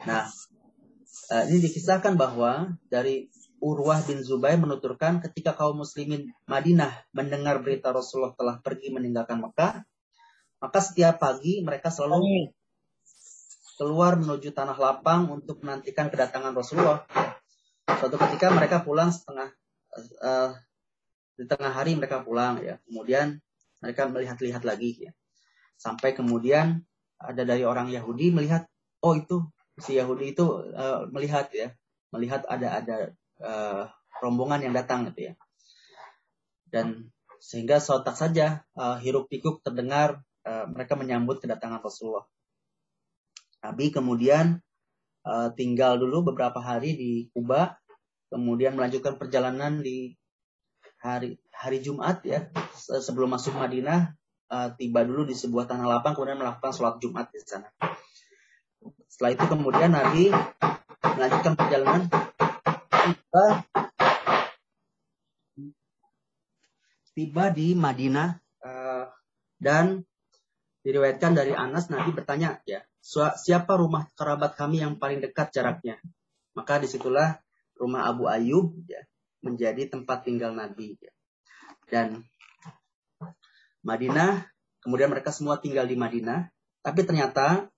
Nah, 0.08 0.24
uh, 1.36 1.43
ini 1.52 1.60
dikisahkan 1.68 2.16
bahwa 2.16 2.80
dari 2.88 3.28
Urwah 3.60 4.01
bin 4.07 4.24
Zubair 4.24 4.57
menuturkan 4.57 5.20
ketika 5.20 5.55
kaum 5.55 5.84
muslimin 5.84 6.32
Madinah 6.47 6.91
mendengar 7.12 7.60
berita 7.60 7.91
Rasulullah 7.91 8.36
telah 8.36 8.57
pergi 8.64 8.91
meninggalkan 8.91 9.39
Mekah, 9.43 9.84
Maka 10.60 10.80
setiap 10.84 11.24
pagi 11.24 11.64
mereka 11.64 11.88
selalu 11.88 12.51
keluar 13.80 14.20
menuju 14.20 14.51
tanah 14.51 14.76
lapang 14.76 15.32
untuk 15.32 15.64
menantikan 15.64 16.12
kedatangan 16.12 16.51
Rasulullah. 16.51 17.07
Suatu 17.88 18.20
ketika 18.20 18.51
mereka 18.51 18.84
pulang 18.84 19.07
setengah 19.07 19.55
uh, 20.20 20.51
di 21.39 21.47
tengah 21.47 21.72
hari 21.72 21.95
mereka 21.95 22.20
pulang 22.20 22.60
ya. 22.60 22.76
Kemudian 22.84 23.39
mereka 23.80 24.12
melihat-lihat 24.12 24.68
lagi 24.68 25.07
ya. 25.07 25.12
Sampai 25.80 26.12
kemudian 26.12 26.84
ada 27.16 27.47
dari 27.47 27.64
orang 27.64 27.88
Yahudi 27.88 28.36
melihat 28.36 28.68
oh 28.99 29.16
itu 29.16 29.47
si 29.80 29.95
Yahudi 29.95 30.36
itu 30.36 30.43
uh, 30.76 31.07
melihat 31.16 31.47
ya, 31.55 31.72
melihat 32.12 32.43
ada 32.51 32.84
ada 32.84 32.97
uh, 33.43 33.87
rombongan 34.19 34.63
yang 34.63 34.73
datang 34.75 35.07
gitu 35.11 35.31
ya. 35.31 35.33
Dan 36.69 37.09
sehingga 37.39 37.79
sontak 37.79 38.19
saja 38.19 38.67
uh, 38.75 38.99
hiruk 38.99 39.31
pikuk 39.31 39.63
terdengar 39.63 40.21
uh, 40.43 40.67
mereka 40.67 40.99
menyambut 40.99 41.39
kedatangan 41.39 41.79
Rasulullah. 41.79 42.27
Nabi 43.63 43.91
kemudian 43.91 44.59
uh, 45.27 45.49
tinggal 45.55 45.99
dulu 45.99 46.31
beberapa 46.31 46.59
hari 46.59 46.95
di 46.95 47.11
Kuba, 47.31 47.79
kemudian 48.31 48.75
melanjutkan 48.75 49.15
perjalanan 49.19 49.83
di 49.83 50.15
hari 50.99 51.39
hari 51.55 51.79
Jumat 51.79 52.19
ya 52.27 52.51
sebelum 52.75 53.31
masuk 53.31 53.55
Madinah 53.55 54.19
uh, 54.51 54.69
tiba 54.75 55.07
dulu 55.07 55.23
di 55.23 55.35
sebuah 55.35 55.63
tanah 55.67 55.87
lapang 55.87 56.11
kemudian 56.11 56.39
melakukan 56.39 56.75
sholat 56.75 56.99
Jumat 56.99 57.31
di 57.31 57.39
sana. 57.43 57.71
Setelah 59.07 59.31
itu 59.35 59.45
kemudian 59.47 59.91
Nabi 59.91 60.31
melanjutkan 61.03 61.53
perjalanan 61.55 62.01
tiba 63.16 63.45
tiba 67.14 67.45
di 67.51 67.76
Madinah 67.76 68.30
uh, 68.64 69.05
dan 69.60 70.05
diriwayatkan 70.86 71.36
dari 71.36 71.51
Anas 71.51 71.91
Nabi 71.91 72.16
bertanya 72.16 72.64
ya 72.64 72.80
siapa 73.10 73.80
rumah 73.80 74.07
kerabat 74.14 74.55
kami 74.60 74.84
yang 74.84 74.99
paling 74.99 75.24
dekat 75.24 75.55
jaraknya? 75.55 75.97
Maka 76.53 76.84
di 76.84 76.88
situlah 76.89 77.39
rumah 77.80 78.05
Abu 78.12 78.28
Ayub 78.28 78.76
ya, 78.86 79.01
menjadi 79.41 79.88
tempat 79.88 80.28
tinggal 80.28 80.51
Nabi. 80.53 80.99
Ya. 80.99 81.14
Dan 81.89 82.28
Madinah, 83.82 84.45
kemudian 84.84 85.10
mereka 85.10 85.32
semua 85.32 85.57
tinggal 85.57 85.88
di 85.88 85.95
Madinah. 85.95 86.51
Tapi 86.84 87.01
ternyata 87.07 87.72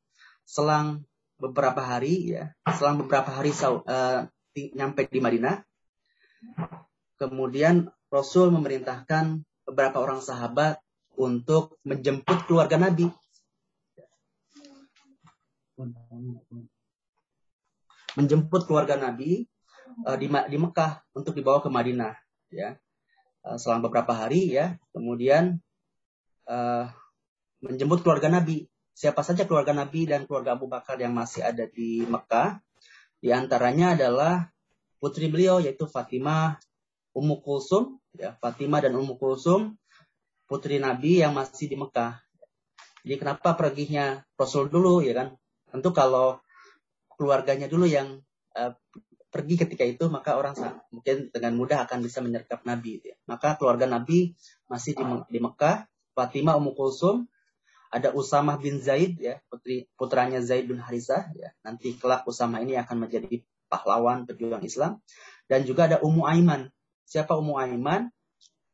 selang 0.43 1.05
beberapa 1.37 1.81
hari 1.81 2.33
ya, 2.33 2.53
selang 2.75 3.01
beberapa 3.01 3.29
hari 3.29 3.53
uh, 3.53 4.25
nyampe 4.53 5.07
di 5.07 5.19
Madinah, 5.23 5.63
kemudian 7.15 7.87
Rasul 8.11 8.51
memerintahkan 8.51 9.45
beberapa 9.63 10.03
orang 10.03 10.19
sahabat 10.19 10.83
untuk 11.15 11.79
menjemput 11.87 12.49
keluarga 12.49 12.75
Nabi. 12.75 13.07
Menjemput 18.19 18.67
keluarga 18.67 18.99
Nabi 18.99 19.47
uh, 20.03 20.17
di 20.19 20.27
di 20.27 20.57
Mekah 20.59 20.99
untuk 21.15 21.31
dibawa 21.31 21.63
ke 21.63 21.71
Madinah 21.71 22.13
ya. 22.51 22.75
Uh, 23.41 23.55
selama 23.55 23.87
beberapa 23.87 24.11
hari 24.11 24.51
ya. 24.51 24.75
Kemudian 24.91 25.63
uh, 26.51 26.91
menjemput 27.63 28.03
keluarga 28.03 28.27
Nabi. 28.27 28.67
Siapa 28.91 29.23
saja 29.23 29.47
keluarga 29.47 29.71
Nabi 29.71 30.03
dan 30.03 30.27
keluarga 30.27 30.59
Abu 30.59 30.67
Bakar 30.67 30.99
yang 30.99 31.15
masih 31.15 31.41
ada 31.47 31.63
di 31.63 32.03
Mekah 32.03 32.59
di 33.21 33.29
antaranya 33.29 33.93
adalah 33.93 34.49
putri 34.97 35.29
beliau 35.29 35.61
yaitu 35.61 35.85
Fatimah 35.85 36.57
Ummu 37.13 37.45
Kulsum 37.45 38.01
ya 38.17 38.33
Fatimah 38.41 38.83
dan 38.83 38.97
Ummu 38.97 39.15
Kulsum 39.21 39.77
putri 40.49 40.81
Nabi 40.81 41.21
yang 41.21 41.37
masih 41.37 41.69
di 41.69 41.77
Mekah 41.77 42.19
jadi 43.05 43.15
kenapa 43.17 43.53
perginya 43.53 44.25
Rasul 44.35 44.67
dulu 44.67 45.05
ya 45.05 45.13
kan 45.13 45.37
Tentu 45.71 45.95
kalau 45.95 46.43
keluarganya 47.15 47.71
dulu 47.71 47.87
yang 47.87 48.19
uh, 48.59 48.75
pergi 49.31 49.55
ketika 49.55 49.87
itu, 49.87 50.11
maka 50.11 50.35
orang 50.35 50.51
mungkin 50.91 51.31
dengan 51.31 51.55
mudah 51.55 51.87
akan 51.87 52.03
bisa 52.03 52.19
menyergap 52.19 52.67
Nabi. 52.67 52.99
Ya. 52.99 53.15
Maka 53.23 53.55
keluarga 53.55 53.87
Nabi 53.87 54.35
masih 54.67 54.99
di, 54.99 55.03
di 55.31 55.39
Mekah, 55.39 55.87
Fatimah 56.11 56.59
Ummu 56.59 56.75
Kulsum, 56.75 57.30
ada 57.91 58.15
Usamah 58.15 58.55
bin 58.55 58.79
Zaid 58.79 59.19
ya, 59.19 59.43
putri 59.51 59.91
putranya 59.99 60.39
Zaid 60.39 60.71
bin 60.71 60.79
Harisah 60.79 61.27
ya. 61.35 61.51
Nanti 61.61 61.99
kelak 61.99 62.23
Usamah 62.23 62.63
ini 62.63 62.79
akan 62.79 63.05
menjadi 63.05 63.43
pahlawan 63.67 64.23
pejuang 64.23 64.63
Islam 64.63 65.03
dan 65.51 65.67
juga 65.67 65.91
ada 65.91 65.97
Ummu 65.99 66.23
Aiman. 66.23 66.71
Siapa 67.03 67.35
Ummu 67.35 67.59
Aiman? 67.59 68.07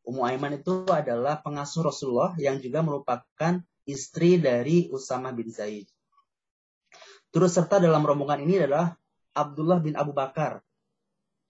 Ummu 0.06 0.22
Aiman 0.22 0.62
itu 0.62 0.86
adalah 0.86 1.42
pengasuh 1.42 1.90
Rasulullah 1.90 2.38
yang 2.38 2.62
juga 2.62 2.86
merupakan 2.86 3.60
istri 3.90 4.38
dari 4.38 4.88
Usamah 4.94 5.34
bin 5.34 5.50
Zaid. 5.50 5.90
Turut 7.34 7.50
serta 7.50 7.82
dalam 7.82 8.06
rombongan 8.06 8.46
ini 8.46 8.62
adalah 8.62 8.94
Abdullah 9.34 9.82
bin 9.82 9.98
Abu 9.98 10.14
Bakar 10.14 10.62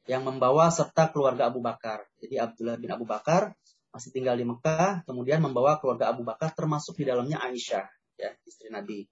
yang 0.08 0.24
membawa 0.24 0.72
serta 0.72 1.12
keluarga 1.12 1.52
Abu 1.52 1.60
Bakar. 1.60 2.08
Jadi 2.18 2.40
Abdullah 2.40 2.80
bin 2.80 2.90
Abu 2.96 3.04
Bakar 3.04 3.52
masih 3.98 4.14
tinggal 4.14 4.38
di 4.38 4.46
Mekah, 4.46 5.02
kemudian 5.10 5.42
membawa 5.42 5.82
keluarga 5.82 6.14
Abu 6.14 6.22
Bakar 6.22 6.54
termasuk 6.54 7.02
di 7.02 7.10
dalamnya 7.10 7.42
Aisyah, 7.42 7.90
ya, 8.22 8.30
istri 8.46 8.70
Nabi. 8.70 9.10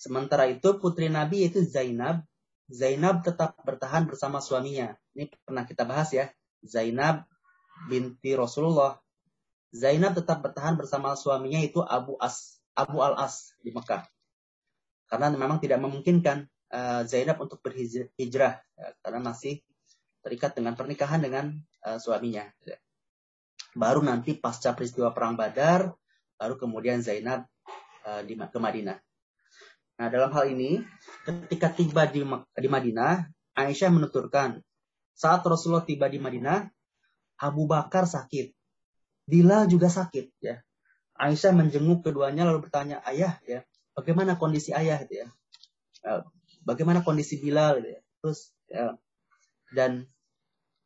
Sementara 0.00 0.48
itu 0.48 0.80
putri 0.80 1.12
Nabi 1.12 1.44
yaitu 1.44 1.60
Zainab, 1.60 2.24
Zainab 2.72 3.20
tetap 3.20 3.60
bertahan 3.60 4.08
bersama 4.08 4.40
suaminya. 4.40 4.96
Ini 5.12 5.28
pernah 5.44 5.68
kita 5.68 5.84
bahas 5.84 6.08
ya. 6.16 6.32
Zainab 6.64 7.28
binti 7.92 8.32
Rasulullah. 8.32 8.96
Zainab 9.68 10.16
tetap 10.16 10.40
bertahan 10.40 10.80
bersama 10.80 11.12
suaminya 11.12 11.60
itu 11.60 11.84
Abu 11.84 12.16
As, 12.16 12.56
Abu 12.72 13.04
Al-As 13.04 13.52
di 13.60 13.68
Mekah 13.68 14.08
karena 15.08 15.32
memang 15.32 15.58
tidak 15.58 15.80
memungkinkan 15.80 16.46
uh, 16.70 17.02
Zainab 17.08 17.40
untuk 17.40 17.64
berhijrah 17.64 18.60
ya, 18.60 18.86
karena 19.00 19.20
masih 19.24 19.64
terikat 20.20 20.52
dengan 20.52 20.76
pernikahan 20.76 21.20
dengan 21.24 21.56
uh, 21.88 21.96
suaminya. 21.96 22.44
Ya. 22.62 22.76
Baru 23.76 24.00
nanti 24.04 24.36
pasca 24.38 24.72
peristiwa 24.72 25.12
perang 25.12 25.36
Badar, 25.36 25.92
baru 26.38 26.54
kemudian 26.56 27.02
Zainab 27.04 27.44
uh, 28.06 28.22
di, 28.24 28.38
ke 28.38 28.58
Madinah. 28.58 28.98
Nah 29.98 30.06
dalam 30.08 30.30
hal 30.30 30.54
ini, 30.54 30.78
ketika 31.26 31.74
tiba 31.74 32.06
di, 32.06 32.22
di 32.54 32.68
Madinah, 32.70 33.26
Aisyah 33.58 33.90
menuturkan, 33.90 34.62
saat 35.12 35.42
Rasulullah 35.42 35.82
tiba 35.82 36.06
di 36.06 36.22
Madinah, 36.22 36.70
Abu 37.42 37.66
Bakar 37.66 38.06
sakit, 38.06 38.54
Bilal 39.26 39.66
juga 39.66 39.90
sakit. 39.90 40.30
Ya, 40.38 40.62
Aisyah 41.18 41.50
menjenguk 41.50 42.06
keduanya 42.06 42.46
lalu 42.46 42.70
bertanya, 42.70 43.02
ayah, 43.02 43.42
ya, 43.42 43.66
bagaimana 43.98 44.38
kondisi 44.38 44.70
ayah 44.70 45.02
gitu 45.02 45.26
ya 45.26 45.28
eh, 46.06 46.22
bagaimana 46.62 47.02
kondisi 47.02 47.42
Bilal 47.42 47.82
gitu 47.82 47.98
ya 47.98 48.00
terus 48.22 48.38
ya, 48.70 48.94
dan 49.74 50.06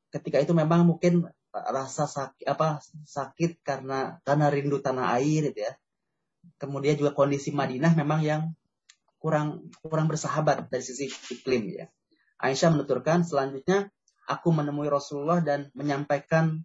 ketika 0.09 0.41
itu 0.41 0.57
memang 0.57 0.89
mungkin 0.89 1.29
rasa 1.53 2.09
sakit 2.09 2.49
apa 2.49 2.81
sakit 3.05 3.61
karena 3.61 4.19
karena 4.25 4.47
rindu 4.49 4.81
tanah 4.81 5.21
air 5.21 5.53
gitu 5.53 5.69
ya 5.69 5.73
kemudian 6.57 6.97
juga 6.97 7.13
kondisi 7.13 7.53
Madinah 7.53 7.93
memang 7.93 8.25
yang 8.25 8.43
kurang 9.21 9.69
kurang 9.85 10.09
bersahabat 10.09 10.73
dari 10.73 10.83
sisi 10.83 11.13
iklim 11.31 11.71
ya 11.71 11.87
Aisyah 12.43 12.75
menuturkan 12.75 13.23
selanjutnya 13.23 13.93
aku 14.27 14.51
menemui 14.51 14.91
Rasulullah 14.91 15.39
dan 15.45 15.71
menyampaikan 15.77 16.65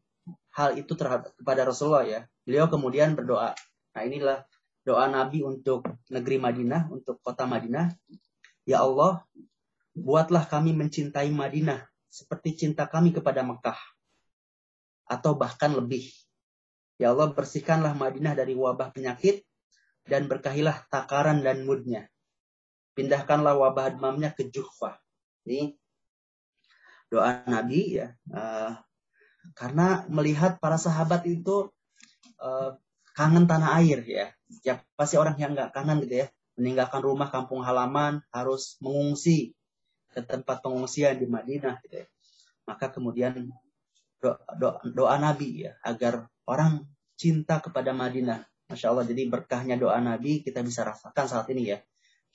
hal 0.55 0.73
itu 0.79 0.95
terhadap 0.97 1.35
kepada 1.37 1.67
Rasulullah 1.67 2.07
ya 2.07 2.19
beliau 2.47 2.71
kemudian 2.71 3.13
berdoa 3.13 3.53
nah 3.93 4.01
inilah 4.01 4.47
doa 4.87 5.11
Nabi 5.11 5.43
untuk 5.43 5.83
negeri 6.07 6.39
Madinah, 6.39 6.87
untuk 6.87 7.19
kota 7.19 7.43
Madinah. 7.43 7.91
Ya 8.63 8.87
Allah, 8.87 9.27
buatlah 9.91 10.47
kami 10.47 10.71
mencintai 10.71 11.27
Madinah 11.27 11.83
seperti 12.07 12.55
cinta 12.55 12.87
kami 12.87 13.11
kepada 13.11 13.43
Mekah. 13.43 13.75
Atau 15.07 15.39
bahkan 15.39 15.71
lebih. 15.71 16.07
Ya 16.99 17.15
Allah, 17.15 17.31
bersihkanlah 17.31 17.95
Madinah 17.95 18.35
dari 18.35 18.53
wabah 18.53 18.91
penyakit 18.91 19.47
dan 20.07 20.27
berkahilah 20.27 20.87
takaran 20.91 21.43
dan 21.43 21.63
mudnya. 21.67 22.07
Pindahkanlah 22.97 23.55
wabah 23.55 23.93
demamnya 23.93 24.33
ke 24.33 24.49
Juhfah. 24.49 24.97
Ini 25.45 25.77
doa 27.07 27.43
Nabi 27.47 28.01
ya. 28.01 28.11
Uh, 28.27 28.75
karena 29.55 30.03
melihat 30.11 30.59
para 30.59 30.75
sahabat 30.75 31.23
itu 31.29 31.71
uh, 32.41 32.75
kangen 33.13 33.45
tanah 33.45 33.79
air 33.79 34.01
ya. 34.03 34.27
Ya 34.63 34.81
pasti 34.97 35.15
orang 35.15 35.37
yang 35.37 35.53
nggak 35.53 35.75
kangen 35.75 36.03
gitu 36.03 36.25
ya, 36.25 36.27
meninggalkan 36.57 37.03
rumah 37.03 37.29
kampung 37.29 37.61
halaman 37.61 38.23
harus 38.31 38.79
mengungsi 38.81 39.53
ke 40.11 40.23
tempat 40.23 40.63
pengungsian 40.63 41.19
di 41.19 41.27
Madinah 41.29 41.77
gitu 41.85 42.01
ya. 42.01 42.07
Maka 42.65 42.89
kemudian 42.91 43.53
doa, 44.21 44.37
doa, 44.57 44.79
doa 44.83 45.15
Nabi 45.21 45.67
ya 45.67 45.77
agar 45.85 46.29
orang 46.49 46.85
cinta 47.17 47.59
kepada 47.61 47.91
Madinah. 47.91 48.45
Masya 48.67 48.91
Allah, 48.91 49.07
jadi 49.07 49.31
berkahnya 49.31 49.79
doa 49.79 49.95
Nabi 50.03 50.43
kita 50.43 50.59
bisa 50.59 50.83
rasakan 50.83 51.25
saat 51.25 51.47
ini 51.55 51.71
ya. 51.71 51.79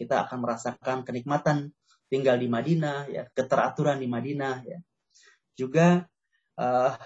Kita 0.01 0.25
akan 0.25 0.41
merasakan 0.41 1.05
kenikmatan 1.05 1.77
tinggal 2.09 2.41
di 2.41 2.49
Madinah, 2.49 3.09
ya, 3.13 3.29
keteraturan 3.37 4.01
di 4.01 4.09
Madinah, 4.09 4.65
ya. 4.65 4.81
Juga 5.53 6.09
uh, 6.57 6.97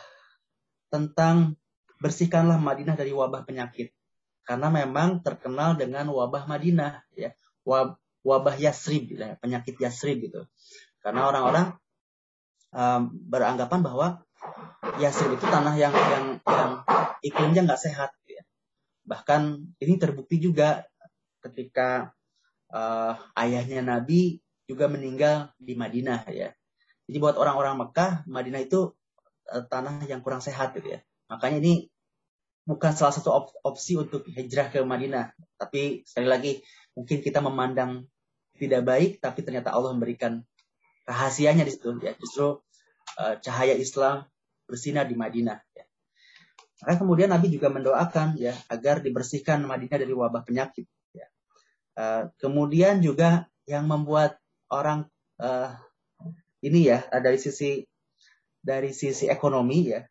tentang 0.86 1.58
bersihkanlah 1.98 2.60
Madinah 2.60 2.94
dari 2.94 3.10
wabah 3.10 3.42
penyakit. 3.42 3.92
karena 4.46 4.70
memang 4.70 5.26
terkenal 5.26 5.74
dengan 5.74 6.06
wabah 6.06 6.46
Madinah 6.46 7.02
ya 7.18 7.34
wabah 7.66 8.54
Yasrib 8.54 9.10
ya, 9.18 9.34
penyakit 9.42 9.74
Yasrib 9.74 10.22
gitu 10.22 10.46
karena 11.02 11.26
orang-orang 11.26 11.74
um, 12.70 13.10
beranggapan 13.26 13.82
bahwa 13.82 14.06
Yasrib 15.02 15.36
itu 15.36 15.46
tanah 15.46 15.74
yang 15.76 15.92
yang 15.92 16.26
yang 16.44 16.72
iklimnya 17.20 17.62
nggak 17.66 17.80
sehat 17.80 18.10
ya. 18.28 18.42
bahkan 19.02 19.66
ini 19.82 19.98
terbukti 20.00 20.40
juga 20.40 20.86
ketika 21.42 22.14
uh, 22.72 23.14
ayahnya 23.36 23.82
Nabi 23.82 24.40
juga 24.66 24.90
meninggal 24.90 25.54
di 25.60 25.78
Madinah 25.78 26.26
ya 26.32 26.54
jadi 27.06 27.16
buat 27.22 27.38
orang-orang 27.38 27.78
Mekah 27.86 28.26
Madinah 28.26 28.62
itu 28.62 28.94
uh, 29.52 29.64
tanah 29.66 30.02
yang 30.06 30.22
kurang 30.24 30.40
sehat 30.42 30.74
gitu 30.74 30.96
ya 30.96 31.00
makanya 31.26 31.60
ini 31.60 31.74
bukan 32.66 32.92
salah 32.98 33.14
satu 33.14 33.30
op 33.30 33.46
opsi 33.62 33.94
untuk 33.94 34.26
hijrah 34.26 34.68
ke 34.68 34.82
Madinah. 34.82 35.30
Tapi 35.54 36.02
sekali 36.02 36.26
lagi, 36.26 36.52
mungkin 36.98 37.22
kita 37.22 37.38
memandang 37.38 38.10
tidak 38.58 38.82
baik, 38.82 39.22
tapi 39.22 39.46
ternyata 39.46 39.70
Allah 39.70 39.94
memberikan 39.94 40.42
rahasianya 41.06 41.62
di 41.62 41.72
situ. 41.72 41.94
Ya. 42.02 42.18
Justru 42.18 42.60
uh, 43.22 43.34
cahaya 43.38 43.78
Islam 43.78 44.26
bersinar 44.66 45.06
di 45.06 45.16
Madinah. 45.16 45.58
Ya. 45.72 45.84
Maka 46.84 47.00
kemudian 47.00 47.32
Nabi 47.32 47.48
juga 47.48 47.72
mendoakan 47.72 48.36
ya 48.36 48.52
agar 48.68 49.00
dibersihkan 49.00 49.64
Madinah 49.64 49.98
dari 50.02 50.12
wabah 50.12 50.42
penyakit. 50.44 50.84
Ya. 51.14 51.26
Uh, 51.96 52.22
kemudian 52.36 53.00
juga 53.00 53.48
yang 53.64 53.88
membuat 53.88 54.36
orang 54.68 55.08
uh, 55.40 55.72
ini 56.60 56.90
ya 56.90 57.06
dari 57.08 57.38
sisi 57.40 57.86
dari 58.60 58.90
sisi 58.90 59.30
ekonomi 59.30 59.94
ya 59.94 60.02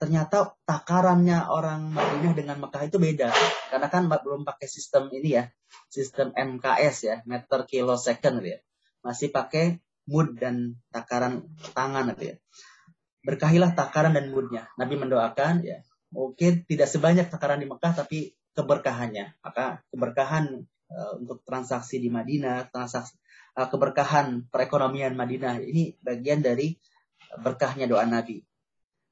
ternyata 0.00 0.56
takarannya 0.64 1.44
orang 1.52 1.92
Madinah 1.92 2.32
dengan 2.32 2.56
Mekah 2.64 2.88
itu 2.88 2.96
beda. 2.96 3.28
Karena 3.68 3.88
kan 3.92 4.08
belum 4.08 4.48
pakai 4.48 4.64
sistem 4.64 5.12
ini 5.12 5.36
ya, 5.36 5.44
sistem 5.92 6.32
MKS 6.32 6.96
ya, 7.04 7.16
meter 7.28 7.68
kilo 7.68 8.00
second 8.00 8.40
ya. 8.40 8.56
Masih 9.04 9.28
pakai 9.28 9.76
mood 10.08 10.40
dan 10.40 10.80
takaran 10.88 11.44
tangan 11.76 12.16
gitu 12.16 12.32
ya. 12.32 12.36
Berkahilah 13.20 13.76
takaran 13.76 14.16
dan 14.16 14.32
moodnya. 14.32 14.68
Nabi 14.80 14.96
mendoakan 14.96 15.60
ya, 15.64 15.84
mungkin 16.12 16.64
tidak 16.64 16.88
sebanyak 16.88 17.28
takaran 17.28 17.60
di 17.60 17.68
Mekah 17.68 17.92
tapi 17.92 18.32
keberkahannya. 18.56 19.40
Maka 19.44 19.84
keberkahan 19.92 20.64
uh, 20.90 21.12
untuk 21.20 21.44
transaksi 21.44 22.00
di 22.00 22.08
Madinah, 22.08 22.72
transaksi 22.72 23.16
uh, 23.56 23.68
keberkahan 23.68 24.48
perekonomian 24.48 25.14
Madinah 25.14 25.60
ini 25.60 25.96
bagian 26.00 26.40
dari 26.40 26.74
berkahnya 27.38 27.86
doa 27.86 28.02
Nabi 28.08 28.42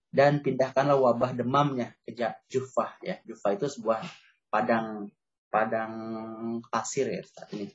dan 0.08 0.40
pindahkanlah 0.40 0.96
wabah 0.96 1.36
demamnya 1.36 1.94
ke 2.02 2.16
Jufah 2.48 2.96
ya. 3.04 3.20
Jufah 3.28 3.54
itu 3.54 3.68
sebuah 3.68 4.00
padang 4.48 5.12
padang 5.48 5.92
pasir 6.68 7.08
ya 7.08 7.22
saat 7.24 7.52
ini. 7.56 7.68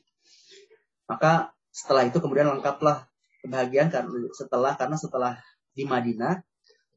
Maka 1.06 1.54
setelah 1.74 2.06
itu 2.06 2.18
kemudian 2.22 2.50
lengkaplah 2.50 3.06
kebahagiaan 3.44 3.90
setelah 4.34 4.74
karena 4.78 4.98
setelah 4.98 5.34
di 5.74 5.84
Madinah 5.86 6.40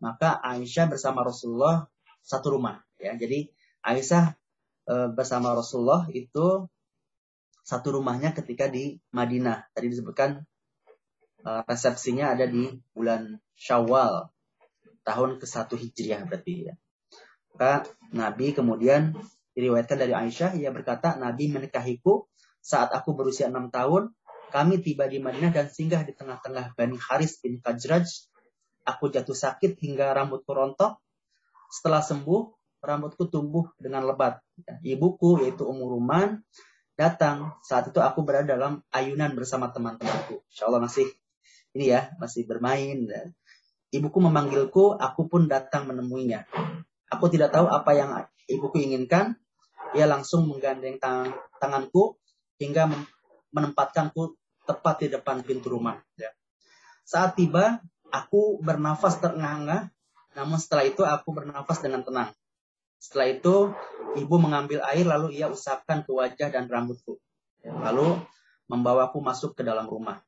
maka 0.01 0.37
Aisyah 0.45 0.93
bersama 0.93 1.25
Rasulullah 1.25 1.89
satu 2.21 2.57
rumah 2.57 2.85
ya. 3.01 3.17
Jadi 3.17 3.49
Aisyah 3.81 4.37
e, 4.85 4.95
bersama 5.13 5.57
Rasulullah 5.57 6.05
itu 6.13 6.69
satu 7.67 7.99
rumahnya 7.99 8.37
ketika 8.37 8.69
di 8.69 9.01
Madinah. 9.17 9.73
Tadi 9.73 9.87
disebutkan 9.89 10.45
e, 11.41 11.51
resepsinya 11.65 12.37
ada 12.37 12.45
di 12.45 12.77
bulan 12.93 13.41
Syawal 13.57 14.29
tahun 15.07 15.41
ke-1 15.41 15.71
Hijriah 15.71 16.23
berarti 16.29 16.55
ya. 16.69 16.75
Maka 17.57 17.89
Nabi 18.13 18.53
kemudian 18.53 19.17
diriwayatkan 19.57 19.97
dari 19.97 20.13
Aisyah, 20.13 20.61
ia 20.61 20.69
berkata, 20.69 21.17
Nabi 21.17 21.49
menikahiku 21.49 22.29
saat 22.61 22.93
aku 22.93 23.17
berusia 23.17 23.49
enam 23.49 23.73
tahun, 23.73 24.13
kami 24.53 24.85
tiba 24.85 25.09
di 25.09 25.23
Madinah 25.23 25.55
dan 25.55 25.73
singgah 25.73 26.05
di 26.05 26.13
tengah-tengah 26.13 26.77
Bani 26.77 27.01
Haris 27.01 27.41
bin 27.41 27.65
Kajraj. 27.65 28.05
Aku 28.87 29.11
jatuh 29.11 29.35
sakit 29.35 29.83
hingga 29.83 30.15
rambutku 30.15 30.55
rontok. 30.55 31.03
Setelah 31.67 32.01
sembuh, 32.01 32.55
rambutku 32.79 33.27
tumbuh 33.27 33.75
dengan 33.77 34.07
lebat. 34.07 34.39
Ibuku, 34.87 35.43
yaitu 35.43 35.67
Ummu 35.67 35.91
Ruman, 35.91 36.39
datang. 36.95 37.59
Saat 37.67 37.91
itu 37.91 37.99
aku 37.99 38.23
berada 38.23 38.55
dalam 38.55 38.81
ayunan 38.95 39.35
bersama 39.35 39.75
teman-temanku. 39.75 40.47
Insya 40.47 40.71
Allah 40.71 40.87
masih 40.87 41.11
ini 41.77 41.93
ya, 41.93 42.15
masih 42.23 42.47
bermain. 42.47 43.11
Ibuku 43.91 44.19
memanggilku, 44.23 44.97
aku 44.97 45.29
pun 45.29 45.51
datang 45.51 45.91
menemuinya. 45.91 46.47
Aku 47.11 47.27
tidak 47.31 47.55
tahu 47.55 47.67
apa 47.71 47.91
yang 47.95 48.11
ibuku 48.47 48.83
inginkan. 48.83 49.37
Ia 49.95 50.07
langsung 50.11 50.51
menggandeng 50.51 50.99
tang 50.99 51.31
tanganku 51.63 52.19
hingga 52.59 52.91
menempatkanku 53.55 54.35
tepat 54.67 55.07
di 55.07 55.09
depan 55.15 55.47
pintu 55.47 55.71
rumah. 55.71 56.03
Ya. 56.19 56.35
Saat 57.07 57.39
tiba, 57.39 57.79
aku 58.11 58.61
bernafas 58.63 59.19
terengah-engah, 59.23 59.91
namun 60.37 60.59
setelah 60.61 60.85
itu 60.85 61.03
aku 61.03 61.29
bernafas 61.33 61.81
dengan 61.81 62.05
tenang. 62.05 62.31
Setelah 62.97 63.27
itu, 63.33 63.55
ibu 64.17 64.37
mengambil 64.41 64.83
air 64.89 65.05
lalu 65.05 65.37
ia 65.37 65.49
usapkan 65.49 66.03
ke 66.05 66.11
wajah 66.11 66.49
dan 66.49 66.67
rambutku. 66.67 67.21
Lalu 67.67 68.19
membawaku 68.67 69.23
masuk 69.23 69.59
ke 69.59 69.63
dalam 69.63 69.87
rumah. 69.87 70.23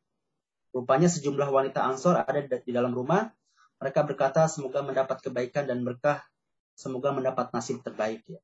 Rupanya 0.75 1.09
sejumlah 1.09 1.49
wanita 1.49 1.81
ansor 1.87 2.21
ada 2.21 2.39
di 2.45 2.71
dalam 2.71 2.93
rumah 2.93 3.33
mereka 3.79 4.03
berkata, 4.03 4.51
semoga 4.51 4.83
mendapat 4.83 5.23
kebaikan 5.23 5.71
dan 5.71 5.87
berkah, 5.87 6.27
semoga 6.75 7.15
mendapat 7.15 7.55
nasib 7.55 7.79
terbaik. 7.87 8.27
Ya. 8.27 8.43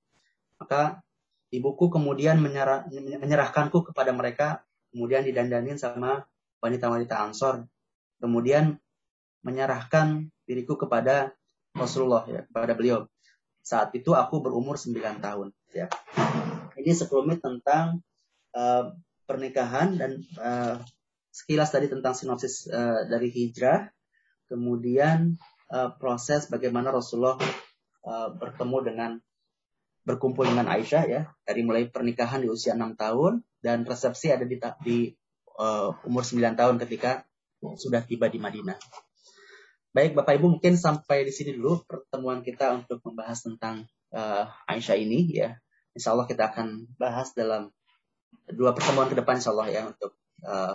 Maka 0.62 1.02
ibuku 1.50 1.90
kemudian 1.90 2.38
menyerah, 2.38 2.86
menyerahkanku 2.94 3.90
kepada 3.90 4.14
mereka, 4.14 4.62
kemudian 4.94 5.26
didandanin 5.26 5.74
sama 5.74 6.22
wanita-wanita 6.62 7.18
ansor. 7.18 7.66
Kemudian 8.22 8.78
menyerahkan 9.44 10.32
diriku 10.48 10.80
kepada 10.80 11.36
Rasulullah, 11.76 12.24
ya, 12.26 12.42
kepada 12.48 12.72
beliau. 12.72 13.06
Saat 13.60 13.92
itu 13.96 14.16
aku 14.16 14.40
berumur 14.40 14.76
9 14.80 15.20
tahun. 15.20 15.52
Ya. 15.72 15.88
Ini 16.74 16.92
sekelumit 16.92 17.40
tentang 17.40 18.02
uh, 18.56 18.92
pernikahan 19.24 19.96
dan 19.96 20.20
uh, 20.36 20.80
sekilas 21.34 21.72
tadi 21.74 21.90
tentang 21.90 22.14
sinopsis 22.14 22.70
uh, 22.70 23.08
dari 23.10 23.26
hijrah 23.32 23.90
kemudian 24.46 25.34
uh, 25.72 25.90
proses 25.96 26.46
bagaimana 26.46 26.94
Rasulullah 26.94 27.40
uh, 28.06 28.28
bertemu 28.36 28.78
dengan 28.84 29.10
berkumpul 30.04 30.44
dengan 30.44 30.68
Aisyah 30.68 31.04
ya 31.08 31.22
dari 31.42 31.64
mulai 31.64 31.88
pernikahan 31.88 32.44
di 32.44 32.48
usia 32.52 32.76
enam 32.76 32.94
tahun 32.94 33.40
dan 33.64 33.88
resepsi 33.88 34.30
ada 34.30 34.44
di, 34.44 34.60
di 34.84 34.98
uh, 35.56 35.96
umur 36.04 36.22
9 36.22 36.54
tahun 36.54 36.76
ketika 36.86 37.24
sudah 37.64 38.04
tiba 38.04 38.28
di 38.28 38.36
Madinah. 38.36 38.76
Baik 39.94 40.18
Bapak 40.18 40.42
Ibu 40.42 40.58
mungkin 40.58 40.74
sampai 40.74 41.22
di 41.22 41.30
sini 41.30 41.54
dulu 41.54 41.86
pertemuan 41.86 42.42
kita 42.42 42.74
untuk 42.74 42.98
membahas 43.06 43.46
tentang 43.46 43.86
uh, 44.10 44.50
Aisyah 44.66 44.98
ini 44.98 45.30
ya. 45.30 45.54
Insya 45.94 46.18
Allah 46.18 46.26
kita 46.26 46.50
akan 46.50 46.98
bahas 46.98 47.30
dalam 47.30 47.70
dua 48.50 48.74
pertemuan 48.74 49.06
ke 49.06 49.14
depan 49.14 49.38
Insya 49.38 49.54
Allah 49.54 49.70
ya 49.70 49.86
untuk 49.86 50.18
uh, 50.42 50.74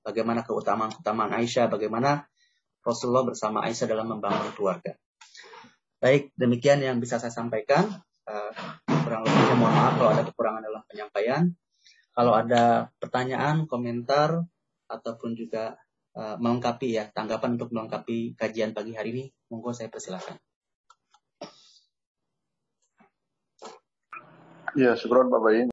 bagaimana 0.00 0.48
keutamaan-keutamaan 0.48 1.36
Aisyah, 1.36 1.68
bagaimana 1.68 2.24
Rasulullah 2.80 3.28
bersama 3.28 3.60
Aisyah 3.68 3.84
dalam 3.84 4.16
membangun 4.16 4.56
keluarga. 4.56 4.96
Baik, 6.00 6.32
demikian 6.40 6.80
yang 6.80 7.04
bisa 7.04 7.20
saya 7.20 7.28
sampaikan. 7.28 8.00
Uh, 8.24 8.52
kurang 9.04 9.28
lebihnya 9.28 9.60
mohon 9.60 9.76
maaf 9.76 9.92
kalau 10.00 10.10
ada 10.16 10.24
kekurangan 10.24 10.62
dalam 10.64 10.82
penyampaian. 10.88 11.42
Kalau 12.16 12.32
ada 12.32 12.88
pertanyaan, 12.96 13.68
komentar, 13.68 14.40
ataupun 14.88 15.36
juga 15.36 15.76
uh, 16.18 16.36
melengkapi 16.42 16.98
ya, 16.98 17.06
tanggapan 17.14 17.54
untuk 17.54 17.70
melengkapi 17.70 18.34
kajian 18.34 18.74
pagi 18.74 18.98
hari 18.98 19.14
ini, 19.14 19.24
monggo 19.54 19.70
saya 19.70 19.86
persilakan. 19.86 20.34
Ya, 24.76 24.98
syukur 24.98 25.24
Bapak 25.30 25.54